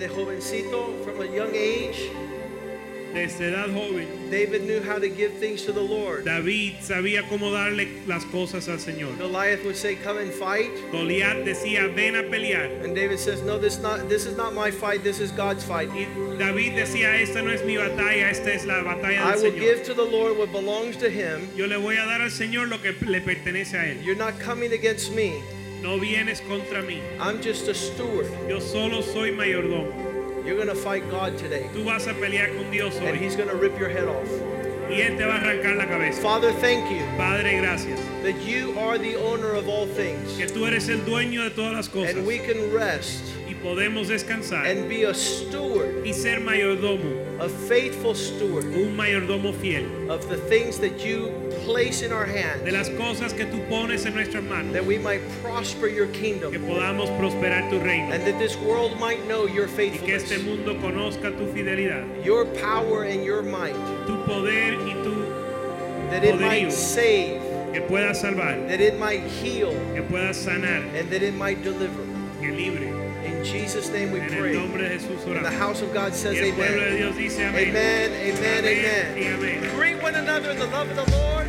Desde 0.00 0.14
jovencito, 0.14 1.04
from 1.04 1.20
a 1.20 1.26
young 1.26 1.54
age, 1.54 2.10
Desde 3.12 3.48
edad 3.48 3.68
joven, 3.70 4.06
David 4.30 4.62
knew 4.62 4.80
how 4.80 4.98
to 4.98 5.08
give 5.10 5.32
things 5.38 5.64
to 5.66 5.72
the 5.72 5.82
Lord. 5.82 6.24
David 6.24 6.76
sabía 6.80 7.28
cómo 7.28 7.50
darle 7.52 7.88
las 8.06 8.24
cosas 8.24 8.68
al 8.68 8.78
Señor. 8.78 9.18
Goliath 9.18 9.62
would 9.64 9.76
say, 9.76 9.96
"Come 9.96 10.18
and 10.18 10.32
fight," 10.32 10.70
Goliat 10.90 11.44
decía, 11.44 11.94
ven 11.94 12.14
a 12.16 12.22
pelear. 12.22 12.70
and 12.82 12.94
David 12.94 13.18
says, 13.18 13.42
"No, 13.42 13.58
this 13.58 13.78
not 13.78 14.08
this 14.08 14.24
is 14.24 14.38
not 14.38 14.54
my 14.54 14.70
fight. 14.70 15.02
This 15.02 15.20
is 15.20 15.32
God's 15.32 15.64
fight. 15.64 15.90
Y 15.92 16.06
David 16.38 16.76
decía, 16.76 17.20
esta 17.20 17.42
no 17.42 17.50
es 17.50 17.62
mi 17.64 17.76
batalla, 17.76 18.30
esta 18.30 18.54
es 18.54 18.64
la 18.64 18.82
batalla 18.82 19.26
del 19.26 19.34
Señor." 19.34 19.34
I 19.36 19.42
will 19.42 19.52
Señor. 19.52 19.60
give 19.60 19.82
to 19.84 19.94
the 19.94 20.04
Lord 20.04 20.38
what 20.38 20.50
belongs 20.50 20.96
to 20.96 21.10
Him. 21.10 21.46
Yo 21.56 21.66
le 21.66 21.76
voy 21.76 21.96
a 21.96 22.06
dar 22.06 22.22
al 22.22 22.30
Señor 22.30 22.68
lo 22.68 22.78
que 22.80 22.94
le 23.06 23.20
pertenece 23.20 23.74
a 23.76 23.84
Él. 23.90 24.02
You're 24.02 24.16
not 24.16 24.38
coming 24.38 24.72
against 24.72 25.12
me. 25.12 25.42
No 25.82 25.98
vienes 25.98 26.40
contra 26.42 26.82
mí. 26.82 27.00
I'm 27.18 27.40
just 27.42 27.68
a 27.68 27.74
steward. 27.74 28.28
Yo 28.48 28.60
solo 28.60 29.00
soy 29.00 29.30
mayordomo. 29.30 30.44
You're 30.44 30.56
gonna 30.56 30.74
fight 30.74 31.08
God 31.10 31.36
today, 31.38 31.68
Tú 31.74 31.84
vas 31.84 32.06
a 32.06 32.14
pelear 32.14 32.48
con 32.56 32.70
Dios 32.70 32.96
and 32.96 33.08
hoy 33.08 33.18
He's 33.18 33.36
gonna 33.36 33.54
rip 33.54 33.78
your 33.78 33.88
head 33.90 34.08
off." 34.08 34.28
y 34.90 35.02
Él 35.02 35.16
te 35.16 35.24
va 35.24 35.36
a 35.36 35.40
arrancar 35.40 35.76
la 35.76 35.86
cabeza. 35.86 36.20
Father, 36.20 36.50
thank 36.60 36.90
you 36.90 37.04
Padre, 37.16 37.60
gracias. 37.60 38.00
that 38.24 38.34
you 38.44 38.76
are 38.76 38.98
the 38.98 39.14
owner 39.16 39.54
of 39.54 39.68
all 39.68 39.86
things, 39.86 40.36
Que 40.36 40.46
tú 40.48 40.66
eres 40.66 40.88
el 40.88 41.04
dueño 41.04 41.44
de 41.44 41.50
todas 41.50 41.72
las 41.74 41.88
cosas 41.88 42.16
and 42.16 42.26
we 42.26 42.38
can 42.38 42.72
rest 42.72 43.22
y 43.48 43.54
podemos 43.54 44.08
descansar 44.08 44.66
and 44.66 44.88
be 44.88 45.04
a 45.04 45.14
steward, 45.14 46.04
y 46.04 46.12
ser 46.12 46.40
mayordomo, 46.40 47.19
a 47.40 47.48
faithful 47.48 48.14
steward 48.14 48.64
un 48.66 48.96
mayordomo 48.96 49.54
fiel. 49.54 50.10
of 50.10 50.28
the 50.28 50.36
things 50.36 50.78
that 50.78 51.04
you 51.04 51.32
place 51.64 52.02
in 52.02 52.12
our 52.12 52.26
de 52.26 52.32
hands, 52.32 52.72
las 52.72 52.88
cosas 52.90 53.32
que 53.32 53.46
tú 53.46 53.66
pones 53.68 54.06
en 54.06 54.14
nuestras 54.14 54.44
manos, 54.44 54.72
that 54.72 54.84
we 54.84 54.98
might 54.98 55.20
prosper 55.42 55.88
your 55.88 56.06
que 56.08 56.20
kingdom, 56.20 56.52
podamos 56.52 57.08
prosperar 57.18 57.68
tu 57.70 57.78
reino. 57.80 58.12
And 58.12 58.26
that 58.26 58.38
this 58.38 58.56
world 58.56 58.98
might 58.98 59.26
know 59.26 59.46
your 59.46 59.66
y 59.66 59.70
que 59.70 60.14
este 60.14 60.28
faithfulness, 60.28 60.44
mundo 60.44 60.74
conozca 60.74 61.36
tu 61.36 61.46
fidelidad, 61.52 62.24
your 62.24 62.44
power 62.44 63.04
and 63.04 63.24
your 63.24 63.42
might, 63.42 63.74
tu 64.06 64.16
poder 64.24 64.74
y 64.74 64.92
tu 65.02 65.20
that 66.10 66.24
it 66.24 66.40
might 66.40 66.72
save, 66.72 67.40
que 67.72 67.80
puedas 67.82 68.20
salvar, 68.20 68.68
that 68.68 68.80
it 68.80 68.98
might 68.98 69.22
heal, 69.22 69.70
que 69.94 70.02
puedas 70.02 70.36
sanar, 70.36 70.82
and 70.98 71.08
that 71.10 71.22
it 71.22 71.34
might 71.34 71.62
deliver. 71.62 72.10
que 72.40 72.50
libre. 72.50 72.89
In 73.40 73.46
Jesus' 73.46 73.88
name 73.88 74.12
we 74.12 74.20
pray. 74.20 74.54
And 74.54 75.44
the 75.46 75.50
house 75.50 75.80
of 75.80 75.94
God 75.94 76.14
says 76.14 76.34
Y 76.34 76.48
el 76.48 76.54
pueblo 76.54 76.84
de 76.84 77.08
amen. 77.08 77.56
Amen, 77.56 78.12
amen, 78.36 78.64
amen. 79.16 79.74
Greet 79.74 80.02
one 80.02 80.14
another 80.14 80.50
in 80.50 80.58
the 80.58 80.66
love 80.66 80.90
of 80.90 80.96
the 80.96 81.10
Lord. 81.10 81.39